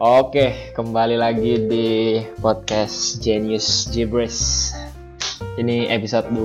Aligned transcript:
Oke, 0.00 0.72
kembali 0.72 1.20
lagi 1.20 1.60
di 1.68 1.88
podcast 2.40 3.20
Genius 3.20 3.84
Gibres. 3.92 4.72
Ini 5.60 5.92
episode 5.92 6.24
2. 6.32 6.40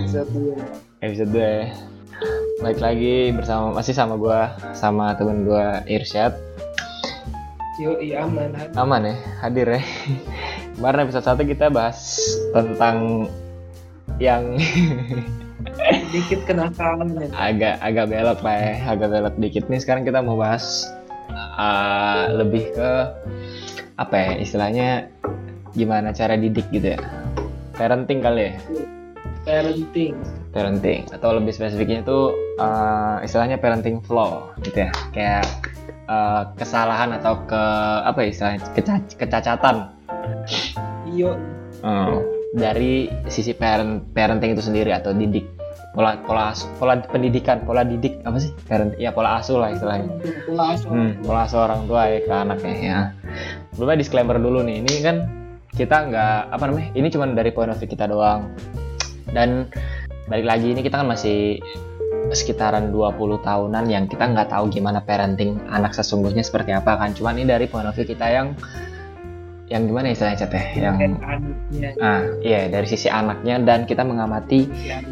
Episode 0.00 0.28
dua. 0.32 0.56
episode 1.04 1.28
2 1.28 1.44
ya. 1.44 1.68
Balik 2.64 2.80
lagi 2.80 3.36
bersama 3.36 3.76
masih 3.76 3.92
sama 3.92 4.16
gua, 4.16 4.56
sama 4.72 5.12
temen 5.12 5.44
gua 5.44 5.84
Irsyad. 5.84 6.32
Yo, 7.76 8.00
iya 8.00 8.24
aman. 8.24 8.56
Had. 8.56 8.72
Aman 8.72 9.12
ya, 9.12 9.16
hadir 9.44 9.68
ya. 9.68 9.84
Kemarin 10.72 11.04
episode 11.04 11.36
1 11.36 11.52
kita 11.52 11.68
bahas 11.68 12.16
tentang 12.56 13.28
yang 14.16 14.56
Dikit 16.08 16.40
kenakalan 16.48 17.12
ya. 17.20 17.28
agak 17.36 17.74
agak 17.84 18.06
belok 18.08 18.40
lah 18.40 18.56
ya, 18.56 18.74
agak 18.88 19.08
belok 19.12 19.34
dikit 19.36 19.64
nih. 19.68 19.80
Sekarang 19.80 20.08
kita 20.08 20.24
mau 20.24 20.40
bahas 20.40 20.88
uh, 21.60 22.32
lebih 22.32 22.72
ke 22.72 22.90
apa 23.98 24.14
ya 24.16 24.32
istilahnya 24.40 24.88
gimana 25.76 26.16
cara 26.16 26.40
didik 26.40 26.64
gitu 26.72 26.96
ya. 26.96 27.00
Parenting 27.76 28.24
kali 28.24 28.42
ya. 28.48 28.54
Parenting. 29.48 30.12
parenting 30.52 31.04
atau 31.12 31.36
lebih 31.36 31.52
spesifiknya 31.52 32.04
itu 32.04 32.32
uh, 32.60 33.20
istilahnya 33.20 33.60
parenting 33.60 34.00
flaw 34.04 34.52
gitu 34.64 34.84
ya 34.84 34.90
kayak 35.12 35.44
uh, 36.08 36.52
kesalahan 36.56 37.12
atau 37.16 37.36
ke 37.44 37.62
apa 38.04 38.18
ya 38.24 38.28
istilahnya 38.32 38.60
keca- 38.72 39.16
kecacatan 39.16 39.92
Iyo. 41.08 41.36
uh, 41.84 42.20
dari 42.56 43.12
sisi 43.28 43.52
parent 43.52 44.08
parenting 44.16 44.56
itu 44.56 44.64
sendiri 44.64 44.92
atau 44.92 45.12
didik 45.12 45.44
pola 45.98 46.14
pola 46.22 46.54
pola 46.78 46.94
pendidikan 47.10 47.58
pola 47.66 47.82
didik 47.82 48.22
apa 48.22 48.38
sih 48.38 48.54
parent 48.70 48.94
ya 49.02 49.10
pola 49.10 49.42
asuh 49.42 49.58
lah 49.58 49.74
istilahnya 49.74 50.06
Pola 50.46 50.78
asuh. 50.78 50.86
hmm, 50.94 51.26
pola 51.26 51.42
asuh 51.42 51.58
orang 51.66 51.90
tua 51.90 52.06
ya 52.06 52.18
ke 52.22 52.30
anaknya 52.30 52.74
ya 52.78 52.98
sebelumnya 53.74 53.98
disclaimer 53.98 54.38
dulu 54.38 54.62
nih 54.62 54.78
ini 54.86 54.94
kan 55.02 55.26
kita 55.74 56.06
nggak 56.06 56.54
apa 56.54 56.62
namanya 56.70 56.88
ini 56.94 57.10
cuma 57.10 57.26
dari 57.34 57.50
point 57.50 57.74
of 57.74 57.82
view 57.82 57.90
kita 57.90 58.06
doang 58.06 58.46
dan 59.34 59.66
balik 60.30 60.46
lagi 60.46 60.70
ini 60.70 60.86
kita 60.86 61.02
kan 61.02 61.10
masih 61.10 61.58
sekitaran 62.30 62.94
20 62.94 63.18
tahunan 63.42 63.90
yang 63.90 64.06
kita 64.06 64.22
nggak 64.22 64.54
tahu 64.54 64.70
gimana 64.70 65.02
parenting 65.02 65.58
anak 65.66 65.98
sesungguhnya 65.98 66.46
seperti 66.46 66.78
apa 66.78 66.94
kan 66.94 67.10
cuman 67.10 67.42
ini 67.42 67.50
dari 67.50 67.66
point 67.66 67.90
of 67.90 67.98
view 67.98 68.06
kita 68.06 68.22
yang 68.30 68.54
yang 69.66 69.82
gimana 69.84 70.14
istilahnya 70.14 70.46
Cet, 70.46 70.54
ya? 70.54 70.94
yang 70.94 71.18
ah 71.98 72.22
iya 72.38 72.70
dari 72.70 72.86
sisi 72.86 73.10
anaknya 73.10 73.58
dan 73.66 73.82
kita 73.82 74.06
mengamati 74.06 74.70
Ya. 74.86 75.02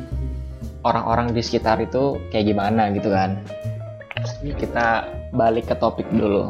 Orang-orang 0.86 1.34
di 1.34 1.42
sekitar 1.42 1.82
itu 1.82 2.22
kayak 2.30 2.54
gimana 2.54 2.94
gitu 2.94 3.10
kan. 3.10 3.42
Kita 4.42 5.10
balik 5.34 5.66
ke 5.70 5.74
topik 5.76 6.06
dulu. 6.14 6.46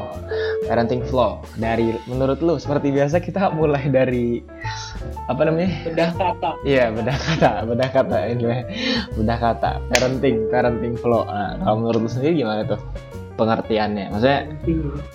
Parenting 0.68 1.00
flow 1.08 1.40
dari 1.56 1.96
menurut 2.04 2.42
lu 2.44 2.60
seperti 2.60 2.92
biasa 2.92 3.22
kita 3.22 3.48
mulai 3.56 3.88
dari 3.88 4.44
apa 5.30 5.40
namanya? 5.48 5.72
Bedah 5.88 6.10
kata. 6.12 6.50
iya 6.68 6.92
bedah 6.92 7.16
kata 7.16 7.50
bedah 7.64 7.90
kata 7.90 8.16
ini. 8.36 8.44
Bedah 9.16 9.38
kata. 9.40 9.70
Parenting 9.88 10.52
parenting 10.52 10.94
flow 11.00 11.24
nah, 11.24 11.56
kalau 11.64 11.76
menurut 11.80 12.00
lu 12.04 12.10
sendiri 12.10 12.44
gimana 12.44 12.68
tuh 12.68 12.80
pengertiannya? 13.40 14.12
Maksudnya 14.12 14.40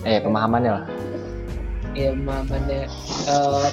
eh 0.02 0.18
pemahamannya 0.18 0.72
lah. 0.82 0.84
Ya 1.92 2.10
mamanya. 2.16 2.88
eh 3.28 3.68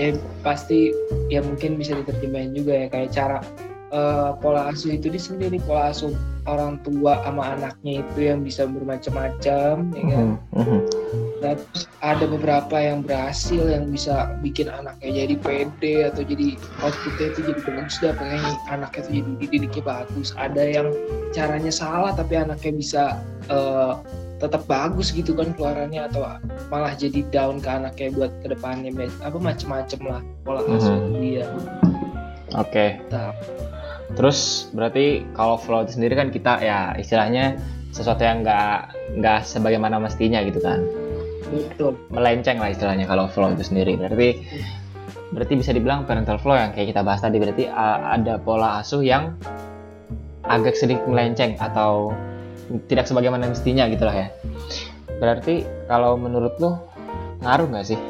eh, 0.00 0.12
pasti 0.40 0.88
ya 1.28 1.44
mungkin 1.44 1.76
bisa 1.76 1.92
diterjemahin 2.00 2.56
juga 2.56 2.72
ya 2.72 2.86
kayak 2.88 3.10
cara 3.12 3.38
eh, 3.92 4.30
pola 4.40 4.72
asuh 4.72 4.96
itu 4.96 5.12
di 5.12 5.20
sendiri 5.20 5.60
pola 5.62 5.92
asuh 5.92 6.12
orang 6.48 6.80
tua 6.82 7.22
sama 7.22 7.54
anaknya 7.54 8.02
itu 8.02 8.18
yang 8.26 8.42
bisa 8.42 8.66
bermacam-macam 8.66 9.74
ya 9.94 10.04
kan? 10.10 10.26
Mhm, 10.26 10.58
mhm. 10.58 10.78
Nah, 11.42 11.58
terus 11.58 11.90
ada 11.98 12.24
beberapa 12.30 12.76
yang 12.78 13.02
berhasil 13.02 13.66
yang 13.66 13.90
bisa 13.90 14.30
bikin 14.46 14.70
anaknya 14.70 15.26
jadi 15.26 15.34
pede 15.42 15.94
atau 16.06 16.22
jadi 16.22 16.54
outputnya 16.78 17.26
itu 17.34 17.40
jadi 17.50 17.60
bagus 17.66 17.94
dah. 17.98 18.14
Pengen 18.14 18.42
anaknya 18.70 19.00
itu 19.02 19.10
jadi 19.10 19.30
dididiknya 19.42 19.82
bagus. 19.82 20.28
Ada 20.38 20.62
yang 20.62 20.88
caranya 21.34 21.74
salah 21.74 22.14
tapi 22.14 22.38
anaknya 22.38 22.72
bisa 22.78 23.02
eh, 23.50 23.92
tetap 24.38 24.66
bagus 24.66 25.14
gitu 25.14 25.34
kan 25.38 25.54
keluarannya 25.54 26.10
atau 26.10 26.26
malah 26.70 26.94
jadi 26.98 27.22
down 27.30 27.62
ke 27.62 27.70
anaknya 27.70 28.10
buat 28.14 28.30
ke 28.42 28.50
depannya 28.50 28.90
apa 29.22 29.38
macem-macem 29.38 30.02
lah 30.02 30.22
pola 30.42 30.62
asuh 30.66 30.98
Mhm. 30.98 31.18
dia. 31.22 31.46
Oke. 32.54 32.98
Nah, 33.10 33.30
Terus 34.12 34.68
berarti 34.76 35.24
kalau 35.32 35.56
flow 35.56 35.88
itu 35.88 35.96
sendiri 35.96 36.14
kan 36.16 36.28
kita 36.28 36.60
ya 36.60 36.92
istilahnya 37.00 37.56
sesuatu 37.92 38.24
yang 38.24 38.44
nggak 38.44 38.92
nggak 39.20 39.40
sebagaimana 39.44 40.00
mestinya 40.00 40.40
gitu 40.44 40.60
kan. 40.60 40.84
Betul. 41.52 41.96
Melenceng 42.08 42.56
lah 42.60 42.72
istilahnya 42.72 43.04
kalau 43.04 43.28
flow 43.28 43.52
itu 43.52 43.64
sendiri. 43.64 43.96
Berarti 43.96 44.28
berarti 45.32 45.54
bisa 45.56 45.72
dibilang 45.72 46.04
parental 46.04 46.36
flow 46.36 46.56
yang 46.56 46.76
kayak 46.76 46.92
kita 46.92 47.00
bahas 47.00 47.24
tadi 47.24 47.40
berarti 47.40 47.64
ada 47.72 48.36
pola 48.36 48.84
asuh 48.84 49.00
yang 49.00 49.36
agak 50.44 50.76
sedikit 50.76 51.08
melenceng 51.08 51.56
atau 51.56 52.12
tidak 52.88 53.08
sebagaimana 53.08 53.48
mestinya 53.48 53.88
gitu 53.88 54.04
lah 54.04 54.16
ya. 54.16 54.28
Berarti 55.20 55.64
kalau 55.88 56.16
menurut 56.20 56.56
lu 56.60 56.76
ngaruh 57.40 57.68
nggak 57.68 57.86
sih 57.88 58.00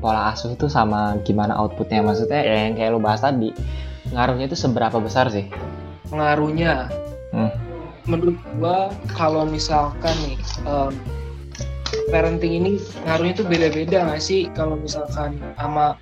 pola 0.00 0.32
asuh 0.32 0.56
itu 0.56 0.68
sama 0.72 1.20
gimana 1.24 1.56
outputnya? 1.56 2.00
Maksudnya 2.00 2.40
ya 2.40 2.56
yang 2.68 2.74
kayak 2.76 2.90
lu 2.96 3.00
bahas 3.00 3.20
tadi 3.20 3.52
ngaruhnya 4.14 4.46
itu 4.50 4.58
seberapa 4.58 4.98
besar 4.98 5.30
sih? 5.30 5.46
Pengaruhnya 6.10 6.90
Hmm. 7.30 7.46
menurut 8.10 8.34
gua 8.58 8.90
kalau 9.14 9.46
misalkan 9.46 10.10
nih 10.26 10.38
em, 10.66 10.92
parenting 12.10 12.58
ini 12.58 12.70
ngaruhnya 13.06 13.38
tuh 13.38 13.46
beda-beda 13.46 14.02
nggak 14.02 14.18
sih? 14.18 14.50
Kalau 14.50 14.74
misalkan 14.74 15.38
sama 15.54 15.94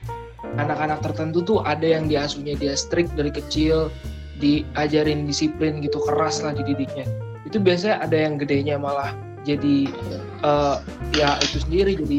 anak-anak 0.57 1.05
tertentu 1.05 1.45
tuh 1.45 1.59
ada 1.69 1.85
yang 1.85 2.09
diasuhnya 2.09 2.57
dia 2.57 2.73
strict 2.73 3.13
dari 3.13 3.29
kecil 3.29 3.93
diajarin 4.39 5.27
disiplin 5.27 5.83
gitu 5.83 5.99
keras 6.07 6.41
lah 6.41 6.55
dididiknya 6.55 7.05
itu 7.45 7.59
biasanya 7.59 8.01
ada 8.07 8.17
yang 8.17 8.39
gedenya 8.39 8.79
malah 8.79 9.13
jadi 9.43 9.91
eh, 10.47 10.77
ya 11.17 11.37
itu 11.43 11.59
sendiri 11.63 11.99
jadi 11.99 12.19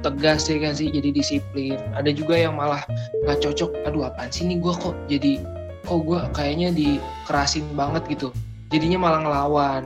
tegas 0.00 0.46
ya 0.46 0.56
kan 0.62 0.72
sih 0.76 0.88
jadi 0.90 1.10
disiplin. 1.10 1.78
Ada 1.94 2.14
juga 2.14 2.38
yang 2.38 2.54
malah 2.54 2.82
nggak 3.26 3.38
cocok 3.42 3.70
aduh 3.86 4.08
apaan 4.08 4.30
sih 4.30 4.46
nih 4.46 4.58
gue 4.62 4.74
kok 4.74 4.94
jadi 5.10 5.42
kok 5.86 6.00
gue 6.04 6.18
kayaknya 6.36 6.68
dikerasin 6.74 7.66
banget 7.74 8.04
gitu. 8.08 8.28
Jadinya 8.70 8.98
malah 9.00 9.20
ngelawan. 9.24 9.82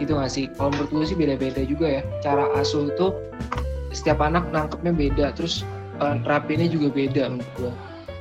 Gitu 0.00 0.16
gak 0.16 0.32
sih? 0.32 0.48
Kalau 0.56 0.72
menurut 0.72 0.90
gue 0.94 1.04
sih 1.12 1.16
beda-beda 1.18 1.60
juga 1.66 2.00
ya. 2.00 2.02
Cara 2.24 2.48
asuh 2.56 2.88
itu 2.88 3.12
setiap 3.92 4.22
anak 4.22 4.48
nangkepnya 4.54 4.94
beda 4.94 5.26
terus 5.36 5.66
nerapinnya 6.00 6.70
juga 6.70 6.88
beda 6.88 7.28
menurut 7.28 7.52
gue 7.58 7.72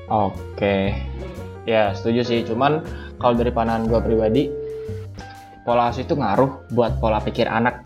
Oke, 0.10 0.98
ya 1.70 1.94
setuju 1.94 2.26
sih. 2.26 2.42
Cuman 2.42 2.82
kalau 3.22 3.38
dari 3.38 3.54
pandangan 3.54 3.86
gue 3.86 4.00
pribadi, 4.02 4.44
pola 5.62 5.94
asuh 5.94 6.02
itu 6.02 6.18
ngaruh 6.18 6.74
buat 6.74 6.98
pola 6.98 7.22
pikir 7.22 7.46
anak, 7.46 7.86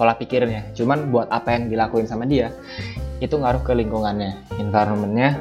pola 0.00 0.16
pikirnya. 0.16 0.72
Cuman 0.72 1.12
buat 1.12 1.28
apa 1.28 1.52
yang 1.52 1.68
dilakuin 1.68 2.08
sama 2.08 2.24
dia, 2.24 2.48
itu 3.20 3.36
ngaruh 3.36 3.60
ke 3.60 3.76
lingkungannya, 3.76 4.48
environmentnya. 4.56 5.36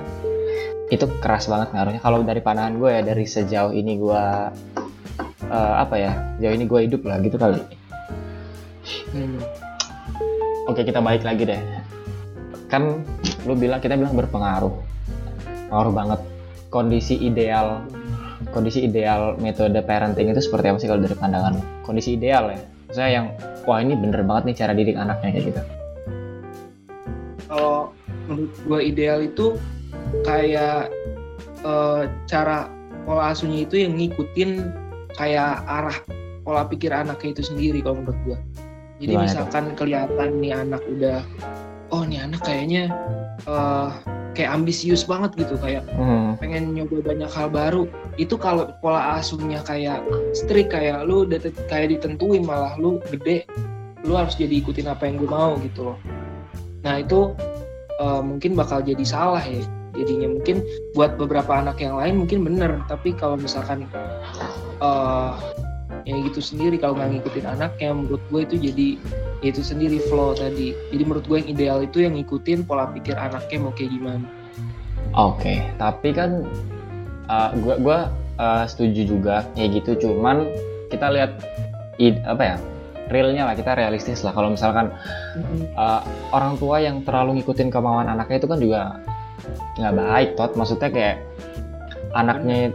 Itu 0.92 1.08
keras 1.24 1.47
banget 1.47 1.72
ngaruhnya. 1.72 2.03
Kalau 2.03 2.20
dari 2.28 2.44
pandangan 2.44 2.75
gue 2.75 2.90
ya, 2.92 3.02
dari 3.08 3.24
sejauh 3.24 3.72
ini 3.72 3.96
gue 3.96 4.24
eh, 5.48 5.75
apa 5.80 5.96
ya, 5.96 6.12
sejauh 6.36 6.53
ini 6.59 6.66
gue 6.68 6.80
hidup 6.92 7.08
lah 7.08 7.24
gitu 7.24 7.40
kali. 7.40 7.64
hmm. 9.16 9.40
Oke 10.68 10.84
kita 10.84 11.00
balik 11.00 11.24
lagi 11.24 11.48
deh. 11.48 11.62
Kan 12.68 13.08
lu 13.48 13.56
bilang 13.56 13.80
kita 13.80 13.96
bilang 13.96 14.12
berpengaruh, 14.12 14.75
pengaruh 15.72 15.94
banget. 15.96 16.19
Kondisi 16.69 17.18
ideal, 17.18 17.81
kondisi 18.52 18.86
ideal 18.86 19.40
metode 19.42 19.81
parenting 19.81 20.30
itu 20.30 20.44
seperti 20.44 20.69
apa 20.69 20.78
sih 20.78 20.86
kalau 20.86 21.02
dari 21.02 21.18
pandangan? 21.18 21.81
Kondisi 21.81 22.13
ideal 22.13 22.54
ya, 22.54 22.62
saya 22.89 23.21
yang 23.21 23.27
wah 23.69 23.80
ini 23.81 23.94
bener 23.94 24.25
banget 24.25 24.44
nih 24.50 24.57
cara 24.65 24.71
didik 24.74 24.97
anaknya 24.97 25.30
kayak 25.33 25.45
gitu. 25.53 25.62
kalau 27.50 27.89
menurut 28.30 28.53
gue 28.62 28.80
ideal 28.86 29.19
itu 29.25 29.57
kayak 30.25 30.94
eh, 31.65 32.03
cara 32.30 32.69
pola 33.09 33.33
asuhnya 33.33 33.65
itu 33.65 33.81
yang 33.81 33.97
ngikutin 33.97 34.69
kayak 35.18 35.65
arah 35.65 35.97
pola 36.45 36.65
pikir 36.65 36.94
anaknya 36.94 37.38
itu 37.38 37.44
sendiri 37.45 37.81
kalau 37.81 38.01
menurut 38.01 38.19
gue. 38.25 38.38
Jadi 39.00 39.13
Gimana 39.15 39.25
misalkan 39.25 39.65
kelihatan 39.80 40.30
nih 40.44 40.53
anak 40.53 40.83
udah, 40.86 41.24
oh 41.89 42.03
nih 42.03 42.19
anak 42.19 42.41
kayaknya 42.44 42.91
eh, 43.47 43.89
kayak 44.36 44.51
ambisius 44.56 45.03
banget 45.03 45.36
gitu 45.36 45.56
kayak 45.59 45.83
Hmm, 45.95 46.39
pengen 46.39 46.75
nyoba 46.75 47.03
banyak 47.03 47.31
hal 47.31 47.47
baru. 47.51 47.83
Itu 48.15 48.36
kalau 48.39 48.71
pola 48.80 49.19
asuhnya 49.19 49.63
kayak 49.63 50.03
strict 50.36 50.71
kayak 50.71 51.03
lu 51.07 51.27
kayak 51.68 51.95
ditentuin 51.95 52.44
malah 52.44 52.75
lu 52.80 53.03
gede, 53.12 53.44
lu 54.07 54.15
harus 54.15 54.36
jadi 54.36 54.63
ikutin 54.63 54.88
apa 54.88 55.07
yang 55.07 55.19
gue 55.19 55.30
mau 55.30 55.56
gitu 55.59 55.94
loh. 55.94 55.97
Nah 56.83 57.03
itu 57.03 57.36
eh, 58.00 58.21
mungkin 58.24 58.56
bakal 58.56 58.83
jadi 58.83 59.03
salah 59.03 59.44
ya 59.44 59.63
jadinya 60.00 60.31
mungkin 60.31 60.63
buat 60.95 61.19
beberapa 61.19 61.51
anak 61.51 61.83
yang 61.83 62.00
lain 62.00 62.24
mungkin 62.24 62.47
bener 62.47 62.80
tapi 62.88 63.12
kalau 63.12 63.36
misalkan 63.36 63.83
eh 64.80 65.33
ya 66.07 66.15
gitu 66.24 66.39
sendiri 66.39 66.80
kalau 66.80 66.95
nggak 66.95 67.19
ngikutin 67.19 67.45
anaknya 67.45 67.91
menurut 67.91 68.24
gue 68.31 68.41
itu 68.47 68.56
jadi 68.71 68.88
itu 69.39 69.63
sendiri 69.63 70.03
flow 70.12 70.36
tadi. 70.36 70.75
Jadi 70.91 71.03
menurut 71.03 71.25
gue 71.27 71.38
yang 71.39 71.50
ideal 71.50 71.77
itu 71.83 72.03
yang 72.03 72.15
ngikutin 72.19 72.68
pola 72.68 72.91
pikir 72.91 73.15
anaknya 73.15 73.57
mau 73.59 73.71
kayak 73.71 73.91
gimana. 73.95 74.27
Oke 75.15 75.63
tapi 75.81 76.13
kan 76.13 76.45
uh, 77.31 77.50
gua 77.63 77.75
gua 77.81 78.00
uh, 78.38 78.63
setuju 78.68 79.07
juga 79.07 79.47
kayak 79.56 79.81
gitu. 79.83 80.07
Cuman 80.07 80.45
kita 80.89 81.07
lihat 81.13 81.31
id, 81.97 82.19
apa 82.25 82.44
ya 82.44 82.57
realnya 83.09 83.50
lah 83.50 83.56
kita 83.57 83.74
realistis 83.74 84.21
lah. 84.21 84.36
Kalau 84.36 84.53
misalkan 84.53 84.94
uh, 85.74 86.01
orang 86.36 86.59
tua 86.62 86.77
yang 86.83 87.01
terlalu 87.01 87.41
ngikutin 87.41 87.74
kemauan 87.74 88.06
anaknya 88.06 88.38
itu 88.38 88.50
kan 88.50 88.59
juga 88.62 88.81
nggak 89.80 89.94
baik 89.97 90.30
tot. 90.38 90.51
Maksudnya 90.53 90.89
kayak 90.94 91.18
anaknya 92.13 92.74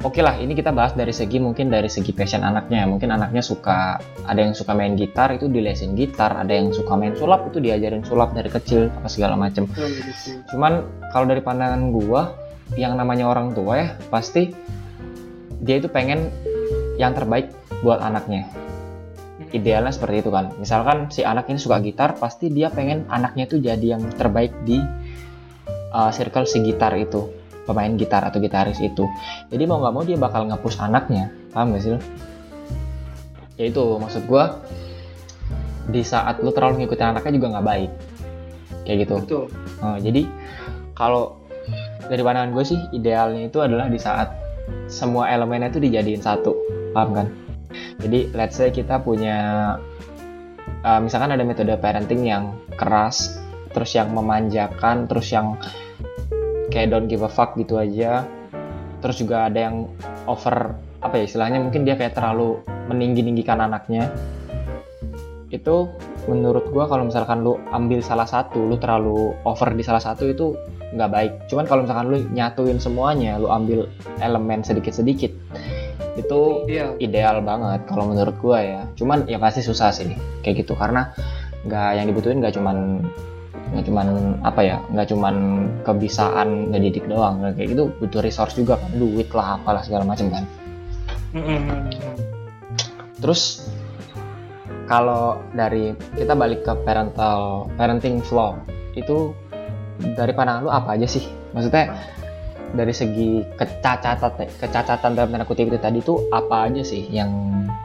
oke 0.00 0.16
okay 0.16 0.22
lah 0.24 0.36
ini 0.40 0.56
kita 0.56 0.72
bahas 0.72 0.96
dari 0.96 1.12
segi 1.12 1.36
mungkin 1.36 1.68
dari 1.68 1.88
segi 1.92 2.16
passion 2.16 2.40
anaknya 2.40 2.88
mungkin 2.88 3.12
anaknya 3.12 3.44
suka 3.44 4.00
ada 4.24 4.40
yang 4.40 4.54
suka 4.56 4.72
main 4.72 4.94
gitar 4.94 5.34
itu 5.34 5.50
dilesin 5.50 5.98
gitar. 5.98 6.38
Ada 6.38 6.52
yang 6.54 6.70
suka 6.70 6.94
main 6.94 7.18
sulap 7.18 7.50
itu 7.50 7.58
diajarin 7.58 8.06
sulap 8.06 8.32
dari 8.32 8.46
kecil 8.46 8.88
apa 8.88 9.08
segala 9.10 9.34
macem. 9.34 9.66
Cuman 10.48 10.86
kalau 11.10 11.26
dari 11.26 11.42
pandangan 11.42 11.90
gua 11.90 12.32
yang 12.78 12.94
namanya 12.94 13.26
orang 13.26 13.50
tua 13.52 13.74
ya 13.82 13.88
pasti 14.08 14.54
dia 15.60 15.82
itu 15.82 15.90
pengen 15.90 16.30
yang 16.96 17.12
terbaik 17.12 17.50
buat 17.82 17.98
anaknya. 17.98 18.46
Idealnya 19.50 19.90
seperti 19.90 20.22
itu 20.22 20.30
kan. 20.30 20.54
Misalkan 20.62 21.10
si 21.10 21.26
anak 21.26 21.50
ini 21.50 21.58
suka 21.58 21.82
gitar 21.82 22.14
pasti 22.14 22.54
dia 22.54 22.70
pengen 22.70 23.10
anaknya 23.10 23.50
itu 23.50 23.58
jadi 23.58 23.98
yang 23.98 24.02
terbaik 24.14 24.54
di 24.62 24.78
uh, 25.90 26.10
circle 26.14 26.46
si 26.46 26.62
gitar 26.62 26.94
itu 26.94 27.39
pemain 27.64 27.92
gitar 27.96 28.24
atau 28.24 28.38
gitaris 28.40 28.80
itu. 28.80 29.04
Jadi 29.52 29.62
mau 29.68 29.80
nggak 29.80 29.94
mau 29.94 30.04
dia 30.04 30.16
bakal 30.16 30.48
ngapus 30.48 30.80
anaknya. 30.80 31.32
Paham 31.50 31.74
gak 31.74 31.82
sih 31.82 31.92
lo? 31.94 32.00
ya 33.60 33.68
itu 33.68 34.00
maksud 34.00 34.24
gue 34.24 34.44
di 35.92 36.00
saat 36.00 36.40
lu 36.40 36.48
terlalu 36.48 36.80
ngikutin 36.80 37.12
anaknya 37.12 37.32
juga 37.36 37.46
nggak 37.58 37.66
baik. 37.68 37.90
Kayak 38.88 38.96
gitu. 39.04 39.16
Betul. 39.20 39.44
Uh, 39.84 39.98
jadi 40.00 40.22
kalau 40.96 41.36
dari 42.08 42.24
pandangan 42.24 42.56
gue 42.56 42.64
sih 42.64 42.80
idealnya 42.96 43.52
itu 43.52 43.60
adalah 43.60 43.92
di 43.92 44.00
saat 44.00 44.32
semua 44.88 45.28
elemennya 45.28 45.68
itu 45.68 45.80
dijadiin 45.82 46.24
satu. 46.24 46.56
Paham 46.96 47.10
kan? 47.12 47.26
Jadi 48.00 48.32
let's 48.32 48.56
say 48.56 48.72
kita 48.72 48.96
punya 49.04 49.76
uh, 50.80 51.00
misalkan 51.04 51.36
ada 51.36 51.44
metode 51.44 51.76
parenting 51.76 52.24
yang 52.24 52.56
keras 52.80 53.36
terus 53.70 53.92
yang 53.94 54.10
memanjakan 54.10 55.06
terus 55.06 55.30
yang 55.30 55.54
kayak 56.70 56.94
don't 56.94 57.10
give 57.10 57.26
a 57.26 57.30
fuck 57.30 57.58
gitu 57.58 57.76
aja. 57.76 58.24
Terus 59.02 59.16
juga 59.20 59.50
ada 59.50 59.58
yang 59.70 59.90
over 60.30 60.78
apa 61.00 61.16
ya 61.16 61.24
istilahnya 61.26 61.58
mungkin 61.60 61.84
dia 61.84 61.96
kayak 61.98 62.14
terlalu 62.14 62.62
meninggi-ninggikan 62.88 63.58
anaknya. 63.60 64.08
Itu 65.50 65.90
menurut 66.30 66.70
gua 66.70 66.86
kalau 66.86 67.10
misalkan 67.10 67.42
lu 67.42 67.58
ambil 67.74 67.98
salah 68.04 68.28
satu 68.28 68.60
lu 68.60 68.76
terlalu 68.78 69.34
over 69.42 69.72
di 69.74 69.82
salah 69.82 70.00
satu 70.00 70.30
itu 70.30 70.54
nggak 70.94 71.10
baik. 71.10 71.32
Cuman 71.50 71.64
kalau 71.66 71.82
misalkan 71.84 72.06
lu 72.06 72.18
nyatuin 72.30 72.78
semuanya 72.78 73.36
lu 73.40 73.50
ambil 73.50 73.90
elemen 74.22 74.62
sedikit-sedikit 74.62 75.32
itu 76.18 76.40
Ideal. 76.66 76.98
ideal 76.98 77.36
banget 77.40 77.86
kalau 77.88 78.10
menurut 78.12 78.36
gua 78.38 78.58
ya. 78.60 78.82
Cuman 78.94 79.24
ya 79.26 79.40
pasti 79.40 79.64
susah 79.64 79.90
sih 79.90 80.12
kayak 80.44 80.66
gitu. 80.66 80.76
Karena 80.76 81.10
nggak 81.64 81.90
yang 81.96 82.06
dibutuhin 82.08 82.38
nggak 82.40 82.56
cuman 82.56 83.04
nggak 83.70 83.86
cuman 83.86 84.34
apa 84.42 84.60
ya 84.66 84.76
nggak 84.90 85.08
cuman 85.14 85.34
kebisaan 85.86 86.74
ngedidik 86.74 87.06
doang 87.06 87.38
kayak 87.54 87.70
gitu 87.70 87.94
butuh 88.02 88.18
resource 88.18 88.58
juga 88.58 88.74
kan 88.82 88.90
duit 88.98 89.30
lah 89.30 89.62
apalah 89.62 89.82
segala 89.86 90.02
macam 90.02 90.26
kan. 90.30 90.44
Terus 93.22 93.70
kalau 94.90 95.38
dari 95.54 95.94
kita 96.18 96.34
balik 96.34 96.66
ke 96.66 96.74
parental 96.82 97.70
parenting 97.78 98.18
flaw 98.26 98.58
itu 98.98 99.30
dari 100.18 100.34
pandangan 100.34 100.66
lu 100.66 100.70
apa 100.74 100.98
aja 100.98 101.06
sih? 101.06 101.22
Maksudnya 101.54 101.94
dari 102.74 102.90
segi 102.90 103.46
kecacatan 103.54 104.50
kecacatan 104.58 105.14
dalam 105.14 105.30
tanda 105.30 105.46
kutip 105.46 105.70
itu 105.70 105.78
tadi 105.78 106.02
itu 106.02 106.26
apa 106.34 106.66
aja 106.66 106.82
sih 106.82 107.06
yang 107.06 107.30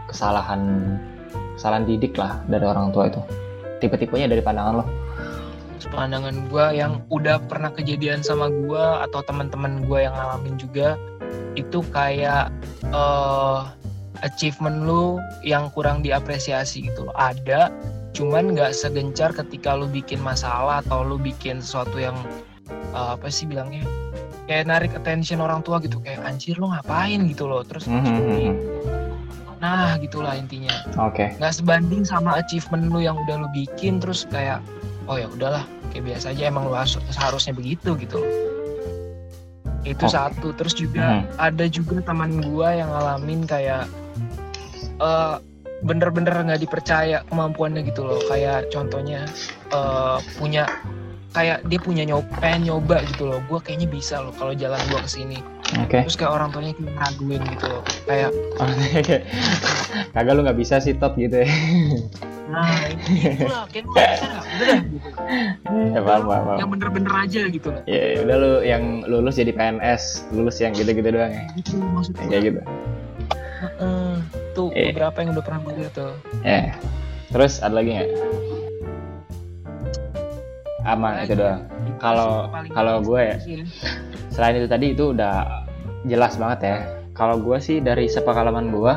kesalahan 0.09 0.97
kesalahan 1.53 1.85
didik 1.85 2.17
lah 2.17 2.41
dari 2.49 2.65
orang 2.65 2.89
tua 2.89 3.05
itu? 3.05 3.21
Tipe-tipenya 3.77 4.25
dari 4.25 4.41
pandangan 4.41 4.73
lo 4.81 5.04
pandangan 5.91 6.47
gue 6.47 6.65
yang 6.79 7.03
udah 7.11 7.39
pernah 7.45 7.69
kejadian 7.71 8.23
sama 8.23 8.47
gue 8.47 8.85
atau 9.05 9.19
teman-teman 9.27 9.83
gue 9.85 10.07
yang 10.07 10.15
ngalamin 10.15 10.55
juga 10.55 10.95
itu 11.55 11.83
kayak 11.91 12.51
uh, 12.91 13.71
achievement 14.23 14.87
lu 14.87 15.19
yang 15.43 15.67
kurang 15.75 15.99
diapresiasi 15.99 16.87
gitu 16.87 17.07
loh 17.07 17.15
ada 17.15 17.71
cuman 18.15 18.55
nggak 18.55 18.71
segencar 18.71 19.35
ketika 19.35 19.75
lu 19.75 19.91
bikin 19.91 20.23
masalah 20.23 20.79
atau 20.79 21.03
lu 21.03 21.19
bikin 21.19 21.59
sesuatu 21.59 21.99
yang 21.99 22.15
uh, 22.95 23.19
apa 23.19 23.27
sih 23.27 23.43
bilangnya 23.43 23.83
kayak 24.47 24.71
narik 24.71 24.91
attention 24.95 25.43
orang 25.43 25.59
tua 25.65 25.83
gitu 25.83 25.99
kayak 25.99 26.23
anjir 26.23 26.55
lu 26.55 26.71
ngapain 26.71 27.19
gitu 27.27 27.49
loh 27.49 27.65
terus 27.67 27.89
mm 27.89 27.99
-hmm. 27.99 28.51
nah 29.59 29.99
gitulah 29.99 30.37
intinya 30.37 30.71
oke 30.95 31.17
okay. 31.17 31.27
nggak 31.41 31.53
sebanding 31.53 32.07
sama 32.07 32.39
achievement 32.39 32.87
lu 32.87 33.03
yang 33.03 33.19
udah 33.27 33.43
lu 33.43 33.49
bikin 33.51 33.99
terus 33.99 34.23
kayak 34.31 34.63
oh 35.05 35.17
ya 35.17 35.27
udahlah. 35.29 35.63
Kayak 35.93 36.15
biasa 36.15 36.25
aja 36.35 36.43
emang 36.49 36.69
lu 36.69 36.75
seharusnya 37.11 37.53
begitu 37.55 37.95
gitu. 37.99 38.19
Loh 38.19 38.55
itu 39.85 40.05
okay. 40.09 40.17
satu. 40.17 40.51
Terus 40.57 40.73
juga 40.73 41.21
hmm. 41.21 41.37
ada 41.37 41.65
juga 41.69 42.01
teman 42.01 42.41
gua 42.41 42.73
yang 42.73 42.89
ngalamin 42.89 43.45
kayak 43.45 43.85
uh, 44.99 45.37
bener-bener 45.85 46.33
nggak 46.33 46.61
dipercaya 46.65 47.21
kemampuannya 47.29 47.85
gitu 47.85 48.03
loh. 48.03 48.19
Kayak 48.27 48.73
contohnya 48.73 49.29
uh, 49.71 50.17
punya 50.41 50.65
kayak 51.31 51.61
dia 51.69 51.79
punya 51.79 52.03
nyoba 52.03 52.33
pengen 52.41 52.73
nyoba 52.73 53.05
gitu 53.05 53.29
loh. 53.29 53.39
Gue 53.45 53.61
kayaknya 53.61 53.87
bisa 53.87 54.19
loh 54.19 54.33
kalau 54.33 54.57
jalan 54.57 54.81
gue 54.89 54.99
ke 54.99 55.09
sini 55.09 55.37
okay. 55.83 56.01
terus 56.07 56.15
kayak 56.15 56.31
orang 56.31 56.49
tuanya 56.53 56.71
kayak 56.77 56.91
ngeraguin 56.95 57.41
gitu. 57.51 57.65
Loh 57.67 57.83
kayak 58.07 58.31
kagak 60.15 60.33
lu 60.37 60.41
nggak 60.45 60.59
bisa 60.59 60.75
sih 60.79 60.93
top 60.95 61.17
gitu 61.19 61.43
ya. 61.43 61.49
Nah 62.45 62.93
itu 62.93 63.49
lah 63.49 63.65
bisa 63.67 63.81
udah 63.89 64.65
dah 64.69 64.79
gitu. 64.85 65.09
Ya 65.95 65.99
paham 66.05 66.23
paham 66.29 66.57
yang 66.61 66.69
bener-bener 66.69 67.13
aja 67.13 67.41
gitu. 67.49 67.67
Loh 67.73 67.83
ya 67.89 68.21
udah 68.21 68.35
lu 68.37 68.51
yang 68.61 68.83
lulus 69.09 69.35
jadi 69.41 69.51
PNS 69.51 70.29
lulus 70.31 70.61
yang 70.61 70.71
gitu-gitu 70.77 71.09
doang 71.09 71.33
ya? 71.33 71.43
Gitu 71.57 71.75
maksudnya 71.81 72.25
kayak 72.29 72.43
gitu. 72.53 72.61
Uh, 73.81 74.21
tuh 74.53 74.69
eh. 74.77 74.93
beberapa 74.93 75.17
yang 75.25 75.29
udah 75.35 75.43
pernah 75.43 75.59
gue 75.65 75.89
tuh. 75.91 76.13
Ya 76.45 76.49
yeah. 76.49 76.65
terus 77.33 77.59
ada 77.59 77.81
lagi 77.81 77.97
nggak? 77.97 78.09
Aman 80.85 81.25
itu 81.25 81.33
doang. 81.33 81.65
kalau 81.97 82.51
kalau 82.75 83.01
gue 83.01 83.21
ya 83.23 83.37
selain 84.29 84.59
itu 84.59 84.67
tadi 84.67 84.93
itu 84.93 85.15
udah 85.15 85.64
jelas 86.05 86.37
banget 86.37 86.59
ya. 86.61 86.77
Kalau 87.15 87.39
gue 87.41 87.57
sih 87.59 87.79
dari 87.81 88.05
sepengalaman 88.11 88.69
gue 88.69 88.93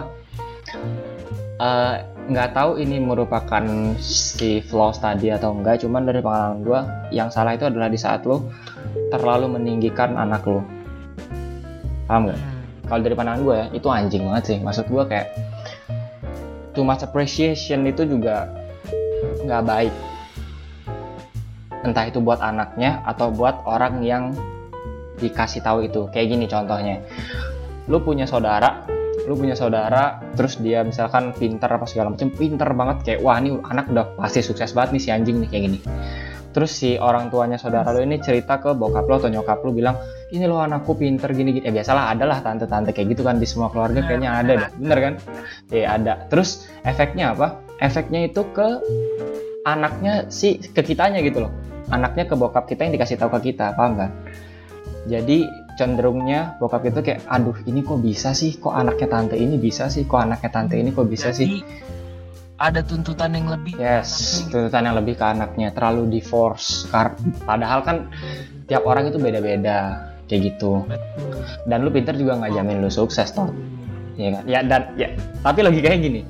nggak 2.28 2.50
uh, 2.50 2.54
tahu 2.54 2.78
ini 2.78 3.02
merupakan 3.02 3.64
si 3.98 4.62
flaws 4.62 5.02
tadi 5.02 5.34
atau 5.34 5.58
enggak 5.58 5.82
cuman 5.82 6.06
dari 6.06 6.22
pengalaman 6.22 6.60
gue 6.62 6.80
yang 7.10 7.34
salah 7.34 7.58
itu 7.58 7.66
adalah 7.66 7.90
di 7.90 7.98
saat 7.98 8.22
lo 8.22 8.46
terlalu 9.10 9.58
meninggikan 9.58 10.14
anak 10.14 10.46
lo 10.46 10.62
paham 12.06 12.30
nggak? 12.30 12.40
Hmm. 12.40 12.56
kalau 12.88 13.00
dari 13.04 13.14
pandangan 13.18 13.40
gue 13.44 13.54
ya 13.54 13.66
itu 13.74 13.88
anjing 13.90 14.22
banget 14.24 14.44
sih. 14.54 14.58
Maksud 14.62 14.86
gue 14.88 15.04
kayak 15.10 15.28
too 16.72 16.86
much 16.86 17.02
appreciation 17.02 17.84
itu 17.84 18.06
juga 18.06 18.48
nggak 19.44 19.62
baik. 19.66 19.94
Entah 21.84 22.04
itu 22.08 22.18
buat 22.18 22.40
anaknya 22.40 23.02
atau 23.04 23.28
buat 23.28 23.60
orang 23.68 24.02
yang 24.02 24.32
dikasih 25.18 25.60
tahu 25.60 25.90
itu. 25.90 26.06
Kayak 26.14 26.26
gini 26.38 26.46
contohnya. 26.46 27.02
Lu 27.90 28.00
punya 28.00 28.24
saudara 28.24 28.98
lu 29.28 29.36
punya 29.36 29.52
saudara 29.52 30.24
terus 30.32 30.56
dia 30.56 30.80
misalkan 30.80 31.36
pinter 31.36 31.68
apa 31.68 31.84
segala 31.84 32.16
macam 32.16 32.32
pinter 32.32 32.64
banget 32.72 32.96
kayak 33.04 33.20
wah 33.20 33.36
ini 33.36 33.60
anak 33.60 33.92
udah 33.92 34.16
pasti 34.16 34.40
sukses 34.40 34.72
banget 34.72 34.96
nih 34.96 35.02
si 35.04 35.08
anjing 35.12 35.36
nih 35.44 35.48
kayak 35.52 35.62
gini. 35.68 35.78
Terus 36.48 36.72
si 36.72 36.96
orang 36.96 37.28
tuanya 37.28 37.60
saudara 37.60 37.92
lu 37.92 38.00
ini 38.00 38.16
cerita 38.24 38.56
ke 38.56 38.72
bokap 38.72 39.04
lo 39.04 39.20
atau 39.20 39.28
nyokap 39.28 39.60
lu 39.68 39.76
bilang 39.76 40.00
ini 40.32 40.48
lo 40.48 40.64
anakku 40.64 40.96
pinter 40.96 41.28
gini 41.36 41.60
gini. 41.60 41.68
Ya 41.68 41.72
biasalah 41.76 42.16
ada 42.16 42.24
lah 42.24 42.40
tante-tante 42.40 42.96
kayak 42.96 43.12
gitu 43.12 43.22
kan 43.22 43.36
di 43.36 43.44
semua 43.44 43.68
keluarga 43.68 44.00
kayaknya 44.00 44.30
ada 44.32 44.52
deh. 44.56 44.70
Bener 44.80 44.98
kan? 44.98 45.14
Ya 45.68 45.86
ada. 45.92 46.24
Terus 46.32 46.64
efeknya 46.88 47.36
apa? 47.36 47.60
Efeknya 47.84 48.24
itu 48.32 48.42
ke 48.56 48.80
anaknya 49.68 50.32
si 50.32 50.56
ke 50.56 50.80
kitanya 50.80 51.20
gitu 51.20 51.46
loh. 51.46 51.52
Anaknya 51.92 52.24
ke 52.24 52.32
bokap 52.32 52.64
kita 52.64 52.88
yang 52.88 52.96
dikasih 52.96 53.20
tahu 53.20 53.36
ke 53.38 53.52
kita 53.52 53.76
paham 53.76 54.00
kan 54.00 54.10
jadi 55.08 55.48
cenderungnya 55.80 56.60
bokap 56.60 56.84
itu 56.84 57.00
kayak 57.00 57.24
aduh 57.24 57.56
ini 57.64 57.80
kok 57.80 58.04
bisa 58.04 58.36
sih? 58.36 58.60
Kok 58.60 58.74
anaknya 58.76 59.08
tante 59.08 59.36
ini 59.40 59.56
bisa 59.56 59.88
sih? 59.88 60.04
Kok 60.04 60.20
anaknya 60.20 60.50
tante 60.52 60.76
ini 60.76 60.92
kok 60.92 61.08
bisa 61.08 61.32
Jadi, 61.32 61.38
sih? 61.40 61.50
ada 62.58 62.82
tuntutan 62.82 63.38
yang 63.38 63.46
lebih 63.46 63.78
yes 63.78 64.42
tuntutan 64.50 64.90
yang 64.90 64.98
lebih 64.98 65.14
ke 65.16 65.24
anaknya. 65.24 65.72
Terlalu 65.72 66.18
di 66.18 66.20
force 66.20 66.84
padahal 67.48 67.80
kan 67.86 68.10
tiap 68.68 68.84
orang 68.84 69.08
itu 69.08 69.16
beda-beda 69.16 70.10
kayak 70.28 70.54
gitu. 70.54 70.84
Dan 71.64 71.86
lu 71.86 71.90
pinter 71.94 72.12
juga 72.18 72.36
nggak 72.36 72.52
jamin 72.58 72.84
lu 72.84 72.90
sukses 72.92 73.32
toh. 73.32 73.48
Ya 74.18 74.34
kan 74.34 74.44
ya 74.50 74.60
dan 74.66 74.82
ya 74.98 75.14
tapi 75.46 75.62
logikanya 75.62 75.98
gini 76.02 76.20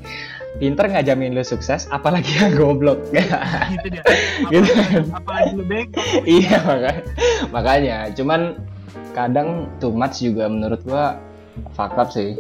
pinter 0.58 0.90
nggak 0.90 1.06
jamin 1.06 1.32
lu 1.32 1.42
sukses 1.46 1.86
apalagi 1.88 2.34
yang 2.36 2.52
goblok. 2.58 2.98
Gitu 3.72 3.86
dia. 3.94 4.02
Gitu. 4.50 4.66
apalagi, 4.66 5.10
apalagi 5.14 5.50
lu 5.54 5.64
bego. 5.64 6.02
Iya 6.38 6.56
makanya. 6.66 7.02
Makanya 7.54 7.98
cuman 8.18 8.40
kadang 9.14 9.70
too 9.78 9.94
much 9.94 10.20
juga 10.20 10.50
menurut 10.50 10.82
gua 10.84 11.16
fuck 11.74 11.94
up 11.96 12.10
sih. 12.10 12.34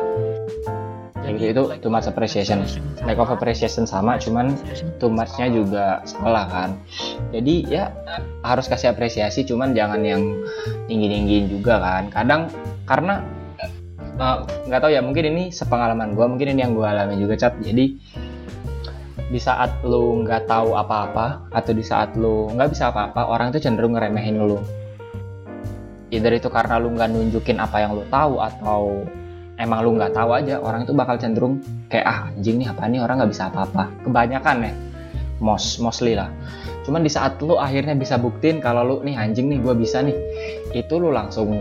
Gitu 1.28 1.52
itu 1.52 1.62
too 1.84 1.92
much 1.92 2.08
appreciation. 2.08 2.64
lack 3.04 3.20
of 3.20 3.28
appreciation 3.28 3.84
sama 3.84 4.16
cuman 4.16 4.56
too 4.96 5.12
much-nya 5.12 5.46
juga 5.52 6.00
salah 6.08 6.48
kan. 6.48 6.70
Jadi 7.30 7.68
ya 7.68 7.92
harus 8.42 8.66
kasih 8.66 8.96
apresiasi 8.96 9.44
cuman 9.44 9.76
jangan 9.76 10.00
yang 10.02 10.22
tinggi-tinggiin 10.88 11.52
juga 11.52 11.78
kan. 11.78 12.08
Kadang 12.10 12.42
karena 12.88 13.20
eh, 14.18 14.36
nggak 14.68 14.80
tahu 14.82 14.90
ya 14.90 15.00
mungkin 15.00 15.24
ini 15.34 15.44
sepengalaman 15.54 16.12
gua 16.18 16.26
mungkin 16.26 16.52
ini 16.52 16.60
yang 16.66 16.74
gua 16.74 16.92
alami 16.92 17.18
juga 17.18 17.38
cat. 17.38 17.54
Jadi 17.62 17.84
di 19.28 19.40
saat 19.40 19.84
lu 19.84 20.24
nggak 20.24 20.48
tahu 20.48 20.72
apa-apa 20.72 21.52
atau 21.52 21.72
di 21.76 21.84
saat 21.84 22.16
lu 22.16 22.48
nggak 22.52 22.72
bisa 22.72 22.88
apa-apa 22.88 23.28
orang 23.28 23.52
itu 23.52 23.60
cenderung 23.62 23.94
ngeremehin 23.94 24.40
lu. 24.40 24.58
Either 26.08 26.32
itu 26.32 26.48
karena 26.48 26.80
lu 26.80 26.96
nggak 26.96 27.08
nunjukin 27.12 27.60
apa 27.60 27.84
yang 27.84 27.92
lu 27.92 28.02
tahu 28.08 28.40
atau 28.40 29.04
emang 29.60 29.84
lu 29.84 30.00
nggak 30.00 30.16
tahu 30.16 30.32
aja 30.32 30.56
orang 30.64 30.88
itu 30.88 30.96
bakal 30.96 31.20
cenderung 31.20 31.60
kayak 31.92 32.06
ah 32.08 32.18
anjing 32.32 32.56
nih 32.56 32.72
apa 32.72 32.88
nih? 32.88 33.00
Orang 33.04 33.20
nggak 33.20 33.32
bisa 33.36 33.52
apa-apa. 33.52 33.92
Kebanyakan 34.08 34.56
ya 34.64 34.72
most 35.44 35.78
mostly 35.78 36.16
lah. 36.16 36.32
Cuman 36.88 37.04
di 37.04 37.12
saat 37.12 37.36
lu 37.44 37.60
akhirnya 37.60 37.92
bisa 37.92 38.16
buktiin 38.16 38.64
kalau 38.64 38.80
lu 38.80 38.96
nih 39.04 39.20
anjing 39.20 39.52
nih 39.52 39.60
gue 39.60 39.74
bisa 39.76 40.00
nih. 40.00 40.16
Itu 40.72 40.96
lu 40.96 41.12
langsung 41.12 41.60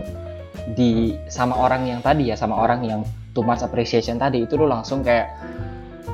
di 0.74 1.16
sama 1.30 1.54
orang 1.56 1.86
yang 1.88 2.00
tadi 2.02 2.28
ya 2.30 2.36
sama 2.36 2.58
orang 2.58 2.84
yang 2.84 3.00
too 3.32 3.44
much 3.46 3.62
appreciation 3.62 4.18
tadi 4.18 4.44
itu 4.44 4.58
lu 4.58 4.66
langsung 4.66 5.00
kayak 5.00 5.30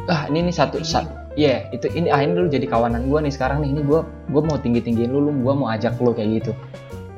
ah 0.09 0.29
ini 0.29 0.51
nih 0.51 0.55
satu 0.55 0.81
sa- 0.85 1.25
Iya, 1.35 1.67
itu 1.75 1.91
ini 1.91 2.15
akhirnya 2.15 2.47
lu 2.47 2.47
jadi 2.47 2.63
kawanan 2.71 3.11
gue 3.11 3.19
nih 3.27 3.35
sekarang 3.35 3.67
nih. 3.67 3.75
Ini 3.75 3.83
gue 3.83 4.01
gue 4.07 4.43
mau 4.47 4.55
tinggi 4.55 4.79
tinggiin 4.87 5.11
lu, 5.11 5.19
lu 5.19 5.35
gue 5.35 5.55
mau 5.59 5.67
ajak 5.67 5.99
lu 5.99 6.15
kayak 6.15 6.31
gitu. 6.39 6.53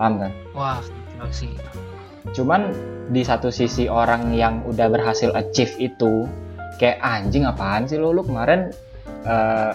Paham 0.00 0.24
kan? 0.24 0.32
wah 0.56 0.80
sih 1.28 1.52
Cuman 2.32 2.72
di 3.12 3.20
satu 3.20 3.52
sisi 3.52 3.92
orang 3.92 4.32
yang 4.32 4.64
udah 4.64 4.88
berhasil 4.88 5.36
achieve 5.36 5.76
itu 5.76 6.24
kayak 6.80 6.96
anjing 7.04 7.44
apaan 7.44 7.84
sih 7.84 8.00
lu 8.00 8.16
lu 8.16 8.24
kemarin 8.24 8.72
eh, 9.28 9.72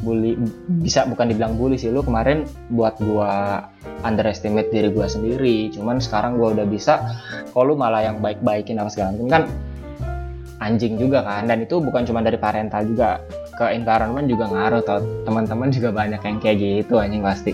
bully 0.00 0.36
bisa 0.80 1.04
bukan 1.04 1.30
dibilang 1.30 1.54
bully 1.60 1.76
sih 1.76 1.92
lu 1.92 2.00
kemarin 2.00 2.48
buat 2.72 2.96
gua 3.02 3.64
underestimate 4.06 4.72
diri 4.72 4.88
gua 4.92 5.06
sendiri. 5.06 5.68
Cuman 5.72 6.00
sekarang 6.00 6.40
gua 6.40 6.56
udah 6.56 6.66
bisa 6.66 7.00
kalau 7.52 7.72
lu 7.72 7.74
malah 7.76 8.04
yang 8.04 8.18
baik-baikin 8.18 8.80
apa 8.80 8.90
segala 8.92 9.16
macam. 9.16 9.28
Kan 9.28 9.44
anjing 10.60 11.00
juga 11.00 11.24
kan 11.24 11.48
dan 11.48 11.64
itu 11.64 11.80
bukan 11.80 12.04
cuma 12.04 12.20
dari 12.20 12.36
parental 12.36 12.84
juga 12.84 13.24
ke 13.56 13.72
environment 13.72 14.28
juga 14.28 14.48
ngaruh 14.48 14.82
tau. 14.84 15.00
Teman-teman 15.24 15.68
juga 15.72 15.92
banyak 15.92 16.20
yang 16.20 16.36
kayak 16.40 16.56
gitu 16.60 17.00
anjing 17.00 17.24
pasti. 17.24 17.52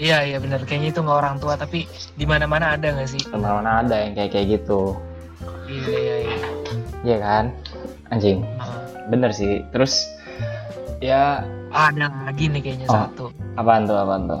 Iya 0.00 0.24
iya 0.24 0.38
benar 0.40 0.64
kayaknya 0.64 0.96
itu 0.96 1.00
nggak 1.04 1.18
orang 1.20 1.36
tua 1.36 1.60
tapi 1.60 1.84
di 2.16 2.24
mana 2.24 2.48
mana 2.48 2.72
ada 2.72 2.88
nggak 2.88 3.08
sih? 3.08 3.20
Teman-teman 3.28 3.68
ada 3.68 3.96
yang 4.00 4.12
kayak 4.16 4.30
kayak 4.32 4.46
gitu. 4.60 4.96
Iya 5.68 5.96
iya 5.96 6.16
iya. 6.24 6.38
Iya 7.04 7.16
kan? 7.20 7.44
Anjing. 8.08 8.38
Bener 9.12 9.30
sih. 9.36 9.60
Terus 9.76 10.08
ya 11.00 11.42
ada 11.70 12.06
lagi 12.24 12.46
nih 12.46 12.60
kayaknya 12.60 12.86
Oh. 12.88 12.96
satu. 13.06 13.24
Apaan 13.56 13.84
tuh 13.84 13.96
apaan 13.96 14.24
tuh? 14.26 14.40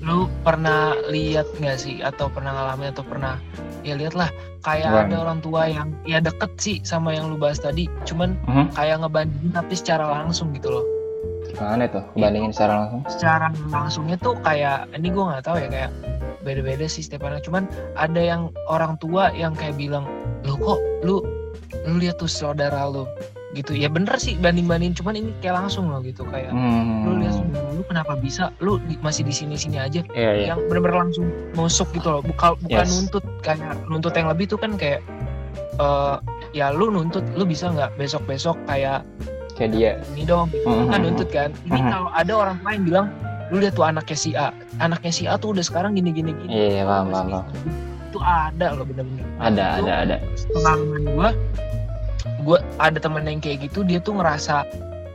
Lu 0.00 0.28
pernah 0.42 0.92
lihat 1.08 1.48
nggak 1.56 1.78
sih? 1.78 2.00
Atau 2.00 2.28
pernah 2.28 2.52
ngalamin 2.52 2.92
atau 2.92 3.04
pernah? 3.04 3.40
Ya 3.80 3.96
lihat 3.96 4.12
lah 4.12 4.28
kayak 4.60 4.88
Apaan? 4.88 5.06
ada 5.08 5.16
orang 5.20 5.38
tua 5.40 5.62
yang 5.64 5.88
ya 6.04 6.20
deket 6.20 6.52
sih 6.56 6.76
sama 6.82 7.12
yang 7.12 7.28
lu 7.28 7.36
bahas 7.36 7.56
tadi. 7.58 7.88
Cuman 8.04 8.36
Mhm. 8.44 8.72
kayak 8.72 8.96
ngebandingin 9.00 9.52
tapi 9.52 9.74
secara 9.74 10.04
langsung 10.10 10.52
gitu 10.52 10.68
loh. 10.70 10.84
Gimana 11.46 11.86
tuh? 11.86 12.04
Bandingin 12.14 12.50
secara 12.50 12.72
langsung? 12.84 13.00
secara 13.06 13.46
langsungnya 13.68 14.16
tuh 14.18 14.34
kayak 14.40 14.88
ini 14.92 15.08
gue 15.08 15.22
nggak 15.22 15.44
tahu 15.44 15.56
ya 15.56 15.68
kayak 15.68 15.90
beda-beda 16.42 16.84
sih 16.84 17.00
setiap 17.00 17.24
anak 17.24 17.40
cuman 17.40 17.64
ada 17.94 18.18
yang 18.18 18.52
orang 18.66 18.98
tua 18.98 19.32
yang 19.32 19.54
kayak 19.54 19.78
bilang 19.78 20.04
lu 20.42 20.58
kok 20.58 20.76
lu 21.00 21.24
lu 21.86 21.94
lihat 21.96 22.18
tuh 22.18 22.28
saudara 22.28 22.84
lu 22.84 23.08
gitu. 23.54 23.72
Ya 23.72 23.86
bener 23.86 24.14
sih 24.16 24.34
banding 24.34 24.66
bandingin 24.66 24.94
cuman 24.94 25.14
ini 25.16 25.30
kayak 25.38 25.62
langsung 25.62 25.86
loh 25.86 25.98
gitu 25.98 26.26
kayak 26.26 26.50
lu 26.50 27.12
lihat 27.16 27.34
hmm. 27.34 27.74
lu 27.74 27.82
kenapa 27.84 28.14
bisa? 28.14 28.50
Lu 28.58 28.82
di- 28.84 28.98
masih 28.98 29.22
di 29.22 29.30
sini 29.30 29.54
sini 29.54 29.78
aja. 29.78 30.02
Iya 30.10 30.30
iya. 30.34 30.46
Yang 30.52 30.66
benar-benar 30.68 30.98
langsung 31.06 31.24
nusuk 31.52 31.88
gitu 31.92 32.10
loh. 32.10 32.20
Bukan 32.20 32.58
bukan 32.60 32.84
Yes. 32.84 32.90
nuntut 32.92 33.24
kayak 33.40 33.60
nuntut 33.86 34.12
yang 34.12 34.28
lebih 34.28 34.46
tuh 34.46 34.58
kan 34.58 34.74
kayak 34.74 35.00
eh 35.74 36.16
ya 36.52 36.70
lu 36.70 36.86
nuntut 36.88 37.22
lu 37.32 37.42
bisa 37.42 37.66
nggak 37.66 37.94
besok 37.94 38.22
besok 38.24 38.54
kayak 38.64 39.02
kayak 39.54 39.70
dia. 39.70 39.92
ini 40.12 40.22
dong 40.22 40.50
gitu. 40.50 40.66
Mhm. 40.66 40.86
kan 40.88 41.00
nuntut 41.00 41.28
kan. 41.30 41.50
Ini 41.64 41.78
Mhm. 41.78 41.90
kalau 41.90 42.10
ada 42.10 42.32
orang 42.32 42.58
lain 42.62 42.80
bilang 42.84 43.06
lu 43.48 43.58
lihat 43.58 43.74
tuh 43.74 43.84
anaknya 43.84 44.16
si 44.16 44.30
A 44.34 44.50
anaknya 44.78 45.12
si 45.12 45.24
A 45.24 45.34
tuh 45.34 45.52
udah 45.52 45.62
sekarang 45.62 45.94
gini 45.94 46.10
gini. 46.10 46.32
Gini 46.32 46.48
iya 46.48 46.66
iya, 46.70 46.82
paham 46.82 47.06
paham 47.08 47.26
paham. 47.28 47.46
itu 48.08 48.18
ada 48.22 48.66
loh 48.72 48.86
bener-bener. 48.86 49.26
Ada 49.36 49.64
Itu 49.74 49.82
ada 49.82 49.92
ada. 50.00 50.16
Pengalaman 50.48 51.02
gua 51.12 51.28
gua 52.44 52.60
ada 52.76 53.00
temen 53.00 53.24
yang 53.24 53.40
kayak 53.40 53.64
gitu 53.64 53.80
dia 53.82 53.98
tuh 53.98 54.14
ngerasa 54.14 54.62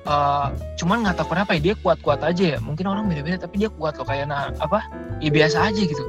eh 0.02 0.48
cuman 0.76 1.06
nggak 1.06 1.22
tahu 1.22 1.32
kenapa 1.32 1.54
ya 1.54 1.72
dia 1.72 1.76
kuat-kuat 1.78 2.26
aja 2.26 2.44
ya. 2.56 2.60
Mungkin 2.60 2.86
orang 2.86 3.06
beda-beda 3.06 3.38
tapi 3.40 3.62
dia 3.62 3.70
kuat 3.70 3.94
loh 3.96 4.04
kayak 4.04 4.26
nah 4.26 4.50
apa 4.58 4.82
ya 5.22 5.30
biasa 5.30 5.70
aja 5.70 5.82
gitu. 5.82 6.02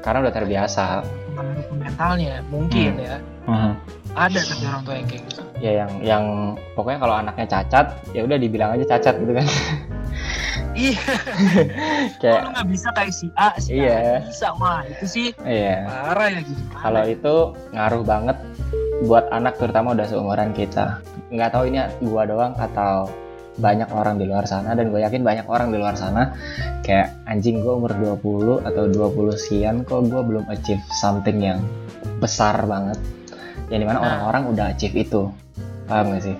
Karena 0.00 0.22
udah 0.22 0.34
terbiasa. 0.34 1.02
Mentalnya 1.74 2.40
mungkin 2.46 2.96
Hmm. 2.96 3.04
ya. 3.04 3.16
Mhm. 3.48 3.72
ada 4.14 4.40
tapi 4.40 4.64
orang 4.66 4.82
tua 4.82 4.94
yang 4.94 5.06
kayak 5.06 5.22
gitu. 5.26 5.40
Ya 5.58 5.72
yang 5.78 5.90
yang 6.02 6.24
pokoknya 6.74 6.98
kalau 6.98 7.14
anaknya 7.16 7.46
cacat 7.48 7.86
ya 8.10 8.20
udah 8.22 8.34
dibilang 8.34 8.74
aja 8.74 8.84
cacat 8.88 9.14
gitu 9.18 9.32
kan. 9.32 9.46
Iya. 10.74 10.98
Kayak 12.22 12.40
nggak 12.50 12.66
bisa 12.68 12.88
kayak 12.92 13.10
si 13.10 13.26
A 13.34 13.48
si 13.58 13.74
A 13.74 13.78
Iya. 13.78 13.96
nggak 13.98 14.26
bisa. 14.30 14.46
Mah 14.54 14.80
itu 14.86 15.04
sih 15.06 15.28
iya. 15.42 15.86
parah 15.86 16.28
ya 16.30 16.40
gitu 16.42 16.62
kalau 16.72 17.02
itu 17.04 17.34
ngaruh 17.72 18.02
banget 18.02 18.36
buat 19.04 19.30
anak 19.30 19.60
terutama 19.62 19.94
udah 19.94 20.06
seumuran 20.08 20.50
kita. 20.56 20.98
Nggak 21.30 21.50
tahu 21.54 21.70
ini 21.70 21.78
gua 22.02 22.26
doang 22.26 22.54
atau 22.58 23.06
banyak 23.58 23.90
orang 23.90 24.22
di 24.22 24.24
luar 24.30 24.46
sana 24.46 24.78
dan 24.78 24.94
gue 24.94 25.02
yakin 25.02 25.26
banyak 25.26 25.42
orang 25.50 25.74
di 25.74 25.82
luar 25.82 25.98
sana 25.98 26.30
kayak 26.86 27.10
anjing 27.26 27.58
gue 27.58 27.74
umur 27.74 27.90
20 27.90 28.62
atau 28.62 28.86
20 28.86 29.34
sekian 29.34 29.82
kok 29.82 30.06
gue 30.06 30.22
belum 30.22 30.46
achieve 30.46 30.78
something 30.94 31.42
yang 31.42 31.58
besar 32.22 32.54
banget. 32.70 32.94
Yang 33.66 33.80
di 33.82 33.86
mana 33.90 33.98
Nah. 33.98 34.06
orang-orang 34.06 34.42
udah 34.54 34.66
achieve 34.70 34.94
itu. 34.94 35.26
Paham 35.90 36.14
gak 36.14 36.22
sih? 36.22 36.36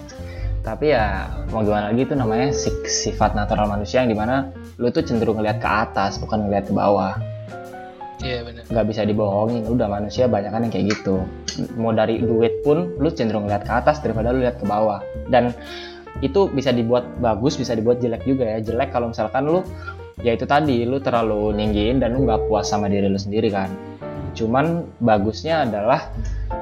Tapi 0.62 0.94
ya 0.94 1.26
mau 1.50 1.66
gimana 1.66 1.90
lagi 1.90 2.06
itu 2.06 2.14
namanya 2.14 2.54
si- 2.54 2.86
sifat 2.86 3.34
natural 3.34 3.66
manusia 3.66 4.06
yang 4.06 4.14
di 4.14 4.18
mana 4.18 4.54
lu 4.78 4.86
tuh 4.94 5.02
cenderung 5.02 5.42
ngeliat 5.42 5.58
ke 5.58 5.66
atas 5.68 6.22
bukan 6.22 6.46
ngeliat 6.46 6.70
ke 6.70 6.74
bawah 6.76 7.18
iya 8.22 8.42
benar 8.42 8.62
nggak 8.68 8.86
bisa 8.88 9.02
dibohongin. 9.06 9.64
Udah 9.66 9.88
manusia 9.88 10.28
banyak 10.28 10.50
kan 10.50 10.60
yang 10.66 10.72
kayak 10.72 10.86
gitu. 10.94 11.24
Mau 11.78 11.94
dari 11.94 12.20
duit 12.20 12.62
pun 12.62 12.94
lu 12.98 13.08
cenderung 13.10 13.48
lihat 13.48 13.64
ke 13.64 13.72
atas 13.72 14.00
daripada 14.04 14.30
lu 14.34 14.44
lihat 14.44 14.60
ke 14.60 14.66
bawah. 14.68 15.02
Dan 15.28 15.54
itu 16.20 16.50
bisa 16.50 16.74
dibuat 16.74 17.06
bagus 17.22 17.54
bisa 17.54 17.78
dibuat 17.78 18.02
jelek 18.02 18.26
juga 18.26 18.46
ya. 18.46 18.58
Jelek 18.62 18.90
kalau 18.92 19.10
misalkan 19.10 19.48
lu 19.48 19.62
ya 20.22 20.34
itu 20.34 20.44
tadi 20.44 20.82
lu 20.82 20.98
terlalu 20.98 21.54
ninggiin 21.54 22.02
dan 22.02 22.14
lu 22.14 22.26
nggak 22.26 22.50
puas 22.50 22.68
sama 22.68 22.90
diri 22.90 23.06
lu 23.08 23.18
sendiri 23.18 23.48
kan. 23.48 23.70
Cuman 24.36 24.86
bagusnya 25.02 25.66
adalah 25.66 26.10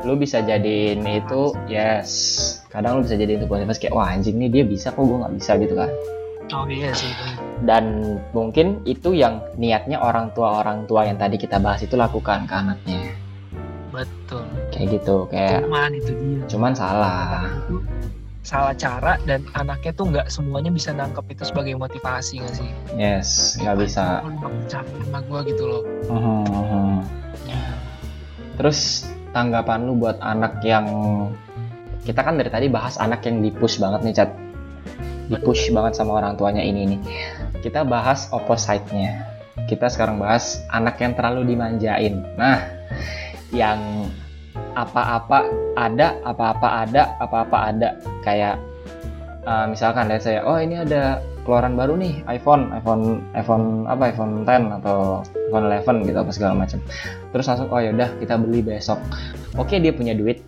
lu 0.07 0.17
bisa 0.17 0.41
jadiin 0.41 1.05
itu 1.05 1.53
yes. 1.69 2.09
Kadang 2.73 3.01
lu 3.01 3.09
bisa 3.09 3.17
jadiin 3.17 3.43
itu 3.43 3.49
positif. 3.49 3.89
Kayak 3.89 3.95
wah 3.97 4.09
anjing 4.13 4.37
nih 4.37 4.49
dia 4.49 4.65
bisa 4.65 4.93
kok 4.93 5.03
gue 5.03 5.19
nggak 5.19 5.35
bisa 5.41 5.53
gitu 5.61 5.75
kan 5.77 5.91
oh 6.52 6.66
iya 6.71 6.90
sih 6.95 7.11
bener. 7.11 7.37
dan 7.66 7.85
mungkin 8.31 8.81
itu 8.87 9.16
yang 9.16 9.43
niatnya 9.59 9.99
orang 9.99 10.31
tua 10.37 10.62
orang 10.62 10.87
tua 10.87 11.09
yang 11.09 11.19
tadi 11.19 11.40
kita 11.40 11.59
bahas 11.59 11.83
itu 11.83 11.97
lakukan 11.99 12.47
ke 12.47 12.55
anaknya. 12.55 13.00
Betul. 13.90 14.45
Kayak 14.71 15.00
gitu 15.00 15.16
kayak 15.33 15.64
cuman 15.64 15.90
itu 15.97 16.12
dia. 16.12 16.40
cuman 16.52 16.73
salah. 16.76 17.49
Itu 17.64 17.81
salah 18.47 18.75
cara 18.78 19.19
dan 19.26 19.43
anaknya 19.59 19.90
tuh 19.97 20.07
nggak 20.07 20.31
semuanya 20.31 20.71
bisa 20.71 20.95
nangkep 20.95 21.26
itu 21.35 21.43
sebagai 21.50 21.75
motivasi 21.75 22.45
nggak 22.45 22.55
sih? 22.55 22.71
Yes 22.95 23.59
nggak 23.59 23.76
bisa. 23.83 24.23
Percaya 24.23 24.85
sama 24.85 25.21
gue 25.25 25.40
gitu 25.50 25.64
loh. 25.66 25.83
Mhm, 26.12 26.45
mhm. 26.47 26.95
terus 28.57 29.05
tanggapan 29.37 29.85
lu 29.85 30.00
buat 30.00 30.16
anak 30.25 30.64
yang 30.64 30.88
kita 32.07 32.23
kan 32.23 32.38
dari 32.38 32.49
tadi 32.49 32.66
bahas 32.71 32.97
anak 32.97 33.26
yang 33.26 33.43
dipush 33.43 33.83
banget 33.83 34.00
nih 34.07 34.14
cat 34.14 34.31
dipush 35.26 35.71
banget 35.75 35.99
sama 35.99 36.23
orang 36.23 36.38
tuanya 36.38 36.62
ini 36.62 36.97
nih. 36.97 37.00
Kita 37.62 37.83
bahas 37.83 38.30
opposite-nya. 38.30 39.26
Kita 39.66 39.90
sekarang 39.90 40.23
bahas 40.23 40.62
anak 40.71 41.00
yang 41.02 41.16
terlalu 41.18 41.56
dimanjain. 41.56 42.23
Nah 42.38 42.62
yang 43.50 44.11
apa-apa 44.76 45.49
ada 45.75 46.16
apa-apa 46.23 46.68
ada 46.87 47.02
apa-apa 47.18 47.56
ada. 47.73 47.88
Kayak 48.23 48.61
uh, 49.47 49.66
misalkan 49.71 50.11
lihat 50.11 50.23
saya 50.23 50.40
oh 50.45 50.59
ini 50.61 50.83
ada 50.83 51.23
keluaran 51.47 51.78
baru 51.78 51.95
nih 51.95 52.26
iPhone 52.26 52.75
iPhone 52.75 53.23
iPhone 53.38 53.87
apa 53.87 54.11
iPhone 54.11 54.42
10 54.42 54.83
atau 54.83 55.23
iPhone 55.54 56.02
11 56.02 56.11
gitu 56.11 56.18
apa 56.18 56.30
segala 56.35 56.52
macam. 56.59 56.78
Terus 57.30 57.47
langsung 57.47 57.68
oh 57.71 57.80
yaudah 57.80 58.11
kita 58.18 58.35
beli 58.37 58.61
besok. 58.61 58.99
Oke 59.56 59.78
dia 59.78 59.95
punya 59.95 60.12
duit 60.12 60.42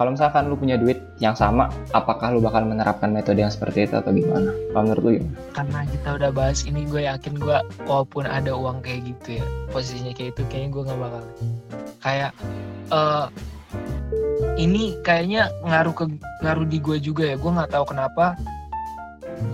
kalau 0.00 0.16
misalkan 0.16 0.48
lu 0.48 0.56
punya 0.56 0.80
duit 0.80 0.96
yang 1.20 1.36
sama 1.36 1.68
apakah 1.92 2.32
lu 2.32 2.40
bakal 2.40 2.64
menerapkan 2.64 3.12
metode 3.12 3.44
yang 3.44 3.52
seperti 3.52 3.84
itu 3.84 4.00
atau 4.00 4.16
gimana? 4.16 4.48
Kalau 4.72 4.82
menurut 4.88 5.02
lu 5.04 5.10
gimana? 5.20 5.36
Karena 5.52 5.80
kita 5.84 6.08
udah 6.16 6.30
bahas 6.32 6.64
ini 6.64 6.88
gue 6.88 7.04
yakin 7.04 7.36
gue 7.36 7.58
walaupun 7.84 8.24
ada 8.24 8.56
uang 8.56 8.80
kayak 8.80 9.12
gitu 9.12 9.36
ya 9.36 9.44
posisinya 9.68 10.16
kayak 10.16 10.32
itu 10.32 10.42
kayaknya 10.48 10.68
gue 10.72 10.82
nggak 10.88 11.00
bakal. 11.04 11.24
Kayak 12.00 12.32
uh, 12.88 13.28
ini 14.56 14.96
kayaknya 15.04 15.52
ngaruh 15.68 15.92
ke 15.92 16.04
ngaruh 16.48 16.64
di 16.64 16.78
gue 16.80 16.96
juga 16.96 17.22
ya 17.28 17.36
gue 17.36 17.50
nggak 17.60 17.68
tahu 17.68 17.84
kenapa. 17.92 18.40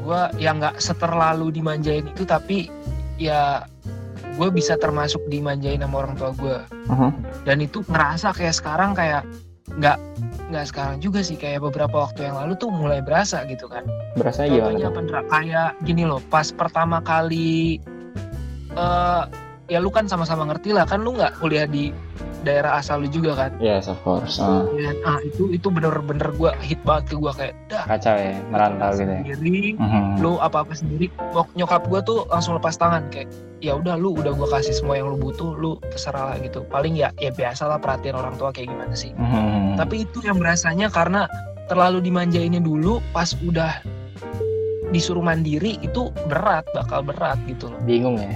Gue 0.07 0.21
yang 0.39 0.63
nggak 0.63 0.79
seterlalu 0.79 1.51
dimanjain 1.59 2.07
itu 2.07 2.23
tapi 2.23 2.71
ya 3.19 3.67
gue 4.39 4.49
bisa 4.55 4.79
termasuk 4.79 5.27
dimanjain 5.27 5.83
sama 5.83 6.07
orang 6.07 6.15
tua 6.15 6.31
gue 6.37 6.59
uh-huh. 6.93 7.11
dan 7.49 7.57
itu 7.65 7.81
ngerasa 7.89 8.37
kayak 8.37 8.53
sekarang 8.53 8.93
kayak 8.93 9.25
nggak 9.75 9.99
nggak 10.47 10.67
sekarang 10.71 10.97
juga 11.03 11.27
sih 11.27 11.35
kayak 11.35 11.59
beberapa 11.67 12.07
waktu 12.07 12.31
yang 12.31 12.39
lalu 12.39 12.55
tuh 12.55 12.71
mulai 12.71 13.03
berasa 13.03 13.43
gitu 13.51 13.67
kan. 13.67 13.83
Berasa 14.15 14.47
gimana 14.47 14.79
kayak 15.27 15.75
gini 15.83 16.07
loh 16.07 16.23
pas 16.31 16.55
pertama 16.55 17.03
kali 17.03 17.83
uh, 18.79 19.27
ya 19.67 19.83
lu 19.83 19.91
kan 19.91 20.07
sama-sama 20.07 20.47
ngerti 20.47 20.71
lah 20.71 20.87
kan 20.87 21.03
lu 21.03 21.19
nggak 21.19 21.43
kuliah 21.43 21.67
di 21.67 21.91
daerah 22.47 22.79
asal 22.79 23.03
lu 23.03 23.11
juga 23.11 23.35
kan? 23.35 23.51
Yes 23.59 23.91
of 23.91 23.99
course 24.07 24.39
uh. 24.39 24.63
Ya, 24.79 24.95
nah 25.03 25.19
itu 25.27 25.51
itu 25.51 25.67
bener-bener 25.67 26.31
gue 26.39 26.51
hit 26.63 26.79
banget 26.87 27.11
ke 27.11 27.15
gue 27.19 27.33
kayak 27.35 27.55
dah 27.67 27.83
kacau 27.91 28.15
ya 28.15 28.39
merantau 28.55 28.95
gitu 28.95 29.11
ya. 29.11 29.35
sendiri 29.35 29.71
uh-huh. 29.75 30.23
lu 30.23 30.39
apa-apa 30.39 30.79
sendiri. 30.79 31.11
Nyokap 31.59 31.91
gue 31.91 32.01
tuh 32.07 32.23
langsung 32.31 32.55
lepas 32.55 32.79
tangan 32.79 33.11
kayak 33.11 33.27
ya 33.59 33.75
udah 33.75 33.99
lu 33.99 34.15
udah 34.15 34.31
gue 34.31 34.49
kasih 34.55 34.79
semua 34.79 34.95
yang 34.95 35.11
lu 35.11 35.19
butuh 35.19 35.59
lu 35.59 35.83
terserah 35.91 36.31
lah 36.31 36.37
gitu. 36.39 36.63
Paling 36.71 36.95
ya 36.95 37.11
ya 37.19 37.35
biasa 37.35 37.67
lah 37.67 37.83
perhatian 37.83 38.15
orang 38.15 38.39
tua 38.39 38.55
kayak 38.55 38.71
gimana 38.71 38.95
sih 38.95 39.11
uh-huh. 39.77 39.85
tapi 39.85 40.09
itu 40.09 40.25
yang 40.25 40.41
berasanya 40.41 40.89
karena 40.89 41.29
terlalu 41.69 42.01
dimanjainnya 42.01 42.65
dulu 42.65 43.05
pas 43.13 43.37
udah 43.45 43.85
disuruh 44.91 45.21
mandiri 45.21 45.77
itu 45.85 46.09
berat 46.31 46.65
bakal 46.73 47.05
berat 47.05 47.37
gitu 47.45 47.69
loh 47.69 47.81
bingung 47.85 48.17
ya 48.17 48.33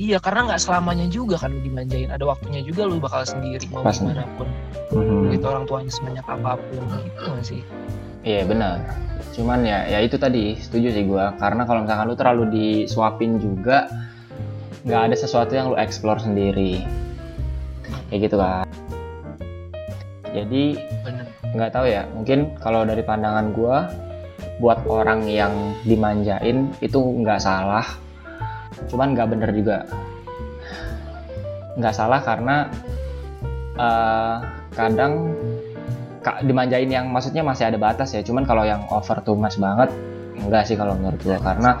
Iya 0.00 0.18
karena 0.24 0.48
nggak 0.48 0.62
selamanya 0.62 1.06
juga 1.12 1.36
kan 1.36 1.52
lu 1.52 1.60
dimanjain. 1.60 2.08
Ada 2.08 2.24
waktunya 2.24 2.64
juga 2.64 2.88
lu 2.88 2.96
bakal 2.96 3.28
sendiri 3.28 3.68
mau 3.68 3.84
Pas 3.84 4.00
gimana 4.00 4.24
pun. 4.40 4.48
Mm-hmm. 4.92 5.36
Gitu 5.36 5.44
orang 5.44 5.64
tuanya 5.68 5.92
sebanyak 5.92 6.26
apa 6.26 6.56
pun 6.56 6.82
gitu 7.04 7.32
sih. 7.44 7.62
Iya 8.24 8.48
benar. 8.48 8.80
Cuman 9.36 9.68
ya 9.68 9.84
ya 9.88 9.98
itu 10.00 10.16
tadi 10.16 10.56
setuju 10.56 10.96
sih 10.96 11.04
gue 11.04 11.24
karena 11.36 11.62
kalau 11.68 11.84
misalkan 11.84 12.06
lu 12.08 12.16
terlalu 12.16 12.44
disuapin 12.50 13.36
juga 13.36 13.90
nggak 14.88 15.12
ada 15.12 15.16
sesuatu 15.16 15.52
yang 15.52 15.70
lu 15.70 15.76
explore 15.76 16.20
sendiri. 16.24 16.82
Kayak 18.08 18.32
gitu 18.32 18.36
kan. 18.40 18.64
Jadi 20.32 20.80
nggak 21.52 21.70
tahu 21.72 21.84
ya 21.84 22.08
mungkin 22.08 22.56
kalau 22.56 22.88
dari 22.88 23.04
pandangan 23.04 23.52
gue 23.52 23.76
buat 24.58 24.80
orang 24.88 25.28
yang 25.28 25.52
dimanjain 25.84 26.72
itu 26.80 26.98
nggak 26.98 27.40
salah. 27.40 27.84
Cuman 28.88 29.12
nggak 29.12 29.28
bener 29.28 29.50
juga. 29.52 29.84
Nggak 31.76 31.94
salah 31.94 32.20
karena 32.24 32.68
uh, 33.76 34.36
kadang 34.72 35.36
kak 36.22 36.46
dimanjain 36.46 36.88
yang 36.88 37.10
maksudnya 37.12 37.44
masih 37.44 37.68
ada 37.68 37.76
batas 37.76 38.16
ya. 38.16 38.24
Cuman 38.24 38.48
kalau 38.48 38.64
yang 38.64 38.84
over 38.88 39.20
too 39.20 39.36
much 39.36 39.60
banget 39.60 39.92
enggak 40.32 40.64
sih 40.64 40.76
kalau 40.80 40.96
menurut 40.96 41.20
gue 41.20 41.36
karena 41.38 41.76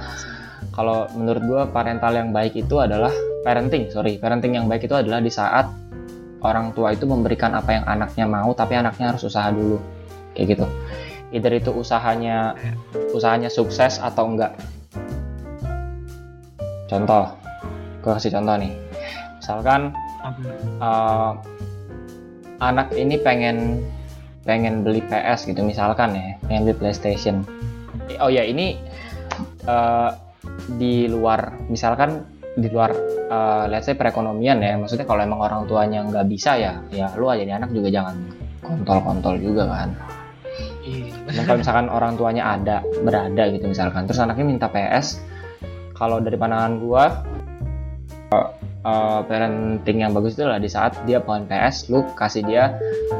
kalau 0.72 1.08
menurut 1.16 1.42
gue 1.44 1.62
parental 1.72 2.12
yang 2.12 2.32
baik 2.32 2.56
itu 2.56 2.76
adalah 2.76 3.12
parenting 3.44 3.88
sorry. 3.88 4.20
Parenting 4.20 4.60
yang 4.60 4.68
baik 4.68 4.84
itu 4.84 4.96
adalah 4.96 5.20
di 5.20 5.32
saat 5.32 5.81
orang 6.42 6.74
tua 6.74 6.94
itu 6.94 7.06
memberikan 7.06 7.54
apa 7.54 7.70
yang 7.80 7.84
anaknya 7.86 8.26
mau 8.26 8.50
tapi 8.52 8.74
anaknya 8.78 9.14
harus 9.14 9.22
usaha 9.26 9.48
dulu. 9.50 9.78
Kayak 10.34 10.58
gitu. 10.58 10.66
Either 11.32 11.52
itu 11.56 11.70
usahanya 11.72 12.58
usahanya 13.14 13.48
sukses 13.48 14.02
atau 14.02 14.28
enggak. 14.28 14.52
Contoh. 16.90 17.32
Gue 18.02 18.12
kasih 18.18 18.34
contoh 18.34 18.58
nih. 18.58 18.74
Misalkan 19.38 19.94
uh, 20.82 21.38
anak 22.58 22.90
ini 22.98 23.16
pengen 23.22 23.80
pengen 24.42 24.82
beli 24.82 25.00
PS 25.06 25.46
gitu 25.46 25.62
misalkan 25.62 26.12
ya. 26.12 26.36
Pengen 26.50 26.68
beli 26.68 26.76
PlayStation. 26.76 27.46
Oh 28.18 28.28
ya 28.28 28.42
ini 28.42 28.76
uh, 29.64 30.10
di 30.76 31.06
luar 31.06 31.54
misalkan 31.70 32.26
di 32.58 32.68
luar 32.68 32.92
uh, 33.32 33.64
let's 33.72 33.88
say 33.88 33.96
perekonomian 33.96 34.60
ya 34.60 34.76
maksudnya 34.76 35.08
kalau 35.08 35.24
emang 35.24 35.40
orang 35.40 35.64
tuanya 35.64 36.04
nggak 36.04 36.26
bisa 36.28 36.60
ya 36.60 36.72
ya 36.92 37.08
lu 37.16 37.32
aja 37.32 37.48
anak 37.48 37.72
juga 37.72 37.88
jangan 37.88 38.16
kontol-kontol 38.60 39.40
juga 39.40 39.64
kan 39.66 39.88
iya. 40.84 41.42
kalau 41.48 41.58
misalkan 41.58 41.88
orang 41.88 42.12
tuanya 42.20 42.52
ada 42.54 42.84
berada 43.02 43.48
gitu 43.48 43.66
misalkan 43.66 44.04
terus 44.04 44.20
anaknya 44.20 44.44
minta 44.44 44.68
PS 44.68 45.18
kalau 45.96 46.20
dari 46.20 46.36
pandangan 46.36 46.72
gua 46.78 47.04
uh, 48.36 48.48
uh, 48.84 49.20
parenting 49.26 50.04
yang 50.04 50.12
bagus 50.12 50.36
itu 50.36 50.44
adalah 50.44 50.62
di 50.62 50.70
saat 50.70 50.92
dia 51.08 51.18
pengen 51.18 51.48
PS 51.48 51.88
lu 51.88 52.04
kasih 52.14 52.44
dia 52.44 52.76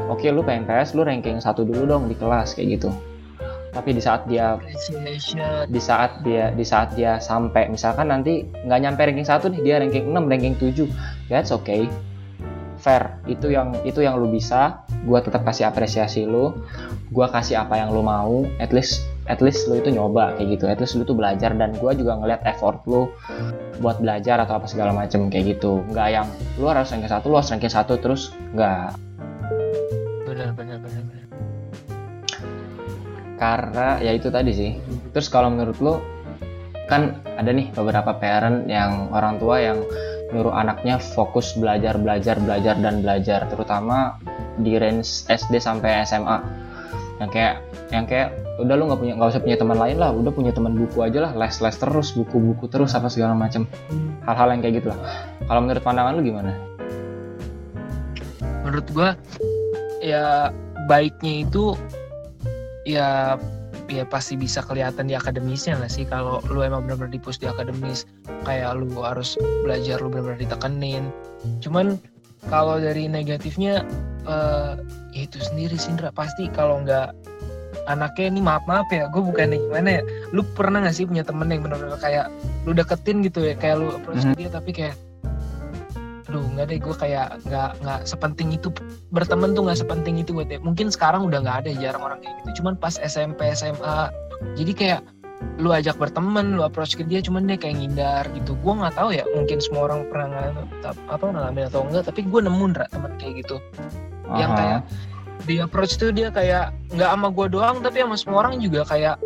oke 0.07 0.21
okay, 0.21 0.29
lu 0.29 0.45
pengen 0.45 0.69
PS 0.69 0.95
lu 0.95 1.03
ranking 1.03 1.41
satu 1.41 1.65
dulu 1.65 1.89
dong 1.89 2.03
di 2.07 2.15
kelas 2.15 2.55
kayak 2.55 2.79
gitu 2.79 2.93
tapi 3.73 3.89
di 3.97 4.01
saat 4.01 4.29
dia 4.29 4.55
di 5.65 5.81
saat 5.81 6.21
dia 6.21 6.53
di 6.53 6.61
saat 6.61 6.93
dia 6.93 7.17
sampai 7.17 7.67
misalkan 7.73 8.13
nanti 8.13 8.45
nggak 8.45 8.79
nyampe 8.79 9.01
ranking 9.01 9.25
satu 9.25 9.49
nih 9.49 9.61
dia 9.65 9.75
ranking 9.81 10.13
6 10.13 10.29
ranking 10.29 10.55
7 10.55 10.85
that's 11.27 11.49
okay. 11.49 11.89
Fair. 12.83 13.15
Itu 13.31 13.47
yang 13.47 13.79
itu 13.87 14.03
yang 14.03 14.19
lu 14.19 14.27
bisa. 14.27 14.83
Gua 15.07 15.23
tetap 15.23 15.47
kasih 15.47 15.71
apresiasi 15.71 16.27
lu. 16.27 16.51
Gua 17.15 17.31
kasih 17.31 17.63
apa 17.63 17.79
yang 17.79 17.95
lu 17.95 18.03
mau. 18.03 18.43
At 18.59 18.75
least 18.75 19.07
at 19.31 19.39
least 19.39 19.71
lu 19.71 19.79
itu 19.79 19.87
nyoba 19.87 20.35
kayak 20.35 20.59
gitu. 20.59 20.65
At 20.67 20.83
least 20.83 20.99
lu 20.99 21.07
tuh 21.07 21.15
belajar 21.15 21.55
dan 21.55 21.71
gue 21.79 21.91
juga 21.95 22.19
ngeliat 22.19 22.43
effort 22.43 22.83
lu 22.83 23.07
buat 23.79 24.03
belajar 24.03 24.43
atau 24.43 24.59
apa 24.59 24.67
segala 24.67 24.91
macem 24.91 25.31
kayak 25.31 25.55
gitu. 25.55 25.79
Nggak 25.95 26.07
yang 26.11 26.27
lu 26.59 26.67
harus 26.67 26.91
ranking 26.91 27.07
satu 27.07 27.31
lu 27.31 27.39
harus 27.39 27.51
ranking 27.55 27.71
satu 27.71 27.95
terus 28.03 28.35
nggak. 28.51 28.99
Benar 30.27 30.51
benar 30.51 30.77
benar 30.83 31.12
karena 33.37 33.97
ya 33.99 34.11
itu 34.13 34.29
tadi 34.29 34.51
sih. 34.53 34.71
Terus 35.13 35.27
kalau 35.29 35.49
menurut 35.53 35.77
lu 35.81 35.95
kan 36.85 37.23
ada 37.39 37.49
nih 37.49 37.71
beberapa 37.73 38.13
parent 38.17 38.67
yang 38.69 39.09
orang 39.09 39.39
tua 39.39 39.57
yang 39.61 39.81
nyuruh 40.33 40.53
anaknya 40.53 40.97
fokus 40.97 41.53
belajar 41.53 41.97
belajar 41.97 42.37
belajar 42.41 42.75
dan 42.81 43.01
belajar. 43.01 43.45
Terutama 43.49 44.17
di 44.59 44.77
range 44.77 45.25
SD 45.29 45.57
sampai 45.61 46.05
SMA 46.05 46.37
yang 47.21 47.29
kayak 47.29 47.55
yang 47.93 48.05
kayak 48.09 48.33
udah 48.57 48.73
lu 48.77 48.89
nggak 48.89 49.01
punya 49.01 49.13
nggak 49.17 49.29
usah 49.33 49.41
punya 49.41 49.57
teman 49.57 49.77
lain 49.77 49.97
lah. 50.01 50.09
Udah 50.13 50.31
punya 50.33 50.51
teman 50.53 50.73
buku 50.77 50.97
aja 51.01 51.29
lah. 51.29 51.31
Les 51.37 51.55
les 51.61 51.75
terus 51.77 52.13
buku 52.13 52.37
buku 52.37 52.65
terus 52.69 52.93
apa 52.93 53.09
segala 53.09 53.33
macam 53.37 53.65
hal-hal 54.25 54.47
yang 54.53 54.61
kayak 54.61 54.75
gitu 54.81 54.87
lah. 54.93 54.99
Kalau 55.45 55.59
menurut 55.61 55.81
pandangan 55.81 56.13
lu 56.17 56.21
gimana? 56.25 56.51
Menurut 58.65 58.87
gua 58.93 59.09
ya 60.03 60.49
baiknya 60.89 61.47
itu 61.47 61.77
ya 62.83 63.37
ya 63.91 64.07
pasti 64.07 64.39
bisa 64.39 64.63
kelihatan 64.63 65.11
di 65.11 65.15
akademisnya 65.15 65.75
nggak 65.79 65.91
sih? 65.91 66.05
Kalau 66.07 66.39
lu 66.47 66.63
emang 66.63 66.87
benar-benar 66.87 67.11
dipus 67.11 67.39
di 67.39 67.47
akademis 67.49 68.07
kayak 68.47 68.79
lu 68.79 68.87
harus 69.03 69.35
belajar 69.63 69.99
lu 69.99 70.07
benar-benar 70.11 70.39
ditekenin. 70.39 71.11
Cuman 71.59 71.99
kalau 72.47 72.79
dari 72.79 73.07
negatifnya 73.07 73.83
uh, 74.27 74.79
ya 75.15 75.27
itu 75.27 75.39
sendiri 75.39 75.75
Sindra. 75.75 76.11
Pasti 76.11 76.47
kalau 76.51 76.83
nggak 76.83 77.11
anaknya 77.91 78.31
ini 78.31 78.39
maaf 78.39 78.63
maaf 78.63 78.87
ya 78.91 79.11
gue 79.11 79.23
bukannya 79.23 79.59
gimana 79.59 79.89
ya? 79.99 80.01
Lu 80.31 80.41
pernah 80.55 80.79
gak 80.83 80.95
sih 80.95 81.03
punya 81.03 81.23
temen 81.27 81.51
yang 81.51 81.63
benar-benar 81.63 81.99
kayak 81.99 82.31
lu 82.63 82.71
deketin 82.71 83.23
gitu 83.23 83.43
ya? 83.43 83.55
Kayak 83.59 83.83
lu 83.83 83.87
approach 83.95 84.23
mm-hmm. 84.23 84.39
dia 84.39 84.49
tapi 84.51 84.71
kayak 84.71 84.95
aduh 86.33 86.49
nggak 86.57 86.65
deh 86.73 86.79
gue 86.81 86.95
kayak 86.97 87.37
nggak 87.45 87.77
nggak 87.85 87.99
sepenting 88.09 88.49
itu. 88.57 88.73
Berteman 89.13 89.53
tuh 89.53 89.69
nggak 89.69 89.85
sepenting 89.85 90.17
itu 90.17 90.33
buat 90.33 90.49
ya 90.49 90.57
mungkin 90.65 90.89
sekarang 90.89 91.29
udah 91.29 91.45
nggak 91.45 91.57
ada 91.61 91.69
jarang 91.77 92.01
orang 92.01 92.17
kayak 92.25 92.41
gitu. 92.41 92.65
Cuman 92.65 92.73
pas 92.73 92.97
SMP 92.97 93.53
SMA 93.53 94.09
jadi 94.57 94.73
kayak 94.73 95.01
lu 95.61 95.69
ajak 95.69 95.99
berteman 96.01 96.57
lu 96.57 96.65
approach 96.65 96.97
ke 96.97 97.05
dia 97.05 97.21
cuman 97.21 97.45
dia 97.45 97.53
kayak 97.53 97.77
ngindar 97.77 98.25
gitu. 98.33 98.57
Gue 98.65 98.73
nggak 98.73 98.97
tahu 98.97 99.13
ya 99.13 99.21
mungkin 99.37 99.61
semua 99.61 99.93
orang 99.93 100.09
pernah 100.09 100.27
ngalamin 100.33 100.65
apa 101.05 101.23
ngalamin 101.29 101.63
atau 101.69 101.85
enggak 101.85 102.03
tapi 102.09 102.25
gue 102.25 102.41
nemu 102.41 102.65
teman 102.89 103.13
kayak 103.21 103.45
gitu. 103.45 103.61
Uh-huh. 103.61 104.39
yang 104.41 104.51
kayak 104.57 104.81
di 105.45 105.61
approach 105.61 106.01
tuh 106.01 106.09
dia 106.09 106.33
kayak 106.33 106.73
nggak 106.97 107.09
sama 107.13 107.29
gue 107.29 107.47
doang 107.53 107.77
tapi 107.85 108.01
sama 108.01 108.17
semua 108.17 108.47
orang 108.47 108.57
juga 108.57 108.81
kayak 108.89 109.21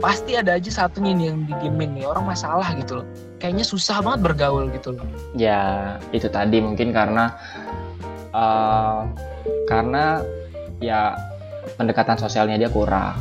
pasti 0.00 0.34
ada 0.34 0.56
aja 0.56 0.70
satunya 0.72 1.12
nih 1.12 1.26
yang 1.30 1.38
didiemin 1.46 1.90
nih. 2.00 2.04
Orang 2.08 2.24
masalah 2.26 2.72
gitu 2.74 3.04
loh. 3.04 3.06
Kayaknya 3.36 3.64
susah 3.68 4.00
banget 4.00 4.20
bergaul 4.24 4.72
gitu 4.72 4.96
loh. 4.96 5.06
Ya 5.36 5.96
itu 6.10 6.26
tadi 6.32 6.58
mungkin 6.58 6.90
karena 6.90 7.36
uh, 8.32 9.06
karena 9.68 10.24
ya 10.80 11.14
pendekatan 11.76 12.16
sosialnya 12.16 12.56
dia 12.56 12.72
kurang 12.72 13.20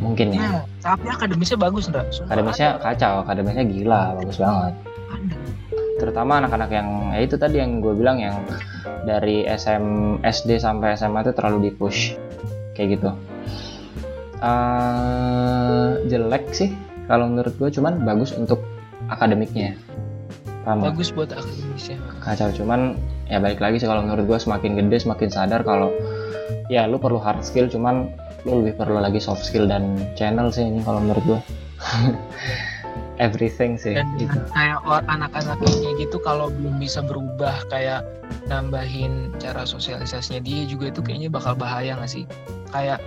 mungkin 0.00 0.32
ya. 0.32 0.40
Nah, 0.40 0.64
tapi 0.80 1.06
akademisnya 1.12 1.60
bagus 1.60 1.90
enggak 1.92 2.08
akademisnya 2.24 2.80
ada. 2.80 2.82
kacau 2.82 3.14
akademisnya 3.26 3.64
gila 3.68 4.02
bagus 4.16 4.36
banget. 4.40 4.74
Ada. 5.10 5.36
terutama 6.00 6.40
anak-anak 6.40 6.70
yang 6.72 6.88
ya 7.12 7.20
itu 7.20 7.36
tadi 7.36 7.60
yang 7.60 7.84
gue 7.84 7.92
bilang 7.92 8.16
yang 8.16 8.40
dari 9.04 9.44
SM 9.44 10.16
SD 10.24 10.56
sampai 10.56 10.96
SMA 10.96 11.20
itu 11.28 11.36
terlalu 11.36 11.68
di 11.68 11.70
push 11.76 12.16
kayak 12.72 12.96
gitu 12.96 13.12
Eh, 14.40 15.88
jelek 16.08 16.48
sih 16.56 16.72
kalau 17.04 17.28
menurut 17.28 17.52
gue 17.60 17.68
cuman 17.76 18.00
bagus 18.08 18.32
untuk 18.32 18.64
akademiknya 19.12 19.76
paham 20.64 20.80
nggak? 20.80 20.96
bagus 20.96 21.08
buat 21.12 21.28
akademisnya 21.36 22.00
kacau 22.24 22.48
cuman 22.56 22.96
ya 23.28 23.36
balik 23.36 23.60
lagi 23.60 23.84
sih 23.84 23.84
kalau 23.84 24.00
menurut 24.00 24.24
gue 24.24 24.38
semakin 24.40 24.80
gede 24.80 25.04
semakin 25.04 25.28
sadar 25.28 25.60
kalau 25.60 25.92
ya 26.72 26.88
lu 26.88 26.96
perlu 26.96 27.20
hard 27.20 27.44
skill 27.44 27.68
cuman 27.68 28.08
lu 28.48 28.64
lebih 28.64 28.80
perlu 28.80 28.96
lagi 28.96 29.20
soft 29.20 29.44
skill 29.44 29.68
dan 29.68 30.00
channel 30.16 30.48
sih 30.48 30.64
ini 30.64 30.80
kalau 30.88 31.04
menurut 31.04 31.24
gue 31.28 31.40
everything 33.24 33.76
sih 33.76 33.92
dan 33.92 34.08
gitu. 34.16 34.40
kayak 34.56 34.80
anak-anak 35.04 35.60
ini 35.68 36.08
gitu 36.08 36.16
kalau 36.16 36.48
belum 36.48 36.80
bisa 36.80 37.04
berubah 37.04 37.60
kayak 37.68 38.08
nambahin 38.48 39.30
cara 39.36 39.68
sosialisasinya 39.68 40.40
dia 40.40 40.64
juga 40.64 40.88
itu 40.88 41.04
kayaknya 41.04 41.28
bakal 41.28 41.54
bahaya 41.54 41.94
nggak 41.98 42.10
sih? 42.10 42.24
Kayak 42.70 43.02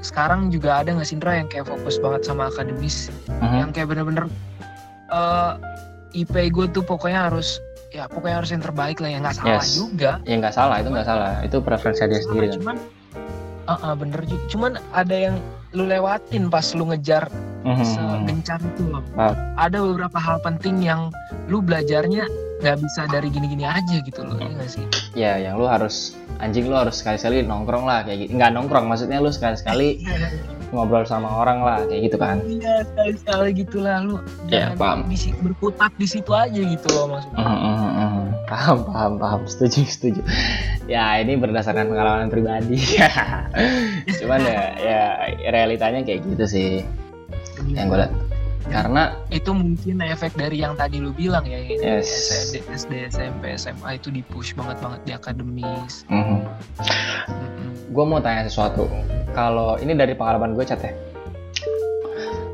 sekarang 0.00 0.48
juga 0.48 0.80
ada 0.80 0.90
nggak 0.90 1.04
sih 1.04 1.14
Indra 1.14 1.36
yang 1.36 1.46
kayak 1.46 1.66
fokus 1.66 1.96
banget 1.96 2.24
sama 2.24 2.48
akademis 2.48 3.08
Mhm. 3.28 3.56
yang 3.58 3.70
kayak 3.70 3.88
bener-bener 3.88 4.26
eh 5.08 5.52
IP 6.12 6.34
gue 6.50 6.66
tuh 6.68 6.82
pokoknya 6.82 7.28
harus 7.28 7.60
ya 7.90 8.06
pokoknya 8.06 8.42
harus 8.42 8.50
yang 8.50 8.62
terbaik 8.62 8.98
lah 8.98 9.08
ya 9.08 9.18
nggak 9.18 9.36
salah 9.36 9.58
Yes. 9.58 9.74
juga 9.74 10.10
ya 10.22 10.34
nggak 10.36 10.54
salah 10.54 10.76
itu 10.78 10.88
nggak 10.88 11.06
salah 11.06 11.32
itu 11.42 11.56
preferensi 11.58 12.02
dia 12.04 12.20
sendiri 12.20 12.46
kan 12.46 12.54
cuman 12.56 12.76
eh, 13.62 13.78
eh, 13.78 13.94
bener 13.94 14.20
juga 14.24 14.44
cuman 14.48 14.72
ada 14.90 15.16
yang 15.16 15.36
lu 15.70 15.84
lewatin 15.84 16.48
pas 16.48 16.66
lu 16.72 16.86
ngejar 16.86 17.30
Mhm. 17.60 17.84
segencar 17.84 18.56
itu 18.58 18.88
loh. 18.88 19.04
Ah. 19.14 19.36
Ada 19.60 19.84
beberapa 19.84 20.16
hal 20.16 20.40
penting 20.40 20.80
yang 20.80 21.12
lu 21.46 21.60
belajarnya 21.60 22.24
nggak 22.60 22.76
bisa 22.84 23.08
dari 23.08 23.28
gini-gini 23.32 23.64
aja 23.64 23.96
gitu 24.04 24.20
loh, 24.20 24.36
ya 24.36 24.48
nggak 24.52 24.68
sih? 24.68 24.84
ya 25.16 25.32
yang 25.40 25.56
lu 25.56 25.64
harus 25.66 26.14
anjing 26.38 26.68
lu 26.68 26.76
harus 26.76 27.00
sekali-sekali 27.00 27.42
nongkrong 27.42 27.88
lah 27.88 28.04
kayak 28.04 28.28
gitu 28.28 28.36
nggak 28.36 28.52
nongkrong 28.52 28.86
maksudnya 28.86 29.18
lu 29.18 29.32
sekali-sekali 29.32 30.04
ngobrol 30.70 31.02
sama 31.02 31.26
orang 31.42 31.66
lah 31.66 31.82
kayak 31.82 32.06
gitu 32.06 32.16
kan 32.16 32.38
Iya 32.46 32.86
sekali-sekali 32.86 33.48
gitu 33.58 33.82
lah 33.82 34.06
lu. 34.06 34.22
Ya, 34.46 34.70
paham. 34.78 35.10
di 35.10 35.34
berkutat 35.42 35.90
di 35.98 36.06
situ 36.06 36.30
aja 36.30 36.62
gitu 36.62 36.86
loh 36.94 37.10
maksudnya. 37.10 37.42
Mhm, 37.42 37.58
mhm. 37.90 38.22
paham 38.46 38.78
paham 38.86 39.12
paham 39.18 39.40
setuju 39.50 39.82
setuju 39.90 40.20
ya 40.86 41.18
ini 41.18 41.34
berdasarkan 41.38 41.90
pengalaman 41.90 42.30
pribadi 42.30 42.78
cuman 44.22 44.40
ya 44.42 44.62
ya 44.78 45.00
realitanya 45.50 46.06
kayak 46.06 46.22
gitu 46.26 46.44
sih 46.46 46.70
yang 47.74 47.90
gue 47.90 47.98
lihat 47.98 48.12
karena 48.68 49.16
Itu 49.32 49.56
mungkin 49.56 50.04
efek 50.04 50.36
dari 50.36 50.60
yang 50.60 50.76
tadi 50.76 51.00
lu 51.00 51.16
bilang 51.16 51.48
ya, 51.48 51.56
yang 51.56 51.80
Yes. 52.02 52.08
SD, 52.52 52.60
SD, 52.68 52.92
SMP, 53.08 53.56
SMA 53.56 53.96
itu 53.96 54.12
di 54.12 54.20
push 54.20 54.52
banget 54.52 54.76
banget 54.84 55.00
di 55.08 55.12
akademis. 55.16 56.04
mhm. 56.12 56.20
Mm-mm. 56.20 56.40
gue 57.90 58.04
mau 58.06 58.22
tanya 58.22 58.46
sesuatu 58.46 58.86
kalau 59.34 59.74
ini 59.80 59.96
dari 59.98 60.14
pengalaman 60.14 60.54
gue 60.54 60.62
cat 60.62 60.78
ya 60.78 60.94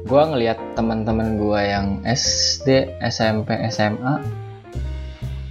gue 0.06 0.22
ngelihat 0.22 0.56
teman-teman 0.78 1.36
gue 1.36 1.60
yang 1.60 2.00
SD 2.06 2.96
SMP 3.04 3.52
SMA 3.68 4.22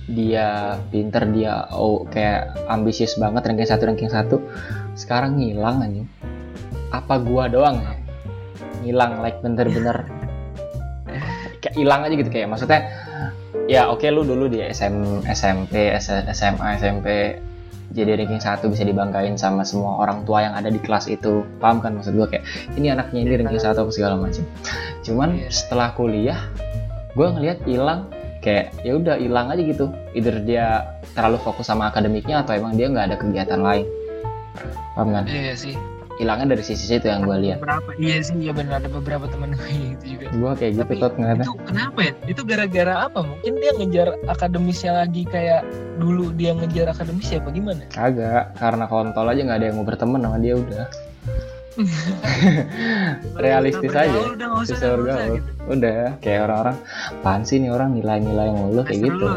dia 0.05 0.77
pinter 0.93 1.25
dia 1.33 1.65
oh 1.73 2.05
kayak 2.07 2.53
ambisius 2.69 3.17
banget 3.17 3.45
ranking 3.45 3.67
satu 3.67 3.83
ranking 3.89 4.11
satu 4.11 4.37
sekarang 4.93 5.41
ngilang 5.41 5.81
anjing 5.81 6.07
apa 6.93 7.19
gua 7.19 7.49
doang 7.49 7.81
ya 7.81 7.93
ngilang 8.85 9.19
like 9.25 9.41
bener-bener 9.41 10.05
hilang 11.75 12.07
aja 12.07 12.15
gitu 12.15 12.31
kayak 12.31 12.47
maksudnya 12.47 12.87
ya 13.67 13.91
oke 13.91 14.05
lu 14.09 14.23
dulu 14.23 14.47
di 14.47 14.63
SM, 14.63 15.25
SMP 15.27 15.91
SMA 16.31 16.67
SMP 16.79 17.07
jadi 17.93 18.17
ranking 18.17 18.41
satu 18.41 18.67
bisa 18.73 18.81
dibanggain 18.81 19.37
sama 19.37 19.61
semua 19.61 20.01
orang 20.01 20.25
tua 20.25 20.41
yang 20.41 20.57
ada 20.57 20.73
di 20.73 20.81
kelas 20.81 21.05
itu. 21.05 21.45
Paham 21.61 21.79
kan 21.79 21.93
maksud 21.95 22.17
gua? 22.17 22.25
Kayak 22.27 22.43
ini 22.75 22.89
anaknya 22.89 23.19
ini 23.21 23.31
ranking 23.37 23.61
satu 23.61 23.85
apa 23.85 23.91
segala 23.93 24.17
macam 24.17 24.43
cuman 25.05 25.37
Iya. 25.37 25.53
setelah 25.53 25.93
kuliah 25.93 26.39
gua 27.13 27.31
ngelihat 27.37 27.61
hilang 27.69 28.09
kayak 28.41 28.73
ya 28.81 28.97
udah 28.97 29.15
hilang 29.21 29.53
aja 29.53 29.61
gitu. 29.61 29.85
Either 30.17 30.37
dia 30.41 30.97
terlalu 31.13 31.37
fokus 31.45 31.69
sama 31.69 31.87
akademiknya 31.93 32.41
atau 32.41 32.57
emang 32.57 32.73
dia 32.73 32.89
nggak 32.89 33.05
ada 33.13 33.17
kegiatan 33.21 33.61
lain. 33.61 33.85
Paham 34.97 35.09
kan? 35.13 35.23
Iya 35.29 35.53
sih. 35.55 35.75
Hilangnya 36.15 36.55
dari 36.55 36.63
sisi 36.63 36.87
situ 36.87 37.05
yang 37.05 37.23
gue 37.23 37.37
lihat 37.39 37.59
Beberapa 37.59 37.91
iya 37.95 38.19
sih, 38.19 38.39
iya 38.39 38.51
benar 38.51 38.79
ada 38.79 38.87
beberapa 38.87 39.27
teman 39.27 39.51
gue 39.51 39.67
gitu 39.67 40.05
juga. 40.15 40.27
gue 40.31 40.51
kayak 40.55 40.71
gitu 40.73 40.83
Tapi 40.85 40.95
tot 40.97 41.13
itu 41.15 41.51
kenapa 41.65 41.99
ya? 41.99 42.11
Itu 42.25 42.41
gara-gara 42.43 42.93
apa? 43.03 43.19
Mungkin 43.19 43.53
dia 43.57 43.71
ngejar 43.75 44.07
akademisnya 44.25 44.91
lagi 44.95 45.23
kayak 45.25 45.61
dulu 45.95 46.31
dia 46.31 46.51
ngejar 46.51 46.91
akademis 46.91 47.27
ya 47.27 47.39
apa 47.39 47.49
gimana? 47.51 47.83
kagak 47.89 48.55
karena 48.55 48.85
kontol 48.85 49.27
aja 49.27 49.41
nggak 49.43 49.59
ada 49.59 49.65
yang 49.67 49.75
mau 49.75 49.85
berteman 49.85 50.19
sama 50.23 50.37
dia 50.39 50.55
udah 50.55 50.85
realistis 53.37 53.91
Udah 53.91 54.01
aja 54.01 54.15
bergaul, 54.15 54.31
Udah 54.31 54.49
usah, 54.63 54.77
usah, 54.95 55.19
gitu. 55.35 55.49
udah 55.67 55.99
kayak 56.19 56.39
orang-orang 56.47 56.77
apaan 57.11 57.41
sih 57.43 57.57
nih 57.59 57.67
orang 57.67 57.89
nilai-nilai 57.91 58.47
mulu 58.49 58.81
kayak 58.81 59.01
gitu 59.03 59.19
gitu. 59.19 59.27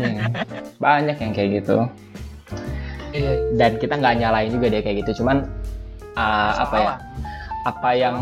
Iya. 0.00 0.24
banyak 0.78 1.16
yang 1.18 1.32
kayak 1.32 1.50
gitu 1.60 1.76
Iya. 3.08 3.32
dan 3.56 3.76
kita 3.76 3.94
nggak 3.96 4.14
nyalain 4.16 4.48
juga 4.48 4.66
dia 4.68 4.80
kayak 4.80 5.04
gitu 5.04 5.20
cuman 5.20 5.44
uh, 6.18 6.52
apa 6.66 6.76
ya? 6.82 6.94
Apa 7.66 7.90
yang 7.94 8.16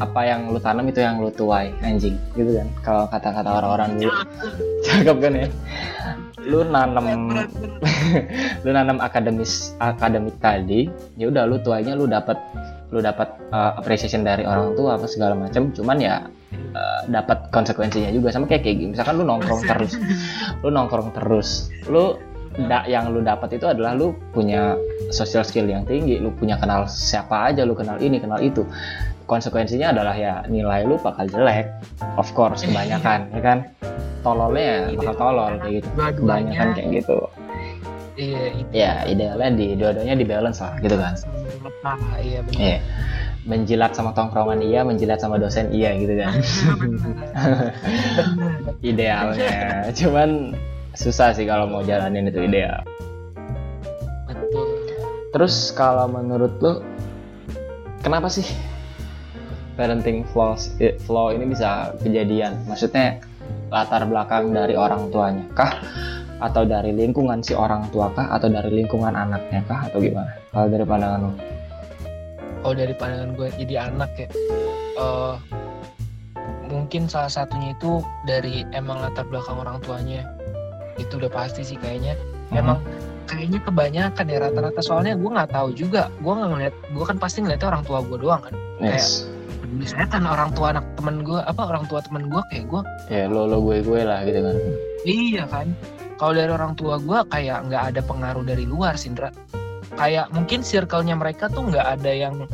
apa 0.00 0.20
yang 0.24 0.48
lu 0.48 0.58
tanam 0.58 0.88
itu 0.88 1.04
yang 1.04 1.20
lu 1.20 1.28
tuai 1.28 1.68
anjing. 1.84 2.16
Gitu 2.32 2.56
kan 2.56 2.68
kalau 2.80 3.04
kata-kata 3.12 3.50
orang-orang 3.52 4.00
dulu. 4.00 4.12
Cakep 4.88 5.16
kan 5.20 5.32
ya? 5.36 5.46
Lu 6.42 6.64
nanam 6.64 7.06
lu 8.64 8.70
nanam 8.70 8.98
akademis 8.98 9.74
akademik 9.78 10.34
tadi 10.42 10.90
ya 11.14 11.30
udah 11.30 11.46
lu 11.46 11.56
tuainya 11.62 11.94
lu 11.94 12.10
dapat 12.10 12.34
lu 12.92 13.00
dapat 13.00 13.32
uh, 13.50 13.80
appreciation 13.80 14.20
dari 14.20 14.44
orang 14.44 14.76
tua 14.76 15.00
apa 15.00 15.08
segala 15.08 15.32
macam 15.32 15.72
cuman 15.72 15.96
ya 15.96 16.14
uh, 16.76 17.02
dapat 17.08 17.48
konsekuensinya 17.48 18.12
juga 18.12 18.28
sama 18.28 18.44
kayak 18.44 18.68
kayak 18.68 18.76
gini 18.84 18.90
misalkan 18.92 19.16
lu 19.16 19.24
nongkrong 19.24 19.64
terus 19.64 19.96
lu 20.62 20.68
nongkrong 20.68 21.10
terus 21.16 21.72
lu 21.88 22.20
da- 22.68 22.84
yang 22.84 23.08
lu 23.08 23.20
dapat 23.20 23.56
itu 23.56 23.64
adalah 23.64 23.92
lu 23.92 24.12
punya 24.30 24.76
social 25.08 25.40
skill 25.42 25.64
yang 25.64 25.84
tinggi 25.84 26.20
lu 26.20 26.32
punya 26.32 26.56
kenal 26.56 26.84
siapa 26.84 27.52
aja 27.52 27.64
lu 27.64 27.72
kenal 27.72 27.96
ini 27.98 28.20
kenal 28.20 28.38
itu. 28.38 28.64
Konsekuensinya 29.24 29.94
adalah 29.96 30.12
ya 30.12 30.44
nilai 30.44 30.84
lu 30.84 31.00
bakal 31.00 31.24
jelek 31.24 31.70
of 32.20 32.28
course 32.36 32.62
kebanyakan 32.62 33.30
ya 33.32 33.40
kan? 33.40 33.58
Tololnya 34.20 34.92
ya 34.92 34.98
bakal 35.00 35.14
tolol 35.16 35.52
kayak 35.58 35.72
gitu. 35.80 35.88
kebanyakan 35.96 36.66
Dua-duanya. 36.68 36.72
kayak 36.76 36.88
gitu. 37.00 37.18
Iya, 38.12 38.42
ya 38.76 38.92
idealnya 39.08 39.48
di 39.56 39.66
dua-duanya 39.72 40.14
di 40.14 40.26
balance 40.28 40.60
lah 40.60 40.76
gitu 40.84 41.00
kan? 41.00 41.16
Iya 42.20 42.44
benar. 42.44 42.60
Iya. 42.60 42.78
menjilat 43.42 43.90
sama 43.90 44.14
tongkrongan 44.14 44.62
iya 44.62 44.86
menjilat 44.86 45.18
sama 45.18 45.34
dosen 45.34 45.66
iya 45.74 45.96
gitu 45.98 46.14
kan? 46.14 46.30
Idealnya. 48.90 49.50
Cuman 49.98 50.54
susah 50.92 51.32
sih 51.32 51.48
kalau 51.48 51.68
mau 51.68 51.82
jalanin 51.84 52.28
itu 52.28 52.44
ideal 52.44 52.84
Betul. 54.28 54.66
terus 55.32 55.72
kalau 55.72 56.08
menurut 56.08 56.52
lu 56.60 56.84
kenapa 58.04 58.28
sih 58.28 58.44
parenting 59.74 60.24
flaws 60.30 60.72
eh, 60.78 60.96
flaw 61.08 61.32
ini 61.32 61.48
bisa 61.48 61.96
kejadian 62.04 62.60
maksudnya 62.68 63.20
latar 63.72 64.04
belakang 64.04 64.52
dari 64.52 64.76
orang 64.76 65.08
tuanya 65.08 65.44
kah 65.56 65.80
atau 66.42 66.66
dari 66.66 66.92
lingkungan 66.92 67.40
si 67.40 67.56
orang 67.56 67.88
tua 67.88 68.12
kah 68.12 68.28
atau 68.34 68.50
dari 68.50 68.68
lingkungan 68.68 69.14
anaknya 69.16 69.64
kah 69.64 69.88
atau 69.88 70.02
gimana 70.02 70.32
kalau 70.52 70.68
dari 70.68 70.84
pandangan 70.84 71.20
lu 71.24 71.32
Oh 72.62 72.70
dari 72.70 72.94
pandangan 72.94 73.34
gue 73.34 73.50
jadi 73.58 73.90
anak 73.90 74.10
ya. 74.14 74.28
eh, 75.02 75.34
mungkin 76.70 77.10
salah 77.10 77.28
satunya 77.28 77.74
itu 77.74 78.06
dari 78.22 78.62
emang 78.70 79.02
latar 79.02 79.26
belakang 79.26 79.58
orang 79.58 79.82
tuanya. 79.82 80.22
Itu 80.98 81.20
udah 81.20 81.30
pasti 81.32 81.62
sih 81.62 81.78
kayaknya. 81.80 82.18
Hmm. 82.52 82.60
Emang 82.60 82.78
kayaknya 83.30 83.60
kebanyakan 83.64 84.24
ya 84.28 84.38
rata-rata 84.44 84.80
soalnya 84.84 85.14
gue 85.16 85.30
nggak 85.30 85.52
tahu 85.52 85.68
juga. 85.72 86.12
Gue 86.20 86.32
nggak 86.36 86.50
ngeliat. 86.52 86.74
Gue 86.92 87.04
kan 87.06 87.16
pasti 87.16 87.40
ngeliatnya 87.40 87.68
orang 87.72 87.84
tua 87.86 87.98
gue 88.04 88.18
doang 88.18 88.42
kan. 88.42 88.54
yes 88.82 89.24
Peduli 89.62 89.86
setan 89.86 90.26
orang 90.26 90.50
tua 90.58 90.74
anak 90.74 90.84
temen 90.98 91.22
gue 91.22 91.38
apa 91.38 91.62
orang 91.62 91.86
tua 91.86 92.02
temen 92.02 92.26
gue 92.26 92.42
kayak 92.50 92.66
gue. 92.66 92.82
ya 93.06 93.30
lo 93.30 93.46
lo 93.46 93.62
gue 93.62 93.78
gue 93.78 94.00
lah 94.02 94.26
gitu 94.26 94.42
kan 94.42 94.56
Iya 95.06 95.44
kan. 95.46 95.66
Kalau 96.18 96.32
dari 96.34 96.50
orang 96.50 96.74
tua 96.74 96.98
gue 96.98 97.18
kayak 97.30 97.70
nggak 97.70 97.82
ada 97.94 98.00
pengaruh 98.02 98.42
dari 98.42 98.66
luar 98.66 98.98
Sindra. 98.98 99.30
Kayak 99.94 100.30
mungkin 100.34 100.66
circle-nya 100.66 101.14
mereka 101.14 101.46
tuh 101.46 101.68
nggak 101.68 101.86
ada 101.98 102.10
yang 102.10 102.46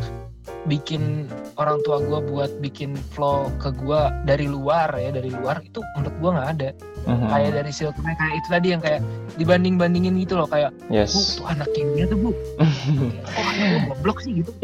bikin 0.64 1.30
orang 1.54 1.78
tua 1.80 1.98
gue 1.98 2.18
buat 2.24 2.50
bikin 2.58 2.98
flow 3.12 3.46
ke 3.56 3.70
gue 3.70 4.00
dari 4.24 4.44
luar 4.44 4.90
ya 4.92 5.10
dari 5.10 5.30
luar 5.30 5.60
itu 5.60 5.78
menurut 5.94 6.16
gue 6.18 6.30
nggak 6.32 6.50
ada 6.52 6.70
Mhm. 7.06 7.24
kayak 7.24 7.50
dari 7.54 7.70
circle 7.70 8.04
kayak 8.04 8.34
itu 8.36 8.48
tadi 8.48 8.68
yang 8.68 8.82
kayak 8.82 9.00
dibanding 9.34 9.74
bandingin 9.76 10.18
gitu 10.18 10.34
loh 10.34 10.44
kayak 10.44 10.74
bu 10.82 10.92
yes 10.92 11.38
tuh 11.38 11.46
anak 11.46 11.70
dia 11.72 12.04
tuh 12.04 12.18
bu 12.18 12.30
kok 13.32 13.44
anak 13.46 13.64
gue 13.64 13.80
goblok 13.86 14.18
sih 14.20 14.42
gitu 14.42 14.50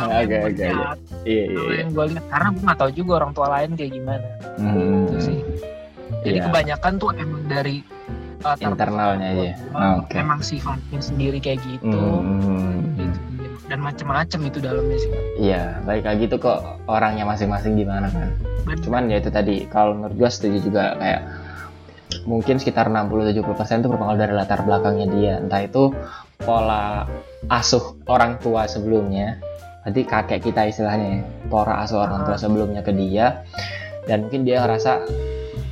oke 0.00 0.20
oke 0.20 0.36
oke. 0.44 0.66
iya 0.66 0.92
iya 1.24 1.44
iya. 1.46 1.74
yang 1.80 1.90
gue 1.90 2.04
lihat 2.10 2.24
karena 2.28 2.48
gue 2.50 2.62
nggak 2.62 2.78
tahu 2.78 2.90
juga 2.92 3.12
orang 3.16 3.32
tua 3.32 3.46
lain 3.50 3.70
kayak 3.74 3.92
gimana 3.92 4.26
Hmm. 4.60 5.08
itu 5.08 5.16
sih 5.22 5.38
jadi 6.20 6.36
Iya. 6.36 6.46
kebanyakan 6.46 6.92
tuh 6.96 7.08
emang 7.14 7.42
dari 7.46 7.76
latar 8.40 8.72
internalnya 8.72 9.26
aja 9.26 9.52
belakang. 9.52 9.76
Ah, 9.76 9.92
oke 10.00 10.14
emang 10.14 10.40
sifatnya 10.40 10.98
sendiri 10.98 11.38
kayak 11.38 11.60
gitu 11.62 11.92
Hmm, 11.92 12.80
gitu. 12.96 12.99
Dan 13.70 13.78
macam-macam 13.78 14.40
itu 14.50 14.58
dalamnya 14.58 14.98
sih. 14.98 15.10
Iya, 15.38 15.78
baik 15.86 16.02
lagi 16.02 16.26
tuh 16.26 16.42
kok 16.42 16.58
orangnya 16.90 17.22
masing-masing 17.22 17.78
gimana 17.78 18.10
kan. 18.10 18.34
Cuman 18.82 19.06
ya 19.06 19.22
itu 19.22 19.30
tadi, 19.30 19.70
kalau 19.70 19.94
menurut 19.94 20.18
gua 20.18 20.26
setuju 20.26 20.58
juga 20.58 20.98
kayak 20.98 21.22
mungkin 22.26 22.58
sekitar 22.58 22.90
60-70% 22.90 23.86
itu 23.86 23.88
berpengaruh 23.88 24.18
dari 24.18 24.34
latar 24.34 24.66
belakangnya 24.66 25.06
dia. 25.14 25.32
Entah 25.38 25.62
itu 25.62 25.94
pola 26.42 27.06
asuh 27.46 27.94
orang 28.10 28.42
tua 28.42 28.66
sebelumnya, 28.66 29.38
berarti 29.86 30.02
kakek 30.02 30.50
kita 30.50 30.66
istilahnya 30.66 31.06
ya, 31.06 31.20
pola 31.46 31.86
asuh 31.86 32.02
orang 32.02 32.26
tua 32.26 32.34
sebelumnya 32.34 32.82
ke 32.82 32.90
dia, 32.90 33.46
dan 34.10 34.26
mungkin 34.26 34.42
dia 34.42 34.66
ngerasa 34.66 35.06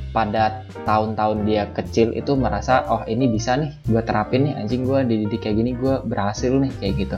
pada 0.09 0.65
tahun-tahun 0.89 1.45
dia 1.45 1.69
kecil 1.69 2.17
itu 2.17 2.33
merasa 2.33 2.81
oh 2.89 3.05
ini 3.05 3.29
bisa 3.29 3.53
nih 3.53 3.69
gue 3.85 4.01
terapin 4.01 4.49
nih 4.49 4.53
anjing 4.57 4.81
gue 4.81 5.05
dididik 5.05 5.45
kayak 5.45 5.61
gini 5.61 5.77
gue 5.77 6.01
berhasil 6.01 6.49
nih 6.49 6.73
kayak 6.81 6.93
gitu 6.97 7.17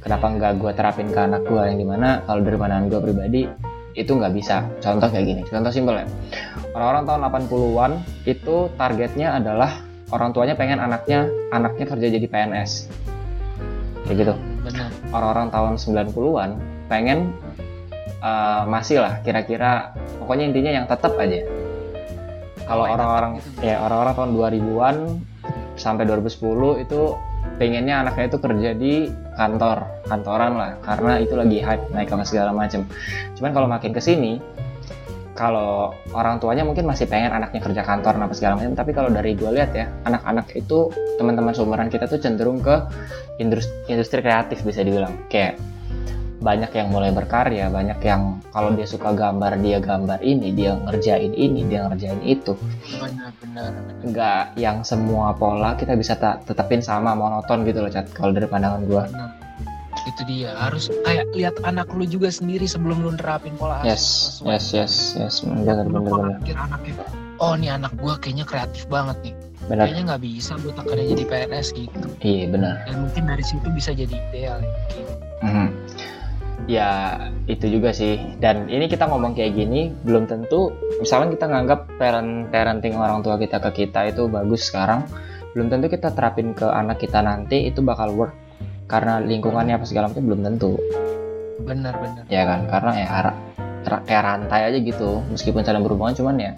kenapa 0.00 0.26
nggak 0.32 0.52
gue 0.58 0.72
terapin 0.72 1.08
ke 1.12 1.20
anak 1.20 1.44
gue 1.44 1.60
yang 1.60 1.78
di 1.78 1.86
mana 1.86 2.24
kalau 2.24 2.40
dari 2.40 2.56
pandangan 2.56 2.88
gue 2.88 3.00
pribadi 3.00 3.42
itu 3.94 4.10
nggak 4.16 4.32
bisa. 4.32 4.64
Contoh 4.80 5.08
kayak 5.12 5.26
gini 5.26 5.42
contoh 5.46 5.70
simpel 5.70 6.00
ya. 6.00 6.06
Orang-orang 6.72 7.02
tahun 7.06 7.20
80-an 7.28 7.92
itu 8.24 8.56
targetnya 8.78 9.28
adalah 9.36 9.82
orang 10.10 10.30
tuanya 10.34 10.54
pengen 10.58 10.78
anaknya 10.82 11.26
anaknya 11.54 11.86
kerja 11.86 12.06
jadi 12.10 12.26
PNS 12.26 12.70
kayak 14.06 14.16
gitu. 14.26 14.34
Benar. 14.66 14.90
Orang-orang 15.14 15.46
tahun 15.54 15.74
90-an 15.78 16.50
pengen 16.90 17.18
uh, 18.22 18.66
masih 18.66 19.02
lah 19.02 19.22
kira-kira 19.22 19.94
pokoknya 20.18 20.50
intinya 20.50 20.72
yang 20.82 20.86
tetap 20.88 21.14
aja. 21.20 21.46
Kalau 22.70 22.86
orang-orang 22.86 23.42
gitu. 23.42 23.66
ya 23.66 23.82
orang-orang 23.82 24.14
tahun 24.14 24.30
2000-an 24.38 24.96
sampai 25.74 26.06
2010 26.06 26.86
itu 26.86 27.00
pengennya 27.58 28.06
anaknya 28.06 28.24
itu 28.30 28.38
kerja 28.38 28.70
di 28.78 28.94
kantor 29.40 29.88
kantoran 30.04 30.52
lah 30.60 30.76
karena 30.84 31.16
itu 31.16 31.32
lagi 31.32 31.64
hype 31.64 31.88
naik 31.96 32.12
apa 32.12 32.24
segala 32.28 32.52
macam 32.52 32.84
cuman 33.40 33.50
kalau 33.56 33.68
makin 33.72 33.96
ke 33.96 34.00
sini 34.04 34.36
kalau 35.32 35.96
orang 36.12 36.36
tuanya 36.36 36.68
mungkin 36.68 36.84
masih 36.84 37.08
pengen 37.08 37.32
anaknya 37.32 37.64
kerja 37.64 37.80
kantor 37.80 38.20
apa 38.20 38.34
segala 38.36 38.60
macam 38.60 38.76
tapi 38.76 38.92
kalau 38.92 39.08
dari 39.08 39.32
gue 39.32 39.48
lihat 39.48 39.72
ya 39.72 39.88
anak-anak 40.04 40.52
itu 40.52 40.92
teman-teman 41.16 41.56
seumuran 41.56 41.88
kita 41.88 42.04
tuh 42.04 42.20
cenderung 42.20 42.60
ke 42.60 42.76
industri, 43.40 43.72
industri 43.88 44.20
kreatif 44.20 44.60
bisa 44.60 44.84
dibilang. 44.84 45.16
Kayak 45.32 45.56
banyak 46.40 46.72
yang 46.72 46.88
mulai 46.88 47.12
berkarya 47.12 47.68
banyak 47.68 48.00
yang 48.00 48.40
kalau 48.48 48.72
dia 48.72 48.88
suka 48.88 49.12
gambar 49.12 49.60
dia 49.60 49.76
gambar 49.76 50.24
ini 50.24 50.56
dia 50.56 50.72
ngerjain 50.88 51.36
ini 51.36 51.68
dia 51.68 51.84
ngerjain 51.84 52.16
itu 52.24 52.56
benar 52.96 53.28
benar 53.44 53.68
benar. 53.76 54.04
nggak 54.08 54.44
yang 54.56 54.80
semua 54.80 55.36
pola 55.36 55.76
kita 55.76 55.92
bisa 56.00 56.16
tetapin 56.16 56.80
sama 56.80 57.12
monoton 57.12 57.68
gitu 57.68 57.84
loh 57.84 57.92
cat 57.92 58.08
kalau 58.16 58.32
dari 58.32 58.48
pandangan 58.48 58.88
gua 58.88 59.04
Benar. 59.04 59.30
itu 60.08 60.22
dia 60.24 60.56
harus 60.56 60.88
kayak 61.04 61.28
lihat 61.36 61.60
anak 61.68 61.92
lu 61.92 62.08
juga 62.08 62.32
sendiri 62.32 62.64
sebelum 62.64 63.04
lu 63.04 63.12
nerapin 63.20 63.52
pola 63.60 63.84
asuh 63.84 63.92
yes 63.92 64.04
langsung 64.40 64.46
yes 64.48 64.66
yes 64.72 64.94
yes 65.20 65.34
benar 65.44 65.84
benar 65.84 66.00
benar 66.00 66.56
anaknya 66.56 66.94
oh 67.36 67.52
nih 67.52 67.68
anak 67.76 67.92
gua 68.00 68.16
kayaknya 68.16 68.48
kreatif 68.48 68.88
banget 68.88 69.16
nih 69.28 69.34
benar 69.68 69.84
kayaknya 69.84 70.16
nggak 70.16 70.22
bisa 70.24 70.52
buat 70.64 70.72
tekannya 70.72 71.04
jadi 71.04 71.24
PNS 71.28 71.68
gitu 71.76 72.00
iya 72.24 72.44
benar 72.48 72.80
dan 72.88 72.96
mungkin 73.04 73.22
dari 73.28 73.44
situ 73.44 73.68
bisa 73.76 73.92
jadi 73.92 74.16
ideal 74.32 74.64
gitu. 74.64 75.04
Mhm. 75.44 75.68
Ya 76.70 77.18
itu 77.50 77.66
juga 77.66 77.90
sih. 77.90 78.14
Dan 78.38 78.70
ini 78.70 78.86
kita 78.86 79.10
ngomong 79.10 79.34
kayak 79.34 79.58
gini 79.58 79.90
belum 80.06 80.30
tentu. 80.30 80.70
Misalnya 81.02 81.34
kita 81.34 81.50
nganggap 81.50 81.98
parent 81.98 82.46
parenting 82.54 82.94
orang 82.94 83.26
tua 83.26 83.34
kita 83.42 83.58
ke 83.58 83.84
kita 83.84 84.06
itu 84.06 84.30
bagus 84.30 84.70
sekarang, 84.70 85.02
belum 85.58 85.66
tentu 85.66 85.90
kita 85.90 86.14
terapin 86.14 86.54
ke 86.54 86.70
anak 86.70 87.02
kita 87.02 87.18
nanti 87.26 87.66
itu 87.66 87.82
bakal 87.82 88.14
work. 88.14 88.34
Karena 88.86 89.18
lingkungannya 89.18 89.74
apa 89.74 89.86
segala 89.86 90.14
macam 90.14 90.22
belum 90.30 90.46
tentu. 90.46 90.78
Benar 91.66 91.98
benar. 91.98 92.22
Ya 92.30 92.46
kan? 92.46 92.70
Karena 92.70 92.90
ya 92.94 93.08
kayak 94.06 94.22
rantai 94.22 94.70
aja 94.70 94.78
gitu. 94.78 95.26
Meskipun 95.34 95.66
saling 95.66 95.82
berhubungan 95.82 96.14
cuman 96.14 96.38
ya 96.38 96.52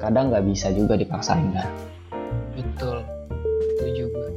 kadang 0.00 0.32
nggak 0.32 0.44
bisa 0.48 0.72
juga 0.72 0.96
dipaksain 0.96 1.52
kan 1.52 1.68
betul. 2.56 3.04
Setuju 3.76 4.02
gue 4.08 4.28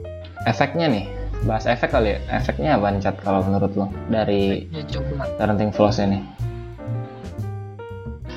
efeknya 0.44 0.92
nih 0.92 1.06
bahas 1.43 1.65
efek 1.65 1.89
kali 1.89 2.15
ya. 2.15 2.19
Efeknya 2.29 2.75
apa 2.75 2.88
nih 2.89 3.01
Cat, 3.01 3.17
kalau 3.19 3.41
menurut 3.41 3.71
lo 3.73 3.86
dari 4.08 4.67
ya 4.69 4.84
coba. 4.89 5.27
parenting 5.36 5.69
flows 5.69 5.97
ini? 5.97 6.23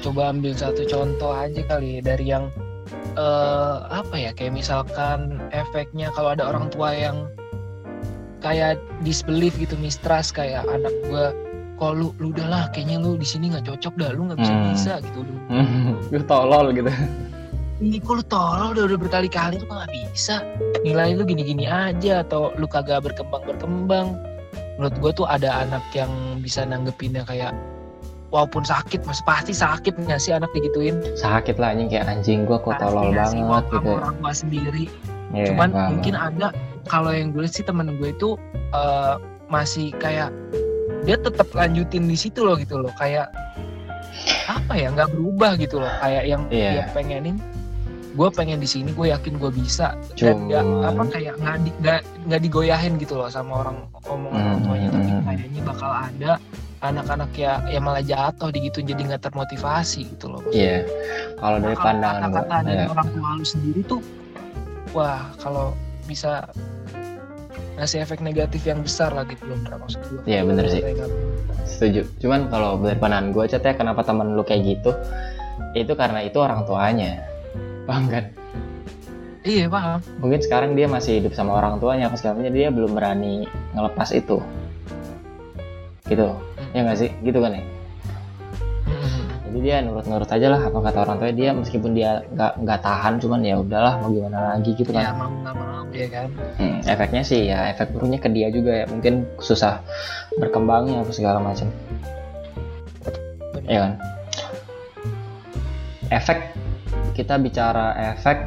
Coba 0.01 0.31
ambil 0.31 0.55
satu 0.55 0.87
contoh 0.87 1.31
aja 1.31 1.63
kali 1.67 1.99
ya, 1.99 2.01
dari 2.05 2.27
yang 2.27 2.47
eh 3.17 3.77
apa 3.89 4.15
ya 4.15 4.31
kayak 4.31 4.53
misalkan 4.53 5.41
efeknya 5.51 6.13
kalau 6.13 6.31
ada 6.31 6.47
orang 6.47 6.69
tua 6.69 6.93
yang 6.93 7.27
kayak 8.39 8.77
disbelief 9.01 9.57
gitu 9.57 9.75
mistrust 9.77 10.37
kayak 10.37 10.63
anak 10.69 10.93
gua 11.09 11.33
kok 11.77 11.93
lu 11.93 12.13
lu 12.17 12.31
udahlah 12.31 12.69
kayaknya 12.71 12.97
lu 12.97 13.17
di 13.17 13.25
sini 13.25 13.51
nggak 13.51 13.67
cocok 13.67 13.95
dah 13.97 14.11
lu 14.13 14.29
nggak 14.29 14.39
bisa 14.39 14.53
Hmm. 14.53 14.67
bisa 14.71 14.93
gitu. 15.03 15.21
Lu 15.25 15.35
lu 16.13 16.23
tolol 16.25 16.67
gitu 16.73 16.93
ini 17.77 18.01
kok 18.01 18.15
lu 18.21 18.25
tolol 18.25 18.73
udah 18.73 18.85
udah 18.89 18.99
berkali-kali 18.99 19.61
lu 19.61 19.67
nggak 19.69 19.93
bisa? 20.13 20.41
Nilai 20.81 21.13
lu 21.13 21.29
gini-gini 21.29 21.69
aja 21.69 22.25
atau 22.25 22.53
lu 22.57 22.65
kagak 22.65 23.05
berkembang 23.05 23.45
berkembang. 23.45 24.17
Menurut 24.81 24.97
gua 25.01 25.11
tuh 25.13 25.27
ada 25.29 25.65
anak 25.65 25.85
yang 25.93 26.11
bisa 26.41 26.65
nanggepinnya 26.65 27.25
kayak 27.29 27.53
walaupun 28.33 28.65
sakit 28.65 29.05
mas 29.05 29.21
pasti 29.25 29.53
sakit 29.53 29.93
nggak 29.97 30.21
sih 30.21 30.33
anak 30.33 30.49
digituin? 30.57 30.97
Sakit 31.17 31.61
lah 31.61 31.77
anjing 31.77 31.89
kayak 31.93 32.09
anjing 32.09 32.49
gua 32.49 32.61
kok 32.65 32.81
tolol 32.81 33.13
sih, 33.29 33.41
banget 33.41 33.45
walaupun 33.45 33.73
gitu 33.77 33.89
sama 33.93 33.99
orang 34.01 34.15
tua 34.21 34.33
sendiri. 34.33 34.85
Iya, 35.37 35.45
cuman 35.53 35.69
paham. 35.75 35.89
mungkin 35.93 36.15
ada 36.17 36.49
kalau 36.87 37.11
yang 37.11 37.35
gue 37.35 37.45
sih 37.51 37.67
temen 37.67 37.99
gue 37.99 38.15
itu 38.15 38.39
eh, 38.73 39.15
masih 39.51 39.91
kayak 39.99 40.31
dia 41.03 41.19
tetap 41.19 41.51
lanjutin 41.53 42.07
di 42.07 42.15
situ 42.17 42.47
loh 42.47 42.55
gitu 42.57 42.79
loh. 42.79 42.95
Kayak 42.97 43.35
apa 44.47 44.73
ya 44.79 44.89
nggak 44.95 45.13
berubah 45.13 45.59
gitu 45.61 45.83
loh. 45.83 45.91
Kayak 46.01 46.25
yang 46.25 46.43
Iya. 46.49 46.71
dia 46.73 46.85
pengenin 46.95 47.37
gue 48.17 48.29
pengen 48.33 48.57
di 48.57 48.65
sini 48.65 48.91
gue 48.91 49.07
yakin 49.07 49.37
gue 49.37 49.51
bisa. 49.51 49.93
Dan 50.15 50.49
Cuman- 50.49 50.83
apa 50.83 51.03
kayak 51.13 51.35
nggak 51.37 51.57
di, 51.61 51.71
nggak 51.79 52.01
nggak 52.27 52.41
digoyahin 52.43 52.93
gitu 52.97 53.15
loh 53.15 53.29
sama 53.29 53.61
orang 53.61 53.77
omongan 54.03 54.41
orang 54.43 54.61
tuanya. 54.63 54.89
Tapi 54.91 55.05
Hmm. 55.07 55.23
kayaknya 55.23 55.63
bakal 55.63 55.91
ada 55.93 56.33
anak-anak 56.79 57.31
ya 57.33 57.53
yang 57.67 57.83
malah 57.83 58.01
jatuh 58.01 58.49
di 58.49 58.59
gitu 58.63 58.81
jadi 58.81 59.01
nggak 59.07 59.23
termotivasi 59.23 60.09
gitu 60.09 60.27
loh. 60.29 60.41
Iya. 60.49 60.89
Kalau 61.35 61.59
dari 61.59 61.73
Nah, 61.73 61.83
pandangan 61.83 62.21
kata-kata 62.27 62.57
dari 62.65 62.77
ya, 62.79 62.89
orang 62.89 63.09
tua 63.11 63.29
lu 63.35 63.45
sendiri 63.45 63.81
tuh 63.83 64.01
wah 64.91 65.21
kalau 65.37 65.77
bisa 66.05 66.49
ngasih 67.77 68.01
efek 68.01 68.21
negatif 68.21 68.65
yang 68.65 68.81
besar 68.81 69.13
lah 69.13 69.25
gitu 69.25 69.45
loh 69.45 69.57
maksud 69.61 70.01
gue 70.03 70.21
Iya, 70.25 70.41
bener 70.43 70.65
sih. 70.67 70.81
Nggak- 70.81 71.13
setuju. 71.67 72.01
Cuman 72.17 72.49
kalau 72.49 72.81
dari 72.81 72.97
pandangan 72.97 73.29
gua 73.31 73.45
Cat, 73.45 73.61
ya 73.61 73.77
kenapa 73.77 74.01
temen 74.01 74.33
lu 74.33 74.41
kayak 74.41 74.65
gitu? 74.67 74.97
Itu 75.75 75.93
karena 75.93 76.25
itu 76.25 76.39
orang 76.39 76.65
tuanya 76.65 77.21
paham 77.87 78.05
kan? 78.11 78.25
Iya 79.47 79.71
paham. 79.71 80.03
Mungkin 80.19 80.43
sekarang 80.43 80.75
dia 80.75 80.91
masih 80.91 81.23
hidup 81.23 81.33
sama 81.39 81.55
orang 81.55 81.79
tuanya 81.79 82.11
apa 82.11 82.19
segala 82.19 82.43
dia 82.51 82.69
belum 82.75 82.99
berani 82.99 83.47
ngelepas 83.79 84.11
itu. 84.11 84.43
Gitu 86.11 86.27
ya 86.75 86.81
nggak 86.83 86.99
sih? 86.99 87.11
Gitu 87.23 87.39
kan 87.39 87.55
ya? 87.55 87.63
Mm-mm. 88.87 89.23
jadi 89.47 89.59
dia 89.63 89.77
nurut-nurut 89.87 90.27
aja 90.27 90.47
lah 90.51 90.61
apa 90.67 90.79
kata 90.83 90.99
orang 91.07 91.17
tuanya. 91.23 91.37
Dia 91.39 91.51
meskipun 91.55 91.95
dia 91.95 92.27
nggak 92.35 92.53
nggak 92.67 92.81
tahan 92.83 93.23
cuman 93.23 93.41
ya 93.47 93.55
udahlah 93.63 94.03
mau 94.03 94.11
gimana 94.11 94.59
lagi 94.59 94.75
gitu 94.75 94.91
ya 94.91 95.15
kan 95.15 95.15
mau 95.15 95.31
nggak 95.31 95.55
mau 95.55 95.87
ya 95.95 96.07
kan? 96.11 96.27
Hmm, 96.59 96.79
efeknya 96.83 97.23
sih 97.23 97.41
ya 97.47 97.71
efek 97.71 97.95
buruknya 97.95 98.19
ke 98.19 98.29
dia 98.35 98.51
juga 98.51 98.83
ya. 98.83 98.87
Mungkin 98.91 99.31
susah 99.39 99.79
berkembangnya 100.43 101.07
apa 101.07 101.13
segala 101.15 101.39
macam. 101.39 101.71
Ya 103.71 103.79
kan? 103.87 103.93
Efek 106.11 106.66
kita 107.17 107.41
bicara 107.41 107.97
efek 108.13 108.45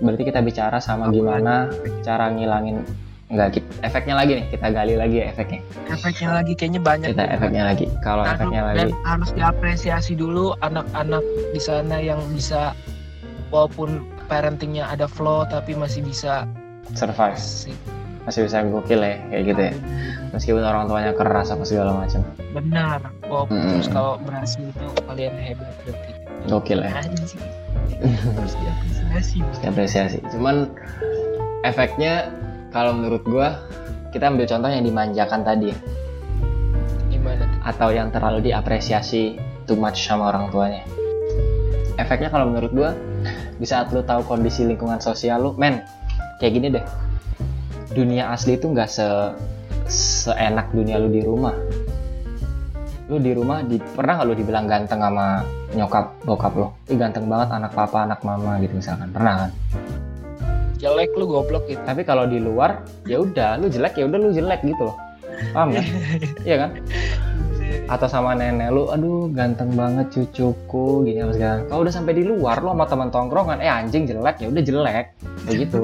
berarti 0.00 0.24
kita 0.24 0.40
bicara 0.40 0.80
sama 0.80 1.12
gimana 1.12 1.68
cara 2.00 2.32
ngilangin 2.32 2.80
enggak 3.30 3.60
ki- 3.60 3.68
efeknya 3.86 4.16
lagi 4.16 4.32
nih 4.40 4.46
kita 4.50 4.66
gali 4.72 4.94
lagi 4.98 5.16
ya 5.22 5.26
efeknya. 5.30 5.60
Efeknya 5.86 6.28
lagi 6.34 6.52
kayaknya 6.58 6.80
banyak 6.82 7.08
kita 7.14 7.24
gitu. 7.28 7.34
efeknya 7.36 7.62
lagi 7.68 7.86
kalau 8.02 8.22
efeknya 8.26 8.62
lagi. 8.66 8.90
harus 9.06 9.30
diapresiasi 9.36 10.12
dulu 10.18 10.56
anak-anak 10.64 11.22
di 11.54 11.60
sana 11.62 12.00
yang 12.02 12.18
bisa 12.32 12.74
walaupun 13.54 14.02
parentingnya 14.26 14.88
ada 14.88 15.06
flow 15.06 15.46
tapi 15.46 15.76
masih 15.78 16.02
bisa 16.02 16.48
survive. 16.96 17.38
sih. 17.38 17.76
Masih 18.26 18.50
bisa 18.50 18.66
gokil 18.66 18.98
ya 18.98 19.14
kayak 19.30 19.42
gitu 19.46 19.62
ya. 19.68 19.74
Meskipun 20.34 20.62
orang 20.66 20.90
tuanya 20.90 21.12
keras 21.14 21.54
apa 21.54 21.62
segala 21.62 21.94
macam. 21.94 22.24
Benar 22.50 22.98
walaupun 23.30 23.54
Mm-mm. 23.62 23.70
terus 23.78 23.88
kalau 23.94 24.18
berhasil 24.26 24.64
itu 24.64 24.86
kalian 25.06 25.34
hebat 25.38 25.70
berarti. 25.86 26.10
Gokil 26.50 26.80
ya 26.82 26.90
harus 27.98 28.54
diapresiasi 28.56 29.36
Bang. 29.42 29.70
apresiasi 29.74 30.18
cuman 30.30 30.56
efeknya 31.66 32.30
kalau 32.70 32.94
menurut 32.94 33.22
gua 33.26 33.66
kita 34.10 34.26
ambil 34.26 34.46
contoh 34.46 34.70
yang 34.70 34.82
dimanjakan 34.82 35.40
tadi. 35.46 35.70
Gimana 37.10 37.46
tuh? 37.46 37.60
Atau 37.62 37.88
yang 37.94 38.10
terlalu 38.10 38.50
diapresiasi 38.50 39.38
too 39.70 39.78
much 39.78 40.02
sama 40.02 40.34
orang 40.34 40.50
tuanya. 40.50 40.82
Efeknya 41.94 42.30
kalau 42.30 42.50
menurut 42.50 42.72
gua 42.74 42.90
di 43.60 43.66
saat 43.66 43.94
lu 43.94 44.02
tahu 44.02 44.26
kondisi 44.26 44.66
lingkungan 44.66 44.98
sosial 44.98 45.42
lu 45.42 45.54
men 45.54 45.82
kayak 46.42 46.52
gini 46.58 46.66
deh. 46.74 46.84
Dunia 47.90 48.30
asli 48.34 48.58
itu 48.58 48.70
nggak 48.70 48.90
se 48.90 49.06
seenak 49.90 50.70
dunia 50.70 51.02
lu 51.02 51.10
di 51.10 51.18
rumah 51.22 51.54
lu 53.10 53.18
di 53.18 53.34
rumah 53.34 53.66
di, 53.66 53.82
pernah 53.82 54.22
nggak 54.22 54.28
lu 54.30 54.34
dibilang 54.38 54.70
ganteng 54.70 55.02
sama 55.02 55.42
nyokap 55.74 56.14
bokap 56.22 56.54
lo 56.54 56.78
ih 56.86 56.94
ganteng 56.94 57.26
banget 57.26 57.50
anak 57.50 57.74
papa 57.74 58.06
anak 58.06 58.22
mama 58.22 58.62
gitu 58.62 58.78
misalkan. 58.78 59.10
Pernah 59.10 59.34
kan? 59.46 59.50
Jelek 60.78 61.10
lu 61.18 61.26
goblok 61.26 61.66
gitu. 61.66 61.82
Tapi 61.82 62.06
kalau 62.06 62.30
di 62.30 62.38
luar 62.38 62.86
ya 63.10 63.18
udah 63.18 63.58
lu 63.58 63.66
jelek 63.66 63.98
ya 63.98 64.06
udah 64.06 64.18
lu 64.22 64.30
jelek 64.30 64.62
gitu 64.62 64.86
loh. 64.86 64.96
Paham 65.50 65.74
kan? 65.74 65.84
Iya 66.48 66.56
kan? 66.62 66.70
Atau 67.90 68.06
sama 68.06 68.38
nenek 68.38 68.70
lu 68.70 68.86
aduh 68.94 69.26
ganteng 69.34 69.74
banget 69.74 70.06
cucuku 70.14 71.02
gini 71.02 71.26
apa 71.26 71.34
segala. 71.34 71.58
Kalau 71.66 71.80
udah 71.82 71.94
sampai 71.94 72.14
di 72.14 72.22
luar 72.22 72.62
lu 72.62 72.70
sama 72.70 72.86
teman 72.86 73.10
tongkrongan 73.10 73.58
eh 73.58 73.66
anjing 73.66 74.06
jelek. 74.06 74.38
Ya 74.38 74.46
udah 74.54 74.62
jelek. 74.62 75.06
Begitu 75.50 75.82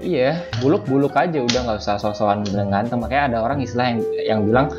iya 0.00 0.40
buluk 0.64 0.88
buluk 0.88 1.12
aja 1.20 1.36
udah 1.36 1.60
nggak 1.68 1.78
usah 1.84 2.00
sosokan 2.00 2.40
bilang 2.48 2.72
ganteng. 2.72 3.04
Makanya 3.04 3.24
ada 3.28 3.38
orang 3.44 3.60
istilah 3.60 3.92
yang 3.92 4.00
yang 4.24 4.40
bilang 4.48 4.72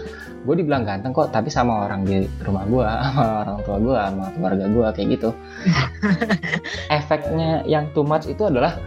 gue 0.45 0.55
dibilang 0.61 0.85
ganteng 0.85 1.09
kok 1.09 1.33
tapi 1.33 1.49
sama 1.49 1.89
orang 1.89 2.05
di 2.05 2.29
rumah 2.45 2.63
gue 2.69 2.85
sama 3.17 3.33
orang 3.41 3.57
tua 3.65 3.77
gue 3.81 3.95
sama 3.97 4.25
keluarga 4.37 4.65
gue 4.69 4.85
kayak 4.93 5.07
gitu. 5.17 5.29
Efeknya 7.01 7.65
yang 7.65 7.89
too 7.97 8.05
much 8.05 8.29
itu 8.29 8.45
adalah 8.45 8.77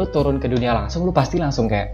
lu 0.00 0.08
turun 0.08 0.40
ke 0.40 0.48
dunia 0.48 0.72
langsung 0.72 1.04
lu 1.04 1.12
pasti 1.12 1.36
langsung 1.36 1.68
kayak 1.68 1.92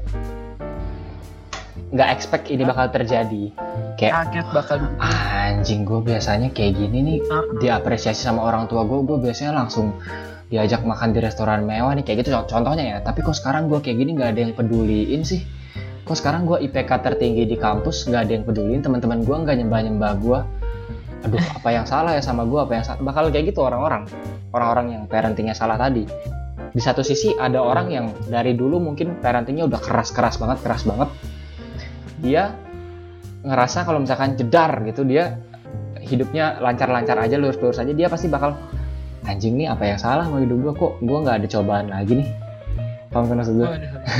nggak 1.91 2.09
expect 2.15 2.47
ini 2.51 2.63
bakal 2.63 2.87
terjadi. 2.95 3.51
Kayak 3.99 4.31
kaget 4.31 4.47
bakal. 4.55 4.79
Anjing 5.03 5.83
gue 5.83 6.01
biasanya 6.03 6.55
kayak 6.55 6.79
gini 6.79 6.99
nih. 7.03 7.19
Diapresiasi 7.59 8.23
sama 8.23 8.47
orang 8.47 8.71
tua 8.71 8.87
gue 8.87 9.03
gue 9.03 9.19
biasanya 9.19 9.59
langsung 9.59 9.99
diajak 10.47 10.87
makan 10.87 11.11
di 11.11 11.19
restoran 11.19 11.67
mewah 11.67 11.91
nih 11.99 12.07
kayak 12.07 12.23
gitu. 12.23 12.31
Contohnya 12.47 12.85
ya 12.87 12.97
tapi 13.03 13.27
kok 13.27 13.35
sekarang 13.35 13.67
gue 13.67 13.83
kayak 13.83 13.99
gini 13.99 14.15
nggak 14.15 14.31
ada 14.35 14.41
yang 14.47 14.53
peduliin 14.55 15.27
sih 15.27 15.66
kok 16.07 16.15
sekarang 16.15 16.47
gue 16.47 16.63
IPK 16.71 17.03
tertinggi 17.03 17.51
di 17.51 17.59
kampus 17.59 18.07
nggak 18.07 18.31
ada 18.31 18.33
yang 18.39 18.45
peduliin 18.47 18.79
teman-teman 18.79 19.27
gue 19.27 19.37
nggak 19.43 19.57
nyembah 19.59 19.81
nyembah 19.91 20.13
gue 20.23 20.39
aduh 21.27 21.43
apa 21.59 21.69
yang 21.75 21.83
salah 21.83 22.15
ya 22.15 22.23
sama 22.23 22.47
gue 22.47 22.61
apa 22.63 22.73
yang 22.79 22.85
salah 22.87 23.03
bakal 23.03 23.27
kayak 23.35 23.51
gitu 23.51 23.67
orang-orang. 23.67 24.07
Orang-orang 24.55 24.87
yang 24.95 25.03
parentingnya 25.11 25.53
salah 25.53 25.75
tadi. 25.75 26.07
Di 26.71 26.81
satu 26.81 27.03
sisi 27.03 27.35
ada 27.35 27.59
orang 27.59 27.91
yang 27.91 28.07
dari 28.31 28.55
dulu 28.55 28.79
mungkin 28.79 29.19
parentingnya 29.19 29.67
udah 29.67 29.81
keras 29.83 30.15
keras 30.15 30.39
banget 30.39 30.63
keras 30.63 30.87
banget. 30.87 31.11
Dia 32.23 32.55
ngerasa 33.43 33.83
kalau 33.83 33.99
misalkan 33.99 34.39
jedar 34.39 34.71
gitu 34.87 35.03
dia 35.03 35.43
hidupnya 36.07 36.63
lancar-lancar 36.63 37.19
aja 37.19 37.35
lurus-lurus 37.35 37.83
aja 37.83 37.91
dia 37.91 38.07
pasti 38.07 38.31
bakal 38.31 38.55
anjing 39.27 39.59
nih 39.59 39.71
apa 39.71 39.83
yang 39.91 39.99
salah 39.99 40.23
sama 40.27 40.43
hidup 40.43 40.59
gue 40.63 40.73
kok 40.75 40.93
gue 41.03 41.19
nggak 41.19 41.37
ada 41.43 41.47
cobaan 41.51 41.87
lagi 41.91 42.23
nih 42.23 42.29
paham 43.17 43.33
kan 43.33 43.37
maksud 43.41 43.57
gue 43.57 43.69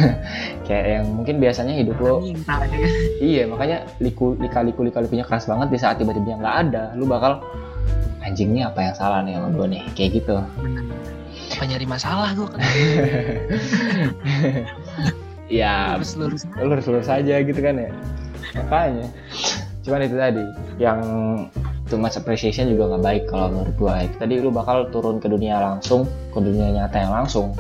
kayak 0.67 0.85
yang 0.89 1.05
mungkin 1.13 1.37
biasanya 1.37 1.77
hidup 1.77 2.01
lo 2.01 2.25
iya 3.21 3.45
makanya 3.45 3.85
liku 4.01 4.33
lika 4.41 4.65
liku 4.65 4.81
lika 4.89 5.05
likunya 5.05 5.29
keras 5.29 5.45
banget 5.45 5.69
di 5.69 5.77
saat 5.77 6.01
tiba-tiba 6.01 6.41
nggak 6.41 6.57
ada. 6.69 6.97
Lu 6.97 7.05
bakal 7.05 7.45
anjing 8.25 8.57
nih 8.57 8.65
apa 8.65 8.81
yang 8.81 8.95
salah 8.97 9.21
nih 9.21 9.37
sama 9.37 9.53
gue 9.53 9.67
nih? 9.77 9.83
Kayak 9.93 10.11
gitu. 10.25 10.37
Apa 11.53 11.65
nyari 11.69 11.87
masalah 11.87 12.33
gue 12.33 12.49
kan 12.49 12.61
ya 15.61 15.95
lurus 16.01 16.43
lurus 16.57 16.85
lurus 16.89 17.09
aja 17.13 17.35
gitu 17.45 17.61
kan 17.61 17.77
ya. 17.77 17.93
Makanya. 18.57 19.07
Cuman 19.85 20.01
itu 20.03 20.17
tadi 20.19 20.45
yang 20.81 20.99
too 21.87 22.01
much 22.01 22.19
appreciation 22.19 22.67
juga 22.67 22.97
nggak 22.97 23.05
baik 23.05 23.23
kalau 23.31 23.47
menurut 23.55 23.77
gue 23.79 23.95
itu 24.11 24.17
tadi 24.19 24.35
lu 24.43 24.51
bakal 24.51 24.91
turun 24.91 25.23
ke 25.23 25.31
dunia 25.31 25.63
langsung 25.63 26.03
ke 26.35 26.39
dunia 26.43 26.75
nyata 26.75 26.99
yang 26.99 27.15
langsung 27.15 27.55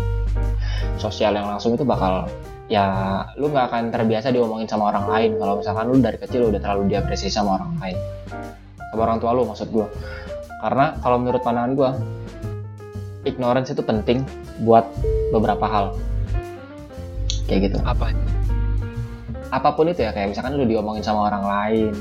sosial 0.97 1.37
yang 1.37 1.49
langsung 1.49 1.77
itu 1.77 1.85
bakal 1.85 2.29
ya 2.67 3.23
lu 3.39 3.51
nggak 3.51 3.71
akan 3.71 3.83
terbiasa 3.95 4.35
diomongin 4.35 4.67
sama 4.67 4.91
orang 4.91 5.07
lain. 5.07 5.31
Kalau 5.39 5.55
misalkan 5.63 5.85
lu 5.89 5.97
dari 6.03 6.19
kecil 6.19 6.51
udah 6.51 6.61
terlalu 6.61 6.97
diapresiasi 6.97 7.35
sama 7.35 7.61
orang 7.61 7.73
lain. 7.79 7.99
Sama 8.91 9.01
orang 9.07 9.19
tua 9.23 9.31
lu 9.37 9.47
maksud 9.47 9.69
gue 9.71 9.87
karena 10.57 10.97
kalau 11.05 11.21
menurut 11.21 11.43
pandangan 11.45 11.73
gue 11.77 11.91
ignorance 13.29 13.71
itu 13.71 13.83
penting 13.85 14.25
buat 14.65 14.89
beberapa 15.31 15.67
hal. 15.69 15.87
Kayak 17.47 17.71
gitu. 17.71 17.79
Apa 17.85 18.11
apa 19.47 19.73
pun 19.79 19.87
itu 19.87 20.03
ya 20.03 20.11
kayak 20.11 20.35
misalkan 20.35 20.59
lu 20.59 20.67
diomongin 20.67 21.05
sama 21.05 21.31
orang 21.31 21.45
lain. 21.47 21.95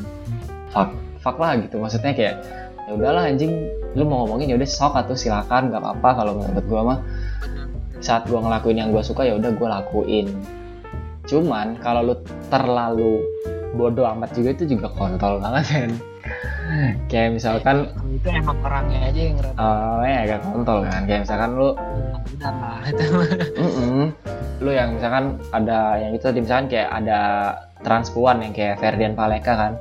Fuck 0.74 0.98
fuck 1.22 1.38
lah 1.38 1.60
gitu. 1.62 1.78
Maksudnya 1.78 2.16
kayak 2.16 2.36
ya 2.90 2.92
udahlah 2.96 3.30
anjing. 3.30 3.54
Lu 3.96 4.04
mau 4.04 4.26
ngomongin 4.26 4.52
ya 4.52 4.56
udah 4.58 4.70
sok 4.70 4.98
atau 4.98 5.14
silakan. 5.14 5.70
Nggak 5.70 5.82
apa-apa 5.84 6.10
kalau 6.24 6.32
menurut 6.42 6.66
gue 6.66 6.82
mah 6.82 7.00
saat 8.04 8.28
gue 8.28 8.38
ngelakuin 8.38 8.78
yang 8.82 8.90
gue 8.92 9.04
suka 9.04 9.28
ya 9.28 9.36
udah 9.38 9.52
gue 9.54 9.68
lakuin. 9.68 10.28
Cuman 11.26 11.80
kalau 11.82 12.14
lu 12.14 12.16
terlalu 12.50 13.24
bodoh 13.76 14.08
amat 14.16 14.32
juga 14.32 14.56
itu 14.56 14.78
juga 14.78 14.88
kontol 14.96 15.44
banget 15.44 15.66
kan 15.68 15.92
kayak 17.12 17.38
misalkan 17.38 17.92
itu 18.10 18.28
emang 18.32 18.58
orangnya 18.66 19.00
aja 19.12 19.20
yang 19.20 19.38
rada 19.38 19.58
oh 19.60 20.02
ya 20.04 20.18
agak 20.26 20.40
kontol 20.44 20.80
kan. 20.84 21.02
Kayak 21.06 21.22
misalkan 21.28 21.50
lu 21.56 21.70
udah 22.36 22.54
lah 22.60 22.82
itu 22.90 23.06
mm 23.56 23.72
-mm, 23.72 24.04
lu 24.60 24.72
yang 24.74 24.90
misalkan 24.98 25.40
ada 25.54 25.80
yang 26.02 26.12
itu 26.18 26.24
tadi 26.26 26.40
misalkan 26.42 26.68
kayak 26.68 26.90
ada 26.92 27.22
transpuan 27.86 28.42
yang 28.42 28.52
kayak 28.52 28.82
Ferdian 28.82 29.14
Paleka 29.14 29.54
kan. 29.54 29.74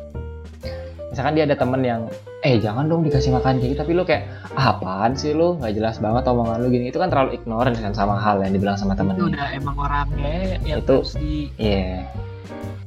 Misalkan 1.11 1.35
dia 1.39 1.45
ada 1.47 1.57
temen 1.57 1.83
yang 1.83 2.01
eh 2.45 2.61
jangan 2.61 2.85
dong 2.93 3.01
dikasih 3.09 3.33
makan 3.33 3.57
kayak 3.57 3.73
gitu. 3.73 3.81
Tapi 3.81 3.93
lu 3.97 4.05
kayak 4.05 4.29
ah, 4.53 4.77
apaan 4.77 5.17
sih 5.17 5.33
lu? 5.33 5.57
Nggak 5.57 5.81
jelas 5.81 5.97
banget 5.97 6.29
omongan 6.29 6.61
lu 6.61 6.69
gini. 6.69 6.93
Itu 6.93 7.01
kan 7.01 7.09
terlalu 7.09 7.41
ignorant 7.41 7.77
kan 7.81 7.97
sama 7.97 8.21
hal 8.21 8.45
yang 8.45 8.53
dibilang 8.53 8.77
sama 8.77 8.93
itu 8.93 9.01
temennya 9.01 9.25
udah 9.33 9.49
emang 9.57 9.77
orangnya 9.81 10.61
yang 10.61 10.85
Itu- 10.85 11.01
di 11.17 11.49
iya. 11.57 12.05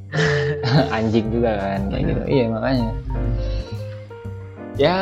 Anjing 0.96 1.26
juga 1.34 1.58
kan 1.58 1.90
kayak 1.90 2.04
gitu. 2.06 2.22
Iya 2.30 2.44
makanya. 2.48 2.90
Ya 4.78 4.96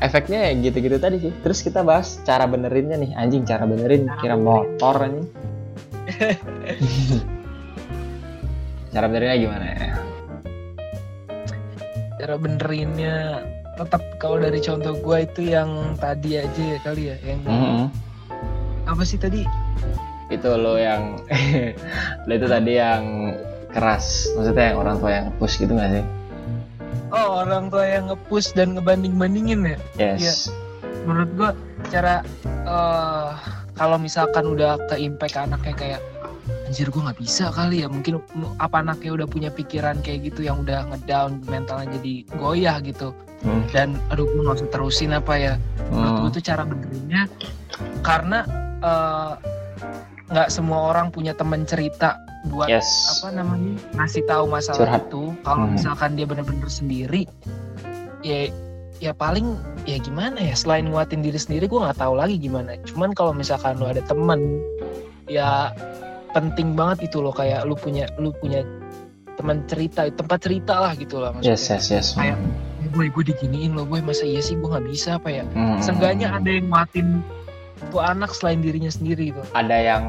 efeknya 0.00 0.38
ya 0.48 0.52
gitu-gitu 0.56 0.96
tadi 0.96 1.16
sih. 1.20 1.32
Terus 1.44 1.60
kita 1.60 1.84
bahas 1.84 2.16
cara 2.24 2.48
benerinnya 2.48 2.96
nih. 2.96 3.12
Anjing 3.12 3.44
cara 3.44 3.68
benerin. 3.68 4.08
Cara 4.08 4.18
kira 4.24 4.34
benerin. 4.40 4.48
motor 4.48 4.96
anjing. 5.04 5.28
Cara 8.96 9.12
benerinnya 9.12 9.36
gimana 9.36 9.66
ya? 9.68 9.92
Cara 12.16 12.34
benerinnya 12.40 13.44
tetap 13.76 14.02
kalau 14.16 14.40
dari 14.40 14.58
contoh 14.58 14.96
gue 14.96 15.18
itu 15.22 15.52
yang 15.52 15.68
tadi 15.96 16.40
aja 16.40 16.62
ya 16.64 16.78
kali 16.80 17.12
ya 17.12 17.16
yang 17.22 17.40
Mhm. 17.44 17.84
apa 18.86 19.02
sih 19.04 19.20
tadi? 19.20 19.44
Itu 20.26 20.48
lo 20.56 20.80
yang 20.80 21.20
lo 22.26 22.32
itu 22.32 22.46
tadi 22.46 22.72
yang 22.74 23.36
keras 23.70 24.32
maksudnya 24.34 24.72
yang 24.72 24.78
orang 24.80 24.96
tua 24.96 25.10
yang 25.12 25.26
push 25.36 25.60
gitu 25.60 25.76
gak 25.76 25.92
sih? 25.92 26.04
Oh 27.12 27.44
orang 27.44 27.68
tua 27.68 27.84
yang 27.86 28.10
nge-push 28.10 28.56
dan 28.56 28.74
ngebanding 28.74 29.14
bandingin 29.14 29.62
ya? 29.62 29.78
Yes. 30.16 30.48
Menurut 31.04 31.30
gua 31.36 31.50
cara 31.86 32.24
eh 32.66 33.30
kalau 33.76 34.00
misalkan 34.00 34.48
udah 34.48 34.80
ke 34.88 34.96
impact 34.98 35.36
anaknya 35.36 35.74
kayak 35.76 36.00
anjir 36.66 36.90
gua 36.90 37.10
nggak 37.10 37.20
bisa 37.22 37.48
kali 37.50 37.80
ya 37.80 37.88
mungkin 37.88 38.18
apa 38.58 38.82
anaknya 38.82 39.14
udah 39.14 39.26
punya 39.26 39.48
pikiran 39.48 40.02
kayak 40.02 40.28
gitu 40.28 40.44
yang 40.44 40.60
udah 40.60 40.82
ngedown 40.90 41.38
mentalnya 41.46 41.94
jadi 41.98 42.14
goyah 42.36 42.78
gitu 42.82 43.14
Hmm. 43.44 43.62
dan 43.70 44.00
aduh 44.08 44.26
gua 44.26 44.50
nggak 44.50 44.58
usah 44.64 44.70
terusin 44.72 45.12
apa 45.12 45.34
ya 45.36 45.54
menurut 45.88 46.10
Hmm. 46.10 46.20
gua 46.20 46.30
tuh 46.34 46.42
cara 46.42 46.62
benerinnya 46.64 47.22
karena 48.02 48.38
eh, 48.76 49.32
nggak 50.26 50.48
semua 50.50 50.90
orang 50.90 51.08
punya 51.08 51.30
temen 51.32 51.62
cerita 51.62 52.18
buat 52.46 52.66
yes 52.66 52.86
apa 53.18 53.30
namanya 53.34 53.78
ngasih 53.94 54.22
tahu 54.26 54.44
masalah 54.46 54.78
Curhat. 54.98 55.02
itu 55.06 55.22
kalau 55.42 55.64
Hmm. 55.66 55.74
misalkan 55.78 56.10
dia 56.14 56.26
bener-bener 56.26 56.66
sendiri 56.66 57.22
ya 58.22 58.50
ya 58.96 59.12
paling 59.12 59.54
ya 59.84 60.00
gimana 60.00 60.40
ya 60.40 60.56
selain 60.56 60.88
nguatin 60.88 61.20
diri 61.20 61.36
sendiri 61.36 61.68
gue 61.68 61.76
nggak 61.76 62.00
tahu 62.00 62.16
lagi 62.16 62.40
gimana 62.40 62.74
cuman 62.88 63.12
kalau 63.12 63.30
misalkan 63.30 63.76
lu 63.76 63.86
ada 63.86 64.00
temen 64.00 64.40
ya 65.28 65.68
penting 66.36 66.76
banget 66.76 67.08
itu 67.08 67.24
loh 67.24 67.32
kayak 67.32 67.64
lu 67.64 67.72
punya 67.72 68.04
lu 68.20 68.28
punya 68.36 68.60
teman 69.40 69.64
cerita 69.64 70.04
tempat 70.12 70.44
cerita 70.44 70.76
lah 70.76 70.92
gitu 70.92 71.16
lah 71.16 71.32
maksudnya. 71.32 71.56
Yes 71.56 71.64
yes 71.72 71.86
yes. 71.88 72.06
Kayak, 72.12 72.36
"Eh, 72.84 72.88
boy 72.92 73.08
gue 73.08 73.32
diginiin 73.32 73.72
loh 73.72 73.88
boy. 73.88 74.04
Masa 74.04 74.28
iya 74.28 74.44
sih? 74.44 74.52
Gue 74.60 74.68
nggak 74.68 74.84
bisa 74.84 75.16
apa 75.16 75.32
ya. 75.32 75.44
Hmm. 75.56 75.80
seenggaknya 75.80 76.36
ada 76.36 76.48
yang 76.48 76.68
nguatin 76.68 77.24
tuh 77.88 78.00
anak 78.04 78.36
selain 78.36 78.60
dirinya 78.60 78.92
sendiri 78.92 79.32
gitu. 79.32 79.40
Ada 79.56 79.76
yang 79.80 80.02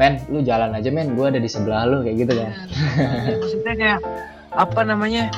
men 0.00 0.16
lu 0.32 0.40
jalan 0.40 0.72
aja 0.72 0.88
men. 0.88 1.12
Gue 1.12 1.28
ada 1.28 1.40
di 1.40 1.48
sebelah 1.48 1.84
lu 1.84 2.00
kayak 2.04 2.16
gitu 2.24 2.32
kan. 2.40 2.50
Ya, 2.96 3.36
maksudnya 3.36 3.74
kayak 3.76 4.00
apa 4.56 4.80
namanya 4.82 5.28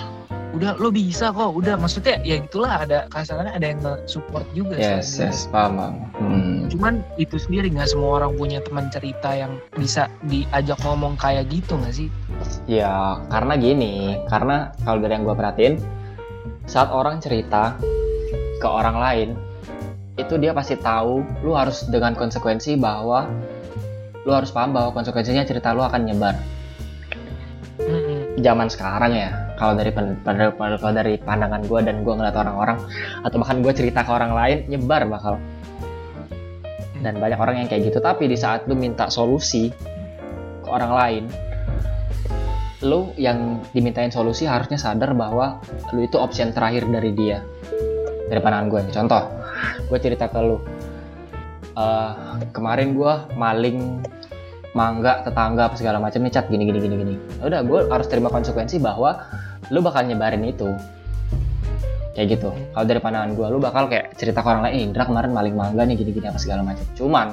udah 0.53 0.77
lo 0.77 0.93
bisa 0.93 1.33
kok 1.33 1.53
udah. 1.57 1.75
Maksudnya 1.81 2.21
ya 2.23 2.41
gitulah 2.41 2.85
ada 2.85 3.09
kasarnya 3.09 3.57
ada 3.57 3.67
yang 3.73 3.81
support 4.05 4.45
juga 4.53 4.77
yes 4.77 5.17
selain 5.17 5.33
yes 5.33 5.39
paham. 5.49 5.95
Hmm. 6.17 6.69
cuman 6.73 7.05
itu 7.21 7.37
sendiri 7.37 7.69
nggak 7.73 7.89
semua 7.93 8.23
orang 8.23 8.33
punya 8.37 8.65
teman 8.65 8.89
cerita 8.89 9.33
yang 9.33 9.61
bisa 9.77 10.09
diajak 10.29 10.81
ngomong 10.85 11.17
kayak 11.17 11.49
gitu 11.49 11.77
nggak 11.77 11.95
sih? 11.97 12.09
Ya 12.69 13.21
karena 13.33 13.57
gini 13.57 14.21
karena 14.29 14.73
kalau 14.85 15.01
dari 15.01 15.13
yang 15.17 15.25
gue 15.25 15.37
perhatiin 15.37 15.75
saat 16.69 16.89
orang 16.93 17.21
cerita 17.21 17.77
ke 18.63 18.69
orang 18.69 18.97
lain 18.97 19.29
itu 20.21 20.37
dia 20.37 20.53
pasti 20.53 20.77
tahu 20.79 21.25
lu 21.43 21.57
harus 21.57 21.89
dengan 21.89 22.13
konsekuensi 22.13 22.77
bahwa 22.77 23.27
lu 24.23 24.31
harus 24.31 24.53
paham 24.55 24.77
bahwa 24.77 24.95
konsekuensinya 24.95 25.43
cerita 25.43 25.75
lu 25.75 25.83
akan 25.83 26.07
nyebar. 26.07 26.37
Zaman 28.39 28.69
sekarang 28.73 29.13
ya 29.13 29.52
kalau 29.63 29.79
dari 29.79 29.95
kalau 29.95 30.91
dari 30.91 31.15
pandangan 31.23 31.63
gue 31.63 31.81
dan 31.87 32.03
gue 32.03 32.15
ngeliat 32.19 32.35
orang-orang 32.35 32.83
atau 33.23 33.37
bahkan 33.39 33.63
gue 33.63 33.71
cerita 33.71 34.03
ke 34.03 34.11
orang 34.11 34.35
lain 34.35 34.59
nyebar 34.67 35.07
bakal. 35.07 35.39
Dan 36.99 37.23
banyak 37.23 37.39
orang 37.39 37.63
yang 37.63 37.69
kayak 37.71 37.95
gitu. 37.95 38.03
Tapi 38.03 38.27
di 38.27 38.35
saat 38.35 38.67
lu 38.67 38.75
minta 38.75 39.07
solusi 39.07 39.71
ke 40.63 40.69
orang 40.69 40.93
lain 40.99 41.25
lu 42.83 43.15
yang 43.15 43.63
dimintain 43.71 44.11
solusi 44.11 44.43
harusnya 44.43 44.75
sadar 44.75 45.15
bahwa 45.15 45.63
lu 45.95 46.03
itu 46.03 46.19
option 46.19 46.51
terakhir 46.51 46.83
dari 46.91 47.15
dia. 47.15 47.39
Dari 48.27 48.43
pandangan 48.43 48.67
gue 48.67 48.81
contoh 48.91 49.23
gue 49.87 49.99
cerita 50.03 50.27
ke 50.27 50.43
lu. 50.43 50.59
"Eh, 51.79 52.11
kemarin 52.51 52.99
gue 52.99 53.15
maling 53.39 54.03
mangga 54.73 55.21
tetangga 55.21 55.69
apa 55.69 55.77
segala 55.77 56.01
macam 56.01 56.25
nih 56.25 56.33
cat 56.33 56.49
gini 56.49 56.65
gini 56.65 56.81
gini 56.81 56.95
gini. 56.97 57.15
Ya 57.39 57.45
udah 57.47 57.61
gue 57.63 57.81
harus 57.93 58.09
terima 58.09 58.33
konsekuensi 58.33 58.81
bahwa 58.81 59.21
lu 59.71 59.79
bakal 59.85 60.03
nyebarin 60.09 60.43
itu. 60.43 60.73
Kayak 62.13 62.39
gitu. 62.39 62.51
Kalau 62.53 62.85
dari 62.85 63.01
pandangan 63.01 63.33
gue 63.33 63.47
lu 63.49 63.59
bakal 63.63 63.89
kayak 63.89 64.19
cerita 64.21 64.45
ke 64.45 64.49
orang 64.49 64.69
lain 64.69 64.75
"Eh, 64.77 64.83
Indra 64.85 65.09
kemarin 65.09 65.33
maling 65.33 65.57
mangga 65.57 65.83
nih 65.89 65.97
gini 65.97 66.11
gini 66.13 66.27
apa 66.29 66.37
segala 66.37 66.61
macam. 66.61 66.85
Cuman 66.93 67.27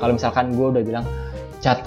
kalau 0.00 0.12
misalkan 0.16 0.56
gue 0.56 0.66
udah 0.72 0.82
bilang 0.84 1.04
cat 1.60 1.84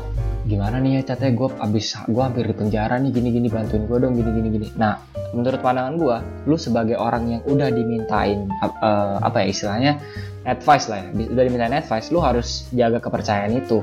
gimana 0.48 0.80
nih 0.80 1.02
ya 1.02 1.14
catnya 1.14 1.36
gue 1.36 1.50
abis 1.60 1.98
gue 2.08 2.24
hampir 2.24 2.48
di 2.48 2.56
penjara 2.56 2.96
nih 3.02 3.12
gini 3.12 3.30
gini 3.36 3.48
bantuin 3.50 3.84
gue 3.90 3.98
dong 3.98 4.14
gini 4.14 4.30
gini. 4.46 4.68
Nah 4.78 5.02
menurut 5.34 5.60
pandangan 5.60 5.98
gue 5.98 6.18
lu 6.46 6.56
sebagai 6.56 6.96
orang 6.96 7.24
yang 7.28 7.42
udah 7.50 7.68
dimintain 7.74 8.46
eh, 8.62 9.18
apa 9.18 9.42
ya 9.42 9.46
istilahnya 9.50 9.92
advice 10.46 10.94
lah 10.94 11.02
ya. 11.02 11.08
Udah 11.34 11.44
dimintain 11.50 11.74
advice 11.74 12.14
lu 12.14 12.22
harus 12.22 12.70
jaga 12.78 13.02
kepercayaan 13.02 13.58
itu 13.58 13.82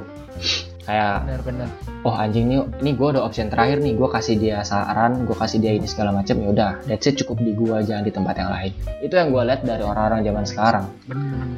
kayak 0.84 1.24
benar-benar 1.24 1.68
oh 2.04 2.12
anjing 2.12 2.44
nih 2.48 2.60
ini 2.84 2.90
gue 2.92 3.08
udah 3.16 3.24
option 3.24 3.48
terakhir 3.48 3.80
nih 3.80 3.96
gue 3.96 4.08
kasih 4.08 4.36
dia 4.36 4.60
saran 4.60 5.24
gue 5.24 5.32
kasih 5.32 5.58
dia 5.60 5.72
ini 5.72 5.88
segala 5.88 6.12
macam 6.12 6.36
ya 6.36 6.48
udah 6.52 6.70
that's 6.84 7.08
it 7.08 7.16
cukup 7.16 7.40
di 7.40 7.56
gue 7.56 7.76
jangan 7.88 8.04
di 8.04 8.12
tempat 8.12 8.34
yang 8.36 8.50
lain. 8.52 8.72
Itu 9.00 9.14
yang 9.16 9.32
gue 9.32 9.42
lihat 9.48 9.60
dari 9.64 9.80
orang-orang 9.80 10.20
zaman 10.20 10.44
sekarang. 10.44 10.84
Benar 11.08 11.48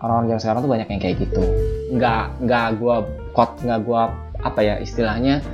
orang-orang 0.00 0.26
zaman 0.32 0.42
sekarang 0.42 0.60
tuh 0.64 0.70
banyak 0.72 0.88
yang 0.88 1.00
kayak 1.00 1.16
gitu. 1.20 1.42
Nggak 1.92 2.24
nggak 2.44 2.66
gue 2.80 2.96
kot 3.36 3.50
nggak 3.60 3.80
gue 3.84 4.02
apa 4.40 4.60
ya 4.64 4.74
istilahnya 4.80 5.44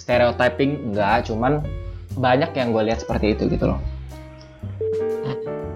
stereotyping 0.00 0.96
nggak 0.96 1.28
cuman 1.28 1.60
banyak 2.16 2.50
yang 2.56 2.72
gue 2.72 2.82
lihat 2.92 3.04
seperti 3.04 3.36
itu 3.36 3.48
gitu 3.52 3.68
loh. 3.68 3.80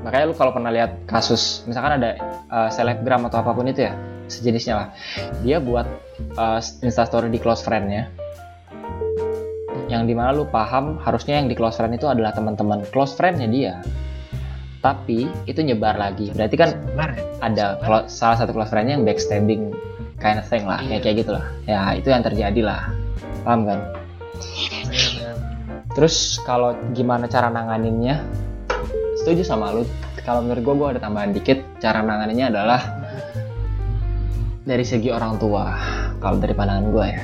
Makanya 0.04 0.24
lu 0.32 0.34
kalau 0.38 0.54
pernah 0.54 0.72
lihat 0.72 1.04
kasus 1.04 1.66
misalkan 1.68 2.00
ada 2.00 2.16
uh, 2.48 2.68
selebgram 2.72 3.26
atau 3.28 3.42
apa 3.42 3.52
pun 3.52 3.68
itu 3.68 3.84
ya 3.84 3.94
sejenisnya 4.26 4.74
lah. 4.74 4.88
Dia 5.42 5.58
buat 5.58 5.86
uh, 6.36 6.60
instastory 6.82 7.30
di 7.30 7.38
close 7.38 7.62
friend-nya. 7.62 8.10
Yang 9.86 10.02
di 10.10 10.14
mana 10.18 10.34
lu 10.34 10.46
paham 10.50 10.98
harusnya 10.98 11.38
yang 11.38 11.46
di 11.46 11.54
close 11.54 11.78
friend 11.78 11.94
itu 11.94 12.10
adalah 12.10 12.34
teman-teman 12.34 12.82
close 12.90 13.14
friend-nya 13.14 13.46
dia. 13.46 13.74
Tapi 14.82 15.26
itu 15.46 15.60
nyebar 15.62 15.98
lagi. 15.98 16.30
Berarti 16.34 16.56
kan 16.58 16.70
benar 16.94 17.10
ya? 17.14 17.22
Ada 17.42 17.64
clo- 17.82 18.08
salah 18.10 18.36
satu 18.38 18.54
close 18.54 18.70
friend-nya 18.70 18.98
yang 18.98 19.06
backstabbing 19.06 19.70
kind 20.18 20.38
of 20.40 20.46
thing 20.48 20.64
lah 20.66 20.80
Iya. 20.82 20.98
kayak 20.98 21.02
kayak 21.02 21.16
gitu 21.22 21.30
lah. 21.34 21.44
Ya 21.66 21.80
itu 21.94 22.08
yang 22.10 22.22
terjadi 22.22 22.60
lah. 22.66 22.90
Paham 23.46 23.62
kan? 23.66 23.78
Terus 25.96 26.42
kalau 26.44 26.76
gimana 26.92 27.24
cara 27.30 27.48
nanganinnya? 27.48 28.20
Setuju 29.22 29.42
sama 29.46 29.72
lu. 29.72 29.86
Kalau 30.26 30.42
menurut 30.42 30.62
gue 30.66 30.74
gue 30.74 30.88
ada 30.98 31.00
tambahan 31.00 31.30
dikit. 31.30 31.62
Cara 31.78 32.02
nanganinnya 32.02 32.50
adalah 32.50 32.80
dari 34.66 34.82
segi 34.82 35.14
orang 35.14 35.38
tua 35.38 35.78
kalau 36.18 36.42
dari 36.42 36.50
pandangan 36.50 36.90
gue 36.90 37.06
ya 37.06 37.22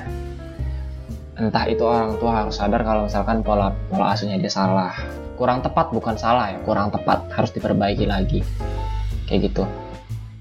entah 1.43 1.67
itu 1.67 1.83
orang 1.83 2.15
tua 2.23 2.45
harus 2.45 2.55
sadar 2.55 2.87
kalau 2.87 3.11
misalkan 3.11 3.43
pola 3.43 3.75
pola 3.91 4.15
asuhnya 4.15 4.39
dia 4.39 4.53
salah. 4.53 4.95
Kurang 5.35 5.65
tepat 5.65 5.91
bukan 5.91 6.15
salah 6.15 6.55
ya 6.55 6.59
kurang 6.63 6.95
tepat 6.95 7.27
harus 7.35 7.51
diperbaiki 7.51 8.07
lagi. 8.07 8.47
Kayak 9.27 9.51
gitu. 9.51 9.65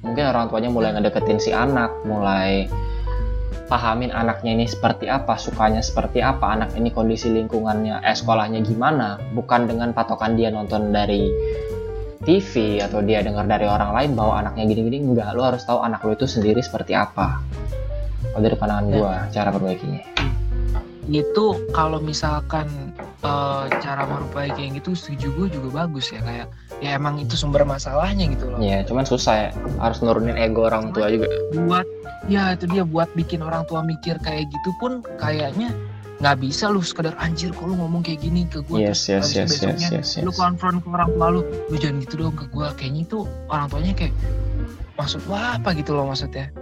Mungkin 0.06 0.30
orang 0.30 0.52
tuanya 0.52 0.70
mulai 0.70 0.94
ngedeketin 0.94 1.42
si 1.42 1.50
anak 1.56 1.90
mulai 2.06 2.70
pahamin 3.72 4.12
anaknya 4.12 4.52
ini 4.52 4.68
seperti 4.68 5.08
apa 5.08 5.40
sukanya 5.40 5.80
seperti 5.80 6.20
apa 6.20 6.44
anak 6.60 6.76
ini 6.76 6.92
kondisi 6.92 7.32
lingkungannya 7.32 8.04
eh 8.04 8.14
sekolahnya 8.14 8.62
gimana. 8.62 9.18
Bukan 9.34 9.72
dengan 9.72 9.96
patokan 9.96 10.36
dia 10.38 10.54
nonton 10.54 10.92
dari 10.94 11.32
TV 12.22 12.78
atau 12.80 13.02
dia 13.02 13.26
dengar 13.26 13.50
dari 13.50 13.66
orang 13.66 13.92
lain 13.98 14.12
bahwa 14.14 14.34
anaknya 14.46 14.70
gini-gini 14.70 14.98
enggak. 15.02 15.34
Lu 15.34 15.42
harus 15.42 15.66
tahu 15.66 15.82
anak 15.82 16.06
lu 16.06 16.14
itu 16.14 16.30
sendiri 16.30 16.62
seperti 16.62 16.94
apa. 16.94 17.42
Kalau 18.32 18.42
dari 18.42 18.56
pandangan 18.56 18.86
Ya. 18.88 18.94
gua 18.96 19.14
cara 19.34 19.50
perbaikinya. 19.50 20.02
Itu 21.10 21.58
kalau 21.74 21.98
misalkan 22.00 22.94
eh, 23.22 23.66
cara 23.82 24.06
memperbaiki 24.10 24.62
yang 24.66 24.74
gitu 24.82 24.98
setuju 24.98 25.28
gue 25.38 25.48
juga 25.54 25.86
bagus 25.86 26.10
ya. 26.10 26.22
Kayak 26.22 26.48
ya 26.82 26.90
emang 26.98 27.22
itu 27.22 27.38
sumber 27.38 27.66
masalahnya 27.66 28.26
gitu 28.34 28.50
loh. 28.50 28.58
Ya 28.62 28.82
cuman 28.82 29.06
susah 29.06 29.36
ya. 29.38 29.50
Harus 29.82 30.02
nurunin 30.02 30.38
ego 30.38 30.66
orang 30.66 30.90
tua 30.94 31.10
juga. 31.10 31.30
buat 31.54 31.86
ya 32.30 32.54
itu 32.54 32.66
dia 32.70 32.86
buat 32.86 33.10
bikin 33.14 33.42
orang 33.42 33.66
tua 33.66 33.82
mikir 33.82 34.18
kayak 34.22 34.46
gitu 34.50 34.70
pun 34.78 35.02
kayaknya 35.18 35.74
nggak 36.22 36.38
bisa 36.38 36.70
lu 36.70 36.86
sekedar 36.86 37.18
anjir 37.18 37.50
kok 37.50 37.66
lu 37.66 37.74
ngomong 37.74 38.06
kayak 38.06 38.22
gini 38.22 38.46
ke 38.46 38.62
gue 38.62 38.78
yes 38.78 39.10
yes 39.10 39.34
itu 39.34 39.42
yes 39.42 39.50
yes 39.50 39.50
besoknya 39.58 39.90
yes, 39.98 40.10
yes. 40.16 40.22
lu 40.22 40.30
konfront 40.32 40.78
ke 40.80 40.88
orang 40.88 41.10
tua 41.12 41.28
lu 41.34 41.42
lu 41.42 41.76
jangan 41.76 41.98
gitu 42.06 42.14
dong 42.22 42.36
ke 42.38 42.46
gue 42.48 42.68
kayaknya 42.78 43.02
itu 43.10 43.20
orang 43.50 43.66
tuanya 43.68 43.94
kayak 43.98 44.14
maksud 44.96 45.20
lu 45.26 45.34
apa 45.34 45.70
gitu 45.74 45.92
loh 45.98 46.06
maksudnya 46.06 46.54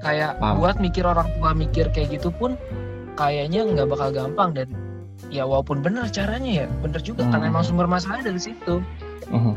kayak 0.00 0.40
Paham. 0.40 0.56
buat 0.56 0.76
mikir 0.80 1.04
orang 1.04 1.28
tua 1.36 1.52
mikir 1.52 1.92
kayak 1.92 2.16
gitu 2.16 2.32
pun 2.32 2.56
kayaknya 3.14 3.60
nggak 3.68 3.92
bakal 3.92 4.08
gampang 4.08 4.56
dan 4.56 4.68
ya 5.28 5.44
walaupun 5.44 5.84
bener 5.84 6.08
caranya 6.08 6.64
ya 6.64 6.66
bener 6.80 6.98
juga 7.04 7.28
karena 7.28 7.46
Hmm. 7.46 7.52
emang 7.52 7.64
sumber 7.68 7.86
masalahnya 7.86 8.32
dari 8.32 8.40
situ 8.40 8.80
Mhm. 9.28 9.54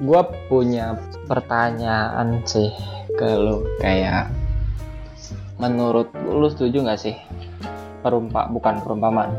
Gua 0.00 0.24
punya 0.48 0.96
pertanyaan 1.28 2.40
sih 2.48 2.72
ke 3.20 3.28
lu 3.36 3.68
kayak 3.78 4.32
menurut 5.60 6.08
lu 6.24 6.48
setuju 6.48 6.80
nggak 6.80 6.96
sih 6.96 7.14
perumpak 8.00 8.52
bukan 8.52 8.80
perumpamaan. 8.82 9.30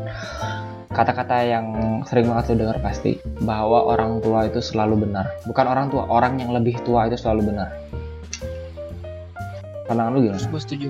Kata-kata 0.92 1.40
yang 1.40 1.66
sering 2.04 2.28
banget 2.28 2.52
lu 2.52 2.68
dengar 2.68 2.76
pasti 2.84 3.16
bahwa 3.40 3.88
orang 3.88 4.20
tua 4.20 4.44
itu 4.44 4.60
selalu 4.60 5.08
benar. 5.08 5.24
Bukan 5.48 5.64
orang 5.64 5.88
tua 5.88 6.04
orang 6.04 6.36
yang 6.36 6.52
lebih 6.52 6.76
tua 6.84 7.08
itu 7.08 7.16
selalu 7.16 7.48
benar. 7.48 7.72
Pandangan 9.88 10.12
lu 10.12 10.28
gimana? 10.28 10.40
gue 10.40 10.60
setuju. 10.60 10.88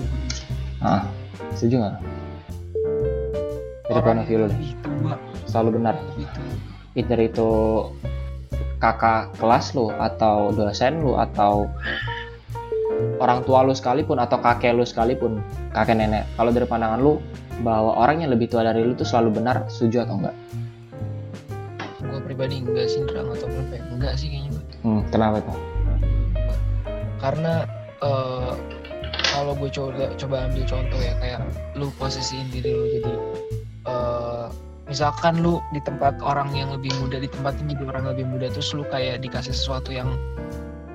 Ah, 0.83 1.07
setuju 1.55 1.75
nggak? 1.79 1.95
Dari 3.87 4.01
point 4.03 4.19
of 4.19 4.27
view 4.27 4.43
lu. 4.43 4.47
Selalu 5.47 5.79
benar. 5.79 5.95
either 6.93 7.17
itu 7.17 7.49
kakak 8.77 9.33
kelas 9.39 9.73
lu 9.73 9.89
atau 9.95 10.53
dosen 10.53 11.01
lu 11.01 11.17
atau 11.17 11.65
orang 13.17 13.41
tua 13.47 13.63
lu 13.63 13.71
sekalipun 13.71 14.19
atau 14.19 14.37
kakek 14.43 14.75
lu 14.75 14.83
sekalipun 14.83 15.39
kakek 15.71 15.95
nenek. 15.95 16.27
Kalau 16.35 16.51
dari 16.51 16.67
pandangan 16.67 16.99
lu 16.99 17.23
bahwa 17.61 17.93
orang 17.93 18.25
yang 18.25 18.31
lebih 18.33 18.49
tua 18.49 18.65
dari 18.65 18.81
lu 18.81 18.97
tuh 18.97 19.05
selalu 19.05 19.43
benar 19.43 19.67
setuju 19.69 20.09
atau 20.09 20.17
enggak 20.17 20.35
gue 22.03 22.19
pribadi 22.25 22.61
enggak 22.61 22.87
sih 22.89 23.01
atau 23.05 23.23
berapa 23.47 23.73
ya? 23.73 23.83
enggak 23.93 24.13
sih 24.17 24.27
kayaknya 24.33 24.51
hmm, 24.83 25.01
kenapa 25.13 25.37
tuh 25.45 25.57
karena 27.21 27.53
eh, 28.03 28.53
kalau 29.33 29.53
gue 29.57 29.69
coba 29.71 30.11
coba 30.19 30.35
ambil 30.51 30.63
contoh 30.67 30.99
ya 30.99 31.13
kayak 31.21 31.39
lu 31.77 31.89
posisiin 31.97 32.49
diri 32.51 32.71
lu 32.73 32.85
jadi 32.99 33.13
eh, 33.87 34.45
misalkan 34.89 35.39
lu 35.39 35.63
di 35.71 35.79
tempat 35.87 36.19
orang 36.19 36.51
yang 36.51 36.69
lebih 36.75 36.91
muda 36.99 37.17
di 37.17 37.29
tempatin 37.31 37.71
jadi 37.71 37.83
orang 37.87 38.05
lebih 38.13 38.25
muda 38.27 38.51
terus 38.51 38.75
lu 38.75 38.83
kayak 38.91 39.23
dikasih 39.23 39.55
sesuatu 39.55 39.89
yang 39.95 40.11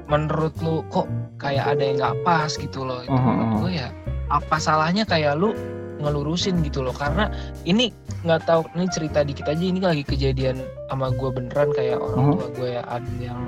menurut 0.09 0.52
lu 0.61 0.84
kok 0.92 1.09
kayak 1.40 1.76
ada 1.76 1.82
yang 1.84 1.96
nggak 2.00 2.16
pas 2.24 2.52
gitu 2.52 2.84
loh 2.84 3.00
itu 3.04 3.12
Mhm, 3.12 3.24
menurut 3.24 3.48
mhm. 3.48 3.59
gue 3.64 3.72
ya 3.80 3.88
apa 4.28 4.56
salahnya 4.61 5.09
kayak 5.09 5.40
lu 5.40 5.56
ngelurusin 5.99 6.62
gitu 6.62 6.80
loh. 6.80 6.92
Karena 6.92 7.28
ini 7.62 7.90
nggak 8.22 8.42
tahu 8.44 8.62
ini 8.74 8.86
cerita 8.88 9.22
dikit 9.22 9.46
aja 9.46 9.61
ini 9.61 9.78
lagi 9.78 10.03
kejadian 10.03 10.59
sama 10.86 11.11
gue 11.11 11.30
beneran 11.30 11.70
kayak 11.70 11.99
orang 11.99 12.18
Mhm. 12.18 12.32
tua 12.34 12.46
gue 12.53 12.68
ya 12.72 12.82
ada 12.86 13.12
yang 13.18 13.40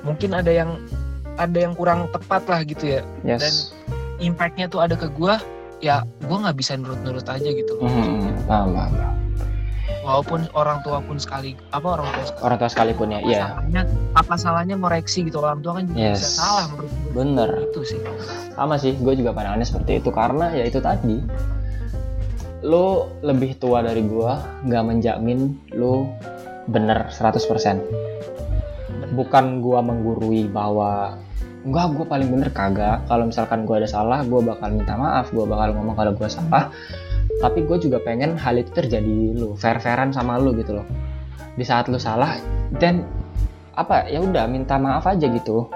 mungkin 0.00 0.30
ada 0.32 0.48
yang 0.48 0.70
ada 1.36 1.58
yang 1.58 1.72
kurang 1.72 2.08
tepat 2.08 2.42
lah 2.46 2.60
gitu 2.62 2.84
ya. 2.86 3.02
Yes. 3.22 3.72
Impactnya 4.18 4.66
tuh 4.66 4.80
ada 4.80 4.94
ke 4.94 5.08
gue 5.10 5.34
ya 5.80 6.00
gue 6.20 6.36
nggak 6.36 6.56
bisa 6.56 6.76
nurut-nurut 6.76 7.24
aja 7.24 7.48
gitu 7.48 7.72
loh. 7.76 7.88
Paham 8.46 8.72
paham 8.76 8.92
paham. 8.92 9.16
walaupun 10.00 10.48
orang 10.56 10.80
tua 10.80 10.96
pun 10.98 11.20
sekali 11.20 11.52
apa 11.70 12.00
orang 12.00 12.08
tua 12.10 12.24
sekali. 12.24 12.42
Orang 12.42 12.56
tua 12.58 12.68
sekalipun 12.68 13.06
ya 13.10 13.20
iya. 13.20 13.40
Salahnya 13.46 13.82
apa 14.16 14.34
salahnya 14.34 14.74
ngoreksi 14.74 15.18
gitu? 15.22 15.38
Orang 15.38 15.60
tua 15.60 15.76
kan 15.76 15.84
juga 15.86 16.00
Yes. 16.00 16.16
bisa 16.16 16.28
salah 16.40 16.64
menurut 16.72 16.88
gue 16.90 17.12
bener. 17.12 17.50
Itu 17.68 17.80
sih. 17.84 18.00
Sama 18.50 18.74
sih 18.74 18.96
gue 18.96 19.12
juga 19.14 19.30
pandangannya 19.30 19.62
seperti 19.62 20.00
itu. 20.00 20.08
Karena 20.10 20.48
ya 20.50 20.64
itu 20.64 20.80
tadi 20.80 21.20
lu 22.60 23.08
lebih 23.24 23.56
tua 23.56 23.80
dari 23.80 24.04
gua 24.04 24.60
nggak 24.68 24.84
menjamin 24.84 25.56
lu 25.72 26.04
bener 26.68 27.08
100% 27.08 27.40
bener 28.90 29.10
bukan 29.16 29.64
gua 29.64 29.80
menggurui 29.80 30.46
bahwa 30.48 31.16
enggak 31.60 31.86
gua 31.92 32.06
paling 32.08 32.28
bener 32.32 32.48
kagak. 32.52 33.04
Kalau 33.04 33.28
misalkan 33.28 33.68
gua 33.68 33.82
ada 33.82 33.88
salah 33.88 34.24
gua 34.24 34.40
bakal 34.40 34.72
minta 34.72 34.96
maaf 34.96 35.28
gua 35.32 35.44
bakal 35.44 35.76
ngomong 35.76 35.96
kalau 35.96 36.12
gua 36.16 36.28
salah. 36.28 36.72
Tapi 37.38 37.62
gue 37.62 37.78
juga 37.78 38.02
pengen 38.02 38.34
hal 38.34 38.58
itu 38.58 38.74
terjadi 38.74 39.06
di 39.06 39.38
lu 39.38 39.54
fair 39.54 39.78
fairan 39.78 40.10
sama 40.10 40.36
lu 40.36 40.50
gitu 40.58 40.76
loh. 40.76 40.86
Di 41.54 41.62
saat 41.62 41.86
lu 41.86 41.96
salah 41.96 42.36
dan 42.82 43.06
apa 43.78 44.10
ya 44.10 44.18
udah 44.18 44.50
minta 44.50 44.76
maaf 44.76 45.06
aja 45.06 45.30
gitu. 45.30 45.70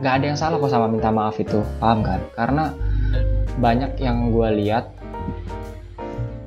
Nggak 0.00 0.14
ada 0.16 0.24
yang 0.24 0.38
salah 0.38 0.56
kok 0.56 0.72
sama 0.72 0.88
minta 0.88 1.12
maaf 1.12 1.36
itu. 1.36 1.60
Paham 1.76 2.00
kan? 2.00 2.24
Karena 2.32 2.72
banyak 3.60 4.00
yang 4.00 4.32
gue 4.32 4.48
lihat 4.64 4.95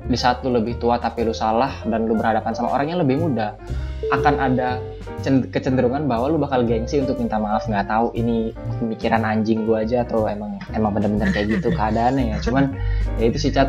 di 0.00 0.14
saat 0.14 0.40
lu 0.40 0.52
lebih 0.52 0.76
tua 0.76 0.96
tapi 0.96 1.22
lu 1.22 1.32
salah 1.32 1.82
dan 1.84 2.04
lu 2.04 2.14
berhadapan 2.14 2.52
sama 2.52 2.72
orang 2.72 2.88
yang 2.88 3.00
lebih 3.00 3.20
muda 3.20 3.54
akan 4.08 4.34
ada 4.36 4.80
cen- 5.20 5.46
kecenderungan 5.46 6.08
bahwa 6.08 6.26
lu 6.26 6.36
bakal 6.36 6.62
gengsi 6.62 6.98
untuk 6.98 7.16
minta 7.16 7.36
maaf 7.36 7.64
nggak 7.64 7.84
tahu 7.84 8.10
ini 8.14 8.50
pemikiran 8.80 9.22
anjing 9.22 9.62
gue 9.62 9.76
aja 9.76 10.02
atau 10.02 10.24
emang 10.24 10.56
emang 10.72 10.90
bener-bener 10.90 11.28
kayak 11.30 11.52
gitu 11.52 11.68
keadaannya 11.78 12.32
ya 12.32 12.38
cuman 12.40 12.72
ya 13.16 13.28
itu 13.28 13.38
sih 13.38 13.52
cat 13.52 13.68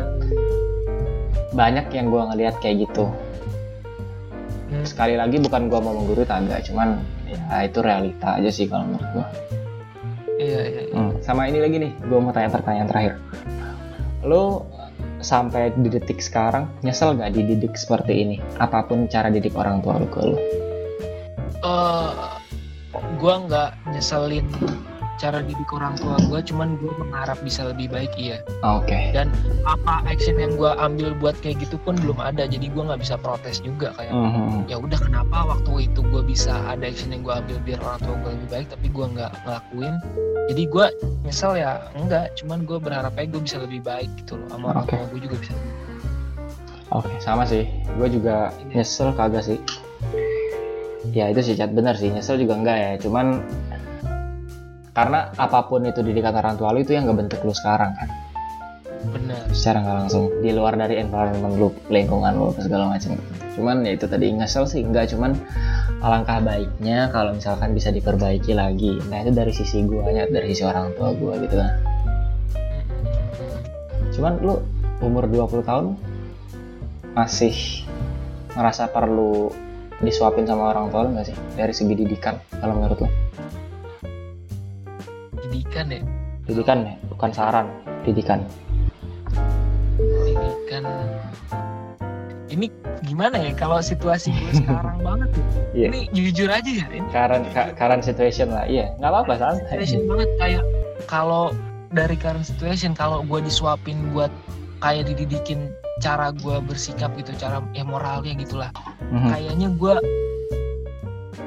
banyak 1.52 1.84
yang 1.90 2.08
gue 2.08 2.22
ngelihat 2.22 2.56
kayak 2.58 2.86
gitu 2.86 3.12
Hmm. 4.72 4.88
sekali 4.88 5.20
lagi 5.20 5.36
bukan 5.36 5.68
gue 5.68 5.76
mau 5.76 5.92
menggurui 5.92 6.24
kagak 6.24 6.64
cuman 6.64 6.96
ya 7.28 7.60
itu 7.60 7.84
realita 7.84 8.40
aja 8.40 8.48
sih 8.48 8.64
kalau 8.64 8.88
menurut 8.88 9.04
gue 9.12 9.26
Iya, 10.32 10.60
iya, 10.64 10.80
iya. 10.88 10.94
Hmm, 10.96 11.12
sama 11.20 11.46
ini 11.46 11.62
lagi 11.62 11.76
nih, 11.78 11.92
gue 12.02 12.18
mau 12.18 12.34
tanya 12.34 12.50
pertanyaan 12.50 12.88
terakhir. 12.88 13.14
Lo 14.24 14.66
sampai 15.22 15.72
di 15.78 15.88
detik 15.88 16.20
sekarang 16.20 16.68
nyesel 16.82 17.16
gak 17.16 17.32
dididik 17.32 17.74
seperti 17.78 18.12
ini? 18.26 18.36
Apa 18.58 18.84
pun 18.84 19.06
cara 19.08 19.30
didik 19.30 19.56
orang 19.56 19.80
tua 19.80 20.02
lo 20.02 20.06
ke 20.10 20.20
lo. 20.20 20.38
Eh, 21.62 22.10
gua 23.16 23.34
nggak 23.46 23.70
nyeselin 23.94 24.46
cara 25.22 25.38
didik 25.38 25.70
orang 25.70 25.94
tua 25.94 26.18
gue, 26.18 26.40
cuman 26.50 26.74
gue 26.82 26.90
mengharap 26.98 27.38
bisa 27.46 27.70
lebih 27.70 27.94
baik 27.94 28.10
iya. 28.18 28.42
Oke. 28.66 29.14
Dan 29.14 29.30
apa 29.62 30.02
action 30.10 30.34
yang 30.34 30.58
gue 30.58 30.66
ambil 30.82 31.14
buat 31.22 31.38
kayak 31.38 31.62
gitu 31.62 31.78
pun 31.86 31.94
belum 32.02 32.18
ada, 32.18 32.50
jadi 32.50 32.66
gue 32.66 32.82
nggak 32.82 32.98
bisa 32.98 33.14
protes 33.14 33.62
juga 33.62 33.94
kayak. 33.94 34.10
Mhm. 34.10 34.66
Ya 34.66 34.82
udah 34.82 34.98
kenapa 34.98 35.46
waktu 35.46 35.86
itu 35.86 36.02
gue 36.02 36.22
bisa 36.26 36.50
ada 36.66 36.82
action 36.82 37.14
yang 37.14 37.22
gue 37.22 37.30
ambil 37.38 37.56
biar 37.62 37.78
orang 37.86 38.00
tua 38.02 38.14
gue 38.18 38.30
lebih 38.34 38.48
baik, 38.50 38.66
tapi 38.74 38.86
gue 38.90 39.06
nggak 39.14 39.30
ngelakuin. 39.46 39.94
Jadi 40.50 40.62
gue 40.66 40.86
nyesel 41.22 41.52
ya 41.54 41.70
enggak, 41.94 42.26
cuman 42.42 42.58
gue 42.66 42.78
berharap 42.82 43.14
aja 43.14 43.30
gue 43.30 43.42
bisa 43.46 43.56
lebih 43.62 43.80
baik 43.86 44.10
gitu 44.18 44.34
loh, 44.34 44.50
sama 44.50 44.74
orang 44.74 44.84
Oke. 44.90 44.94
tua 44.98 45.06
gue 45.06 45.20
juga 45.22 45.36
bisa. 45.38 45.54
Oke, 46.92 47.14
sama 47.22 47.46
sih. 47.46 47.64
Gue 47.94 48.10
juga 48.10 48.50
nyesel 48.74 49.14
kagak 49.14 49.46
sih. 49.46 49.62
Ya 51.14 51.30
itu 51.30 51.40
sih 51.40 51.54
cat 51.56 51.72
bener 51.72 51.94
sih, 51.94 52.10
nyesel 52.10 52.42
juga 52.42 52.58
enggak 52.58 52.76
ya. 52.76 52.92
Cuman 53.00 53.40
karena 54.92 55.32
apa 55.36 55.64
pun 55.68 55.84
itu 55.88 56.04
didikan 56.04 56.36
orang 56.36 56.60
tua 56.60 56.72
lu 56.76 56.84
itu 56.84 56.92
yang 56.92 57.08
ngebentuk 57.08 57.40
lu 57.44 57.52
sekarang 57.52 57.92
kan. 57.96 58.08
Bener. 59.02 59.50
secara 59.50 59.82
nggak 59.82 59.96
langsung. 60.06 60.30
Di 60.38 60.54
luar 60.54 60.78
dari 60.78 61.02
environment 61.02 61.58
lu 61.58 61.74
lingkungan 61.90 62.38
lu 62.38 62.54
segala 62.54 62.86
macam. 62.86 63.18
Cuman 63.58 63.82
ya 63.82 63.98
itu 63.98 64.06
tadi 64.06 64.30
nyesel 64.30 64.64
sih 64.70 64.78
enggak 64.78 65.10
cuman 65.10 65.34
alangkah 65.98 66.38
baiknya 66.38 67.10
kalau 67.10 67.34
misalkan 67.34 67.74
bisa 67.74 67.90
diperbaiki 67.90 68.54
lagi. 68.54 69.02
Nah 69.10 69.26
itu 69.26 69.34
dari 69.34 69.50
sisi 69.50 69.82
guanya 69.82 70.30
dari 70.30 70.54
sisi 70.54 70.62
orang 70.62 70.94
tua 70.94 71.10
gua 71.18 71.34
gitu 71.42 71.58
kan 71.58 71.92
cuman 74.12 74.32
lu 74.44 74.60
umur 75.00 75.24
20 75.26 75.66
tahun 75.66 75.86
masih 77.16 77.84
ngerasa 78.52 78.92
perlu 78.92 79.48
disuapin 80.04 80.44
sama 80.44 80.70
orang 80.70 80.92
tua 80.92 81.08
lu 81.08 81.16
nggak 81.16 81.26
sih? 81.32 81.36
Dari 81.56 81.72
segi 81.72 81.94
didikan 81.96 82.36
kalau 82.60 82.76
menurut 82.76 83.02
lu 83.02 83.10
Didikan 85.52 85.86
ya, 85.86 86.00
didikan 86.42 86.78
ya 86.82 86.94
bukan 87.06 87.30
saran 87.30 87.66
didikan 88.02 88.40
didikan. 90.00 90.84
Ini 92.48 92.66
gimana 93.02 93.36
ya 93.36 93.52
kalau 93.52 93.80
situasi 93.80 94.32
gue 94.32 94.52
sekarang 94.60 95.00
banget 95.00 95.28
ya? 95.30 95.44
Iya. 95.72 95.86
Ini 95.88 96.00
jujur 96.10 96.48
aja 96.48 96.70
ya, 96.72 96.86
ini 96.88 97.04
current 97.08 97.44
ka- 97.52 97.72
current 97.74 98.00
situation 98.00 98.48
lah 98.48 98.64
iya 98.64 98.92
nggak 98.96 99.08
apa-apa 99.08 99.32
santai 99.36 99.64
situation 99.80 100.04
banget 100.06 100.30
kayak 100.36 100.64
kalau 101.04 101.52
dari 101.90 102.16
current 102.16 102.44
situation 102.44 102.92
kalau 102.92 103.20
gue 103.20 103.40
disuapin 103.40 104.12
buat 104.12 104.32
kayak 104.80 105.08
dididikin 105.08 105.68
cara 106.00 106.32
gue 106.34 106.56
bersikap 106.60 107.12
gitu 107.14 107.32
cara 107.36 107.60
ya 107.72 107.84
moralnya 107.84 108.32
gitulah 108.34 108.72
Mhm. 109.08 109.28
kayaknya 109.28 109.68
gue 109.70 109.94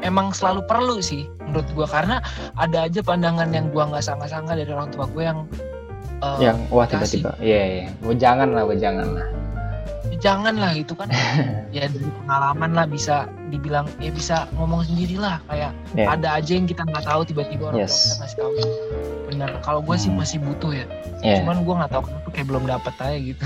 emang 0.01 0.33
selalu 0.33 0.65
perlu 0.65 0.97
sih 1.01 1.29
menurut 1.45 1.67
gue 1.73 1.87
karena 1.87 2.21
ada 2.57 2.89
aja 2.89 2.99
pandangan 3.05 3.49
yang 3.53 3.69
gue 3.69 3.83
nggak 3.83 4.03
sangka-sangka 4.03 4.57
dari 4.57 4.71
orang 4.71 4.89
tua 4.91 5.05
gue 5.09 5.23
yang 5.23 5.39
eh, 6.23 6.37
yang 6.41 6.57
wah 6.71 6.87
tiba-tiba. 6.87 7.35
iya 7.43 7.61
iya. 7.63 7.85
Gua 7.99 8.15
jangan 8.15 8.55
lah 8.55 8.63
gua 8.63 8.77
jangan 8.79 9.07
lah 9.19 9.27
jangan 10.17 10.55
lah 10.55 10.71
itu 10.71 10.93
kan. 10.93 11.09
Ya 11.69 11.85
dari 11.85 12.07
pengalaman 12.23 12.71
lah 12.71 12.85
bisa 12.85 13.15
dibilang 13.45 13.83
ya 13.97 14.07
bisa 14.07 14.47
ngomong 14.55 14.83
sendiri 14.83 15.19
lah 15.19 15.43
kayak 15.45 15.75
Iya. 15.91 16.07
ada 16.09 16.39
aja 16.39 16.51
yang 16.51 16.63
kita 16.63 16.81
nggak 16.81 17.03
tahu 17.03 17.21
tiba-tiba 17.25 17.67
orang 17.67 17.77
tua 17.77 17.83
Yes. 17.83 17.95
kita 17.99 18.15
ngasih 18.17 18.37
tahu. 18.37 18.51
Bener 19.25 19.49
kalau 19.59 19.79
gue 19.81 19.95
sih 19.95 20.07
Hmm. 20.07 20.17
masih 20.17 20.37
butuh 20.39 20.71
ya. 20.73 20.85
Iya. 21.19 21.41
cuman 21.41 21.57
gue 21.61 21.73
nggak 21.75 21.91
tahu 21.91 22.01
kenapa 22.05 22.27
kayak 22.29 22.47
belum 22.47 22.63
dapet 22.65 22.93
aja 22.97 23.17
gitu. 23.17 23.45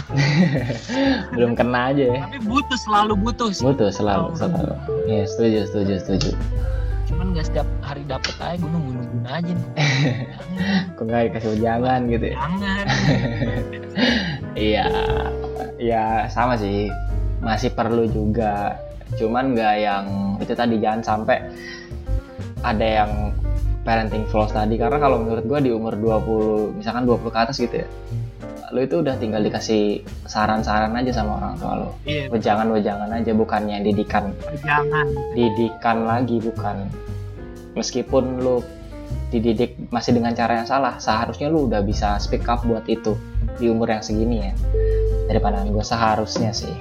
Belum 1.33 1.51
kena 1.53 1.79
aja 1.89 2.03
ya. 2.05 2.19
Tapi 2.23 2.39
butuh 2.43 2.77
selalu 2.79 3.13
butuh 3.17 3.49
sih. 3.49 3.63
Butuh 3.63 3.89
selalu 3.89 4.25
Kalau- 4.29 4.37
selalu. 4.37 4.73
Iya 5.05 5.23
setuju 5.25 5.59
setuju 5.65 5.93
setuju. 5.97 6.29
Cuman 7.07 7.33
nggak 7.33 7.45
setiap 7.45 7.65
hari 7.81 8.05
dapet 8.05 8.35
aja 8.37 8.55
gue 8.55 8.69
nunggu 8.69 8.91
nungguin 8.93 9.25
aja 9.25 9.49
nih. 9.49 9.67
kok 10.95 11.03
nggak 11.03 11.21
dikasih 11.25 11.57
jangan 11.57 11.99
gitu 12.05 12.25
ya? 12.27 12.37
Jangan 12.37 12.85
iya. 14.59 14.85
Ya 15.79 16.27
sama 16.27 16.59
sih. 16.59 16.91
Masih 17.39 17.71
perlu 17.71 18.05
juga. 18.11 18.75
Cuman 19.15 19.55
nggak 19.55 19.75
yang 19.79 20.05
itu 20.43 20.53
tadi 20.53 20.75
jangan 20.83 21.01
sampai 21.01 21.39
ada 22.61 22.83
yang 22.85 23.31
parenting 23.87 24.27
flaws 24.27 24.51
tadi. 24.51 24.75
Karena 24.75 24.99
kalau 24.99 25.23
menurut 25.23 25.47
gua 25.47 25.59
di 25.63 25.71
umur 25.71 25.95
20 25.95 26.77
misalkan 26.83 27.07
20 27.07 27.31
ke 27.31 27.39
atas 27.39 27.57
gitu 27.57 27.75
ya 27.81 27.89
lu 28.69 28.85
itu 28.85 29.01
udah 29.01 29.17
tinggal 29.17 29.41
dikasih 29.41 30.05
saran-saran 30.29 30.93
aja 30.93 31.09
sama 31.09 31.41
orang 31.41 31.53
tua 31.57 31.73
lo 31.73 31.89
iya. 32.05 32.29
Wejangan 32.29 32.69
wejangan 32.69 33.09
aja 33.09 33.33
bukannya 33.33 33.81
didikan. 33.81 34.29
Jangan 34.61 35.09
didikan 35.33 36.05
lagi 36.05 36.37
bukan. 36.37 36.85
Meskipun 37.73 38.45
lu 38.45 38.61
dididik 39.33 39.77
masih 39.89 40.17
dengan 40.17 40.33
cara 40.33 40.61
yang 40.61 40.67
salah 40.69 40.97
seharusnya 41.01 41.49
lu 41.49 41.69
udah 41.69 41.81
bisa 41.81 42.17
speak 42.21 42.45
up 42.49 42.61
buat 42.65 42.85
itu 42.89 43.13
di 43.57 43.65
umur 43.71 43.89
yang 43.89 44.03
segini 44.05 44.45
ya. 44.45 44.53
Dari 45.25 45.39
pandangan 45.41 45.73
gue 45.73 45.85
seharusnya 45.85 46.51
sih. 46.53 46.75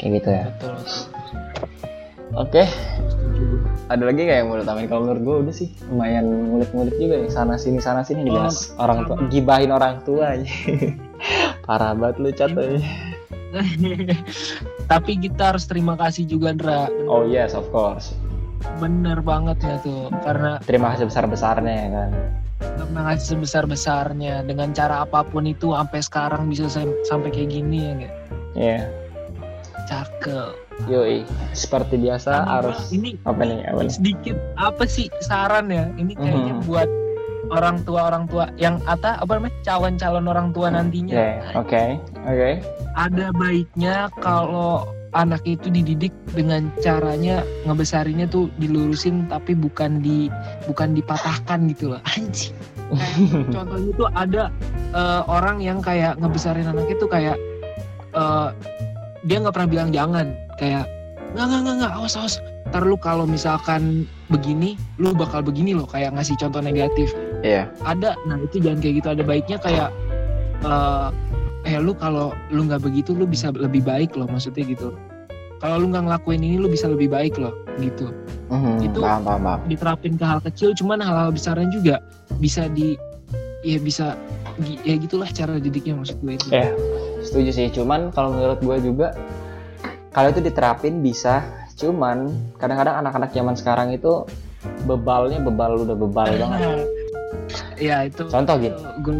Kayak 0.00 0.10
gitu 0.18 0.28
ya. 0.32 0.44
Betul 0.56 0.74
oke. 2.34 2.62
Ada 3.90 4.02
lagi 4.06 4.22
kayak 4.22 4.38
yang 4.46 4.48
mau 4.54 4.58
lu 4.58 4.62
tambahin 4.62 4.86
kalau 4.86 5.02
menurut 5.02 5.22
gue 5.22 5.36
udah 5.46 5.54
sih 5.54 5.68
lumayan 5.90 6.24
ngulik-ngulik 6.30 6.94
juga 6.94 7.14
nih. 7.18 7.30
Sana 7.30 7.54
sini 7.58 7.82
sana 7.82 8.06
sini 8.06 8.22
dibahas 8.22 8.70
Oh, 8.78 8.86
orang 8.86 9.06
tua 9.06 9.16
gibahin 9.28 9.70
orang 9.74 9.98
tua 10.06 10.38
aja 10.38 10.46
parah 11.66 11.92
banget 11.98 12.16
lu 12.22 12.30
cat 12.30 12.54
aja. 12.54 12.78
tapi 14.90 15.18
kita 15.18 15.54
harus 15.54 15.66
terima 15.66 15.98
kasih 15.98 16.22
juga 16.22 16.54
Ndra. 16.54 16.86
Oh 17.10 17.26
yes 17.26 17.58
of 17.58 17.66
course. 17.74 18.14
Bener 18.78 19.18
banget 19.26 19.58
ya 19.58 19.76
tuh. 19.82 20.06
Karena 20.22 20.62
terima 20.62 20.94
kasih 20.94 21.10
besar 21.10 21.26
besarnya 21.26 21.74
ya 21.74 21.88
kan 21.90 22.10
terima 22.60 23.02
kasih 23.08 23.26
sebesar 23.34 23.64
besarnya 23.64 24.40
dengan 24.42 24.70
cara 24.70 25.02
apa 25.02 25.20
pun 25.22 25.44
itu 25.44 25.72
sampai 25.72 26.00
sekarang 26.00 26.42
bisa 26.46 26.68
sam- 26.68 26.96
sampai 27.02 27.28
kayak 27.28 27.50
gini 27.50 27.76
ya 27.80 27.90
nggak? 27.94 28.14
Iya. 28.52 28.78
Cakep. 29.86 30.52
Yoi 30.86 31.24
seperti 31.52 31.98
biasa 31.98 32.40
Sama 32.40 32.48
harus 32.50 32.88
ini 32.88 33.12
apa 33.22 33.42
nih 33.42 33.60
apa 33.66 33.80
nih? 33.82 33.92
sedikit 33.92 34.36
apa 34.56 34.84
sih 34.86 35.12
saran 35.20 35.68
ya? 35.68 35.88
Ini 35.92 36.12
kayaknya 36.14 36.54
Mhm. 36.56 36.64
buat 36.64 36.88
orang 37.50 37.82
tua 37.82 38.00
orang 38.06 38.24
tua 38.24 38.46
yang 38.54 38.78
apa 38.86 39.18
apa 39.18 39.32
namanya 39.34 39.56
calon 39.60 39.94
calon 39.96 40.24
orang 40.24 40.48
tua 40.52 40.70
nantinya. 40.70 41.12
Ya, 41.12 41.30
oke, 41.52 41.84
oke. 42.22 42.50
ada 42.92 43.26
baiknya 43.32 43.96
kalau 44.18 44.86
anak 45.12 45.42
itu 45.42 45.66
dididik 45.70 46.14
dengan 46.30 46.70
caranya 46.78 47.42
ngebesarinnya 47.66 48.30
tuh 48.30 48.46
dilurusin 48.62 49.26
tapi 49.26 49.58
bukan 49.58 49.98
di 49.98 50.30
bukan 50.70 50.94
dipatahkan 50.94 51.66
gitu 51.74 51.94
loh. 51.94 52.00
Anjing. 52.14 52.54
Kayak 52.90 53.46
contohnya 53.54 53.90
tuh 53.94 54.08
ada 54.14 54.42
eh, 54.94 55.22
orang 55.26 55.58
yang 55.62 55.78
kayak 55.82 56.18
ngebesarin 56.18 56.66
anaknya 56.70 56.96
tuh 56.98 57.10
kayak 57.10 57.36
eh, 58.14 58.48
dia 59.26 59.36
nggak 59.42 59.54
pernah 59.54 59.70
bilang 59.70 59.90
jangan. 59.90 60.30
Kayak 60.58 60.86
nggak 61.34 61.46
nggak 61.46 61.60
nggak 61.66 61.76
nggak 61.82 61.92
awas 61.98 62.14
awas. 62.14 62.34
Ntar 62.70 62.86
lu 62.86 62.94
kalau 62.94 63.26
misalkan 63.26 64.06
begini 64.30 64.78
lu 65.02 65.10
bakal 65.10 65.42
begini 65.42 65.74
loh 65.74 65.90
kayak 65.90 66.14
ngasih 66.14 66.38
contoh 66.38 66.62
negatif. 66.62 67.10
Iya. 67.40 67.72
ada 67.88 68.20
nah 68.28 68.36
itu 68.38 68.62
jangan 68.62 68.78
kayak 68.78 68.94
gitu. 69.02 69.08
Ada 69.10 69.22
baiknya 69.26 69.58
kayak 69.58 69.90
eh 70.60 71.08
eh 71.62 71.76
lu 71.76 71.92
kalau 71.92 72.32
lu 72.48 72.64
nggak 72.64 72.80
begitu 72.80 73.12
lu 73.12 73.24
bisa 73.24 73.52
lebih 73.52 73.82
baik 73.82 74.16
loh 74.16 74.24
maksudnya 74.26 74.64
gitu. 74.64 74.96
Kalau 75.60 75.76
lu 75.76 75.92
nggak 75.92 76.08
ngelakuin 76.08 76.40
ini 76.40 76.56
lu 76.56 76.66
bisa 76.66 76.88
lebih 76.88 77.12
baik 77.12 77.36
loh 77.36 77.52
gitu. 77.76 78.12
Mhm, 78.48 78.80
Itu- 78.82 79.04
paham 79.04 79.22
paham 79.22 79.40
paham. 79.44 79.60
diterapin 79.68 80.14
ke 80.16 80.24
hal 80.24 80.40
kecil 80.40 80.72
cuman 80.72 80.98
hal-hal 80.98 81.30
besarnya 81.30 81.68
juga 81.68 81.96
bisa 82.36 82.64
di 82.66 82.96
ya 83.60 83.76
bisa 83.76 84.16
ya 84.80 84.96
gitulah 84.96 85.28
cara 85.28 85.60
didiknya 85.60 85.94
maksud 85.94 86.16
gue 86.18 86.34
itu. 86.34 86.48
Ya. 86.50 86.72
setuju 87.20 87.52
sih 87.52 87.68
cuman 87.68 88.08
kalau 88.10 88.32
menurut 88.32 88.56
gue 88.58 88.76
juga 88.82 89.12
kalau 90.10 90.32
itu 90.32 90.40
diterapin 90.40 91.04
bisa 91.04 91.44
cuman 91.76 92.32
kadang-kadang 92.56 92.96
anak-anak 92.98 93.28
zaman 93.30 93.52
sekarang 93.52 93.92
itu 93.92 94.24
bebalnya 94.82 95.36
bebal 95.38 95.84
udah 95.84 95.92
bebal 95.94 96.28
banget. 96.32 96.60
Ya 97.76 98.04
itu 98.04 98.24
contoh 98.26 98.56
gitu 98.56 98.76
gue 99.00 99.16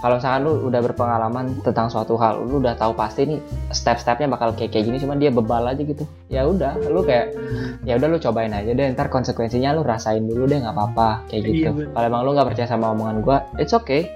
kalau 0.00 0.16
misalkan 0.16 0.40
lu 0.42 0.52
udah 0.66 0.80
berpengalaman 0.80 1.44
tentang 1.60 1.92
suatu 1.92 2.16
hal 2.16 2.40
lu 2.40 2.56
udah 2.58 2.72
tahu 2.72 2.96
pasti 2.96 3.28
nih 3.28 3.40
step-stepnya 3.68 4.32
bakal 4.32 4.56
kayak 4.56 4.72
kayak 4.72 4.88
gini 4.88 4.96
cuman 4.96 5.20
dia 5.20 5.28
bebal 5.28 5.60
aja 5.64 5.80
gitu. 5.80 6.08
Ya 6.32 6.48
udah 6.48 6.72
lu 6.88 7.04
kayak 7.04 7.36
ya 7.84 8.00
udah 8.00 8.08
lu 8.08 8.16
cobain 8.16 8.48
aja 8.50 8.72
deh 8.72 8.86
ntar 8.96 9.12
konsekuensinya 9.12 9.76
lu 9.76 9.84
rasain 9.84 10.24
dulu 10.24 10.48
deh 10.48 10.56
nggak 10.58 10.72
apa-apa 10.72 11.28
kayak 11.28 11.42
Iya, 11.44 11.50
gitu 11.52 11.70
bener. 11.76 11.92
kalau 11.92 12.06
emang 12.08 12.22
lu 12.24 12.30
nggak 12.32 12.48
percaya 12.48 12.68
sama 12.68 12.86
omongan 12.96 13.16
gua 13.20 13.36
it's 13.60 13.76
okay. 13.76 14.08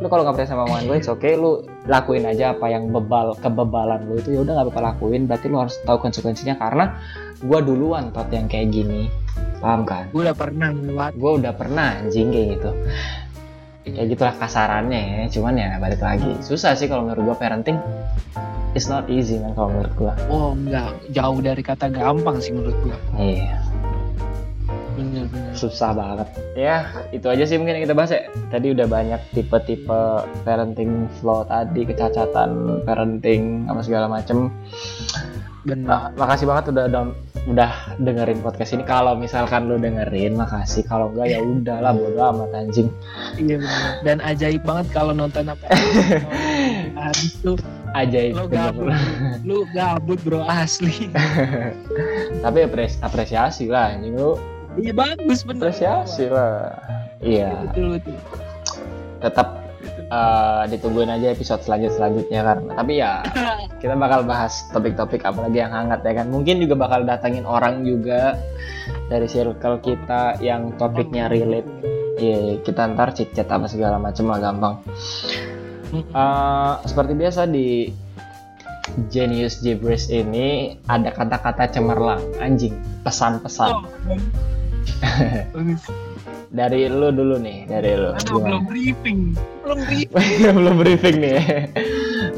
Lu 0.00 0.08
kalau 0.08 0.24
nggak 0.24 0.34
percaya 0.40 0.50
sama 0.56 0.62
omongan 0.64 0.84
gua 0.88 0.96
it's 0.96 1.10
okay 1.12 1.32
lu 1.36 1.60
lakuin 1.84 2.24
aja 2.24 2.56
apa 2.56 2.66
yang 2.72 2.88
bebal 2.88 3.36
kebebalan 3.38 4.08
lu 4.08 4.16
itu 4.16 4.34
ya 4.34 4.40
udah 4.40 4.52
nggak 4.56 4.66
apa-apa 4.72 4.82
lakuin 4.96 5.28
berarti 5.28 5.46
lu 5.52 5.60
harus 5.60 5.76
tahu 5.84 6.00
konsekuensinya 6.00 6.56
karena 6.56 6.96
gua 7.44 7.60
duluan 7.60 8.08
tot 8.10 8.32
yang 8.32 8.48
kayak 8.48 8.72
gini. 8.72 9.12
Paham 9.56 9.88
kan? 9.88 10.08
Gue 10.12 10.20
udah 10.24 10.36
pernah 10.36 10.68
lewat 10.68 11.16
gue 11.16 11.32
udah 11.40 11.52
pernah 11.56 11.96
anjing 12.04 12.28
kayak 12.28 12.46
gitu 12.60 12.70
ya 13.86 14.02
gitulah 14.04 14.34
kasarannya 14.34 14.98
ya 14.98 15.24
cuman 15.30 15.54
ya 15.54 15.68
balik 15.78 16.02
lagi. 16.02 16.34
Susah 16.42 16.74
sih 16.74 16.90
kalau 16.90 17.06
menurut 17.06 17.32
gue 17.32 17.36
parenting. 17.38 17.78
It's 18.76 18.92
not 18.92 19.08
easy 19.08 19.40
man 19.40 19.56
kalau 19.56 19.72
menurut 19.72 19.94
gue 19.96 20.12
oh 20.28 20.52
enggak. 20.52 20.92
Jauh 21.14 21.40
dari 21.40 21.62
kata 21.64 21.88
gampang 21.88 22.44
sih 22.44 22.52
menurut 22.52 22.76
gue 22.84 22.96
iya. 23.16 23.56
Bener-bener 24.96 25.56
susah 25.56 25.96
banget. 25.96 26.28
Ya 26.52 26.84
itu 27.08 27.24
aja 27.24 27.48
sih 27.48 27.56
mungkin 27.56 27.80
yang 27.80 27.88
kita 27.88 27.96
bahas 27.96 28.12
ya. 28.12 28.28
Tadi 28.52 28.76
udah 28.76 28.84
banyak 28.84 29.20
tipe-tipe 29.32 30.02
parenting 30.44 31.08
flaw 31.20 31.48
tadi 31.48 31.88
kecacatan 31.88 32.82
parenting 32.84 33.64
apa 33.64 33.80
segala 33.80 34.12
macem 34.12 34.52
bener 35.66 35.84
Nah, 35.84 36.02
makasih 36.14 36.46
banget 36.46 36.70
udah 36.70 36.86
udah 37.46 37.70
dengerin 37.98 38.38
podcast 38.38 38.72
ini. 38.72 38.82
Kalau 38.82 39.14
misalkan 39.14 39.66
lu 39.66 39.76
dengerin, 39.76 40.34
makasih. 40.34 40.82
Kalau 40.82 41.10
enggak 41.10 41.30
ya 41.30 41.38
udahlah 41.38 41.92
bodo 41.92 42.18
amat 42.32 42.50
anjing. 42.56 42.88
iya 43.36 43.58
bener 43.58 43.90
dan 44.02 44.18
ajaib 44.20 44.62
banget 44.62 44.86
kalau 44.90 45.10
nonton 45.10 45.46
apa 45.46 45.66
habis 46.98 47.34
tuh 47.38 47.58
Ajaib 47.92 48.34
bener. 48.36 48.72
gabut 48.72 48.86
lu 49.42 49.58
gabut 49.70 50.18
bro 50.20 50.42
asli 50.42 51.08
Tapi 52.44 52.58
apres- 52.62 53.00
apresiasi 53.00 53.66
lah 53.66 53.92
anjing 53.92 54.14
lu. 54.14 54.36
iya 54.76 54.92
bagus 54.92 55.40
bener 55.42 55.70
Apresiasi 55.70 56.28
lah. 56.28 56.76
Iya, 57.18 57.64
betul 57.64 57.96
betul 57.96 58.16
tetap 59.16 59.65
eh, 60.06 60.62
ditungguin 60.70 61.10
aja 61.10 61.32
episode 61.34 61.62
selanjut 61.62 61.92
selanjutnya 61.94 62.40
karena 62.42 62.70
tapi 62.74 62.92
ya 63.00 63.12
kita 63.82 63.94
bakal 63.98 64.22
bahas 64.24 64.66
topik-topik 64.70 65.22
apa 65.26 65.46
lagi 65.46 65.58
yang 65.62 65.72
hangat 65.72 66.00
ya 66.06 66.12
kan. 66.22 66.26
Mungkin 66.30 66.62
juga 66.62 66.74
bakal 66.78 67.04
datangin 67.06 67.44
orang 67.44 67.82
juga 67.82 68.38
dari 69.06 69.26
circle 69.26 69.82
kita 69.82 70.38
yang 70.42 70.74
topiknya 70.78 71.30
relate 71.30 71.96
Iya, 72.16 72.64
kita 72.64 72.96
ntar 72.96 73.12
chit-chat 73.12 73.44
apa 73.52 73.68
segala 73.68 74.00
macem 74.00 74.24
lah 74.24 74.40
gampang. 74.40 74.80
Eh, 75.92 76.72
seperti 76.88 77.12
biasa 77.12 77.44
di 77.44 77.92
Genius 79.12 79.60
Jibris 79.60 80.08
ini 80.08 80.80
ada 80.88 81.12
kata-kata 81.12 81.68
cemerlang, 81.68 82.22
anjing, 82.40 82.72
pesan-pesan 83.04 83.70
Oh, 83.76 83.84
bagus. 85.54 85.82
Dari 86.50 86.86
lu 86.88 87.10
dulu 87.10 87.36
nih, 87.40 87.66
dari 87.66 87.92
lu. 87.98 88.14
Aduh, 88.14 88.40
belum 88.42 88.62
briefing 88.70 89.34
belum 89.66 89.78
briefing 89.88 90.30
belum 90.54 90.74
briefing 90.78 91.16
nih. 91.18 91.38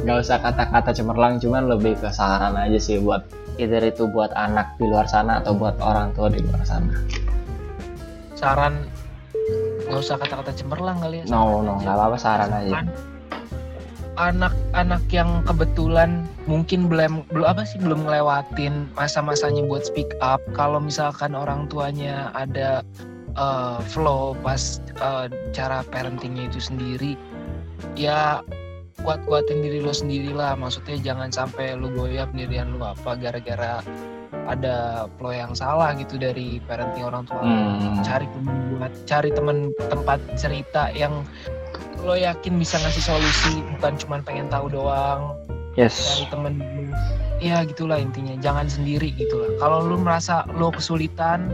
Gak 0.07 0.17
usah 0.25 0.39
kata-kata 0.41 0.91
cemerlang, 0.97 1.37
cuman 1.43 1.69
lebih 1.69 1.99
ke 2.01 2.09
saran 2.09 2.57
aja 2.57 2.79
sih 2.81 2.97
buat 3.03 3.27
either 3.59 3.83
itu 3.83 4.07
buat 4.09 4.31
anak 4.33 4.79
di 4.79 4.87
luar 4.87 5.05
sana 5.11 5.43
atau 5.43 5.53
buat 5.53 5.77
orang 5.83 6.15
tua 6.15 6.31
di 6.31 6.41
luar 6.41 6.63
sana. 6.65 6.95
saran 8.39 8.87
nggak 9.91 9.99
usah 9.99 10.15
kata-kata 10.15 10.55
cemerlang 10.55 11.03
kali 11.03 11.21
ya 11.21 11.25
No, 11.27 11.59
no, 11.59 11.83
nggak 11.83 11.91
apa-apa 11.91 12.19
saran 12.23 12.55
aja. 12.55 12.87
An- 12.87 12.95
anak-anak 14.19 15.03
yang 15.11 15.43
kebetulan 15.43 16.27
mungkin 16.47 16.91
belum 16.91 17.23
belum 17.31 17.47
apa 17.47 17.63
sih 17.63 17.79
belum 17.79 18.07
ngelewatin 18.07 18.91
masa-masanya 18.99 19.63
buat 19.67 19.87
speak 19.87 20.11
up 20.19 20.43
kalau 20.59 20.83
misalkan 20.83 21.39
orang 21.39 21.71
tuanya 21.71 22.35
ada 22.35 22.83
uh, 23.37 23.83
flow 23.85 24.39
pas 24.41 24.81
uh, 25.03 25.29
cara 25.53 25.85
parentingnya 25.93 26.49
itu 26.49 26.61
sendiri 26.63 27.13
ya 27.99 28.41
kuat-kuatin 29.03 29.63
diri 29.63 29.79
lo 29.83 29.95
sendiri 29.95 30.35
lah. 30.35 30.59
Maksudnya 30.59 30.99
jangan 31.01 31.31
sampai 31.31 31.79
lu 31.79 31.91
goyah 31.95 32.27
pendirian 32.31 32.75
lu 32.75 32.83
apa 32.83 33.15
gara-gara 33.19 33.83
ada 34.49 35.07
flow 35.17 35.33
yang 35.33 35.53
salah 35.53 35.93
gitu 35.97 36.17
dari 36.17 36.61
parenting 36.67 37.05
orang 37.05 37.25
tua. 37.29 37.41
Hmm. 37.41 38.01
cari 38.05 38.27
temen 38.29 38.57
buat 38.77 38.93
cari 39.05 39.31
temen 39.33 39.57
tempat 39.89 40.19
cerita 40.37 40.93
yang 40.93 41.25
lo 42.07 42.15
yakin 42.15 42.57
bisa 42.57 42.79
ngasih 42.79 43.05
solusi 43.05 43.61
bukan 43.77 43.95
cuma 44.01 44.17
pengen 44.25 44.49
tahu 44.49 44.71
doang. 44.73 45.37
Yes. 45.79 45.95
cari 45.95 46.27
temen 46.33 46.55
ya 47.39 47.63
gitulah 47.63 48.01
intinya. 48.01 48.35
Jangan 48.41 48.67
sendiri 48.67 49.15
gitulah 49.15 49.53
kalau 49.63 49.85
lu 49.85 49.97
merasa 50.01 50.43
lo 50.59 50.75
kesulitan 50.75 51.53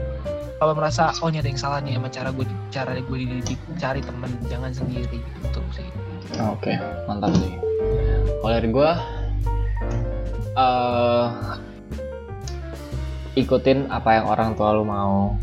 kalau 0.58 0.72
merasa 0.76 1.10
oh 1.22 1.28
ini 1.28 1.42
ada 1.42 1.50
yang 1.50 1.60
salah 1.60 1.78
nih 1.82 1.98
sama 1.98 2.08
cara 2.08 2.28
gue 2.30 2.46
cara 2.70 2.90
gue 2.96 3.18
dididik 3.18 3.60
cari 3.78 4.00
temen 4.00 4.30
jangan 4.46 4.70
sendiri 4.70 5.18
gitu 5.18 5.60
sih 5.74 5.88
Oke, 6.42 6.74
mantap 7.06 7.30
sih. 7.38 7.54
Kalau 8.42 8.52
dari 8.52 8.68
gua 8.74 8.98
eh 10.54 11.26
ikutin 13.34 13.90
apa 13.90 14.22
yang 14.22 14.26
orang 14.26 14.50
tua 14.58 14.74
lu 14.74 14.82
mau. 14.86 15.38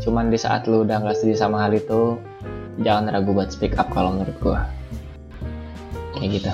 Cuman 0.00 0.28
di 0.32 0.40
saat 0.40 0.68
lu 0.68 0.84
udah 0.84 1.00
nggak 1.04 1.16
setuju 1.16 1.36
sama 1.48 1.64
hal 1.64 1.72
itu, 1.76 2.16
jangan 2.80 3.12
ragu 3.12 3.32
buat 3.32 3.52
speak 3.52 3.76
up 3.76 3.92
kalau 3.92 4.16
menurut 4.16 4.36
gua. 4.40 4.60
Kayak 6.16 6.40
gitu. 6.40 6.50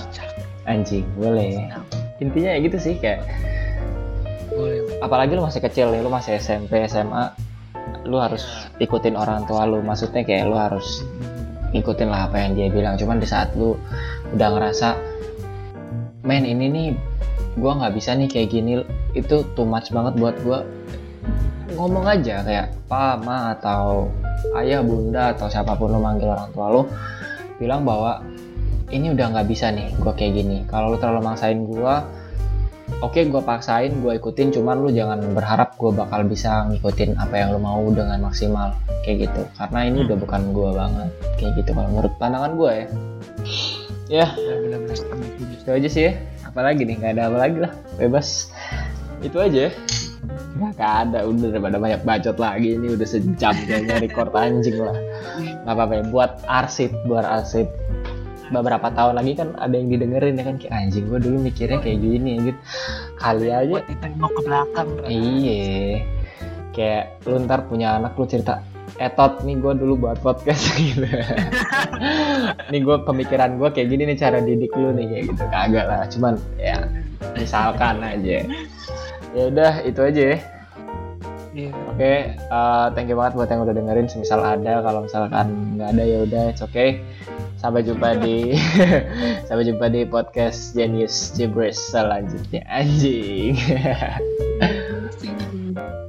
Anjing, 0.66 1.06
boleh. 1.18 1.70
Intinya 2.18 2.50
ya 2.56 2.58
gitu 2.62 2.78
sih 2.78 2.94
kayak 2.98 3.26
apalagi 5.00 5.32
lu 5.36 5.42
masih 5.44 5.60
kecil 5.64 5.92
ya, 5.92 6.00
lu 6.00 6.12
masih 6.12 6.36
SMP, 6.36 6.84
SMA, 6.86 7.34
lu 8.06 8.16
harus 8.20 8.44
ikutin 8.80 9.16
orang 9.16 9.44
tua 9.44 9.66
lu. 9.68 9.82
Maksudnya 9.84 10.24
kayak 10.24 10.48
lu 10.48 10.56
harus 10.56 11.04
ngikutin 11.70 12.08
lah 12.10 12.26
apa 12.30 12.36
yang 12.40 12.52
dia 12.56 12.68
bilang. 12.70 12.98
Cuman 12.98 13.20
di 13.22 13.28
saat 13.28 13.52
lu 13.54 13.76
udah 14.34 14.48
ngerasa 14.56 14.88
men 16.26 16.44
ini 16.44 16.66
nih 16.68 16.88
gua 17.58 17.78
nggak 17.80 17.94
bisa 17.96 18.14
nih 18.16 18.28
kayak 18.30 18.48
gini. 18.50 18.82
Itu 19.12 19.46
too 19.54 19.66
much 19.66 19.90
banget 19.90 20.14
buat 20.18 20.36
gua. 20.42 20.66
Ngomong 21.74 22.04
aja 22.06 22.42
kayak 22.42 22.66
pa 22.90 23.14
ma 23.20 23.54
atau 23.54 24.10
ayah 24.58 24.82
bunda 24.82 25.36
atau 25.36 25.46
siapa 25.46 25.78
pun 25.78 25.94
lu 25.94 26.00
manggil 26.02 26.32
orang 26.32 26.50
tua 26.50 26.66
lu 26.72 26.82
bilang 27.62 27.86
bahwa 27.86 28.24
ini 28.90 29.14
udah 29.14 29.30
nggak 29.30 29.46
bisa 29.46 29.70
nih 29.70 29.94
gua 30.02 30.12
kayak 30.16 30.42
gini. 30.42 30.66
Kalau 30.66 30.94
lu 30.94 30.98
terlalu 30.98 31.22
maksain 31.22 31.62
gua 31.62 32.02
oke 32.98 33.20
gua 33.30 33.42
paksain 33.46 33.94
gua 34.02 34.18
ikutin 34.18 34.50
cuman 34.50 34.82
lu 34.82 34.90
jangan 34.90 35.22
berharap 35.30 35.78
gua 35.78 35.94
bakal 35.94 36.26
bisa 36.26 36.66
ngikutin 36.68 37.14
apa 37.16 37.34
yang 37.38 37.54
lu 37.54 37.60
mau 37.62 37.80
dengan 37.94 38.18
maksimal 38.26 38.74
kayak 39.06 39.30
gitu. 39.30 39.42
Karena 39.54 39.86
ini 39.86 40.04
udah 40.04 40.18
bukan 40.18 40.42
gua 40.50 40.70
banget 40.74 41.08
kayak 41.38 41.52
gitu 41.62 41.70
kalau 41.72 41.88
menurut 41.94 42.12
pandangan 42.18 42.52
gua 42.58 42.70
ya. 42.74 42.86
Ya. 44.10 44.26
Benar-benar. 44.34 44.96
Setuju 44.98 45.54
itu 45.54 45.70
aja 45.70 45.88
sih 45.88 46.02
ya. 46.10 46.12
Apalagi 46.42 46.82
nih 46.82 46.98
nggak 46.98 47.12
ada 47.14 47.22
apa 47.30 47.38
lagi 47.38 47.58
lah 47.62 47.72
bebas. 47.94 48.50
Itu 49.22 49.38
aja 49.38 49.70
ya. 49.70 49.72
Nggak 50.58 50.92
ada 51.06 51.18
udah 51.24 51.48
daripada 51.54 51.78
banyak 51.78 52.02
bacot 52.02 52.36
lagi 52.36 52.74
ini 52.74 52.92
udah 52.98 53.06
sejam 53.06 53.54
kayaknya 53.64 54.02
record 54.02 54.34
anjing 54.34 54.82
lah. 54.82 54.98
Nggak 55.64 55.74
apa-apa 55.78 55.92
ya 55.94 56.04
buat 56.10 56.30
arsip 56.50 56.90
buat 57.06 57.22
arsip 57.22 57.70
beberapa 58.50 58.90
tahun 58.90 59.18
lagi 59.18 59.32
kan 59.38 59.54
ada 59.56 59.74
yang 59.74 59.88
didengerin 59.88 60.38
ya 60.38 60.44
kan 60.44 60.56
kayak 60.58 60.74
anjing 60.74 61.06
gua 61.06 61.22
dulu 61.22 61.38
mikirnya 61.38 61.78
kayak 61.78 61.98
gini 62.02 62.50
gitu 62.50 62.60
kali 63.16 63.48
aja 63.50 63.78
ditengok 63.86 64.30
ke 64.34 64.40
belakang. 64.44 64.88
Iya, 65.06 65.70
kayak 66.74 67.04
lu 67.26 67.36
ntar 67.46 67.66
punya 67.70 67.98
anak 67.98 68.18
lu 68.18 68.26
cerita, 68.26 68.62
etot 68.98 69.42
nih 69.46 69.56
gue 69.58 69.72
dulu 69.78 69.94
buat 70.06 70.18
podcast 70.20 70.74
gitu. 70.78 71.06
nih 72.70 72.80
gue 72.80 72.96
pemikiran 73.06 73.56
gue 73.56 73.68
kayak 73.70 73.88
gini 73.90 74.02
nih 74.12 74.18
cara 74.18 74.38
didik 74.42 74.72
lu 74.74 74.92
nih 74.94 75.06
kayak 75.06 75.24
gitu 75.34 75.44
kagak 75.50 75.86
lah, 75.86 76.02
cuman 76.10 76.34
ya 76.58 76.78
misalkan 77.36 78.02
aja. 78.02 78.44
Ya 79.30 79.42
udah 79.46 79.72
itu 79.86 80.00
aja 80.02 80.22
ya. 80.34 80.38
Iya. 81.50 81.74
Oke, 81.90 82.14
eh, 82.38 82.86
thank 82.94 83.10
you 83.10 83.18
banget 83.18 83.34
buat 83.34 83.50
yang 83.50 83.66
udah 83.66 83.74
dengerin. 83.74 84.06
Semisal 84.06 84.40
ada, 84.42 84.82
kalau 84.86 85.02
misalkan 85.02 85.76
nggak 85.76 85.88
ada 85.98 86.04
ya 86.06 86.18
udah, 86.22 86.42
it's 86.54 86.62
okay. 86.62 87.02
Sampai 87.58 87.84
jumpa 87.84 88.22
di 88.22 88.56
sampai 89.50 89.68
jumpa 89.68 89.92
di 89.92 90.08
podcast 90.08 90.72
Genius 90.72 91.34
Jibres 91.34 91.76
selanjutnya 91.76 92.64
anjing. 92.70 93.58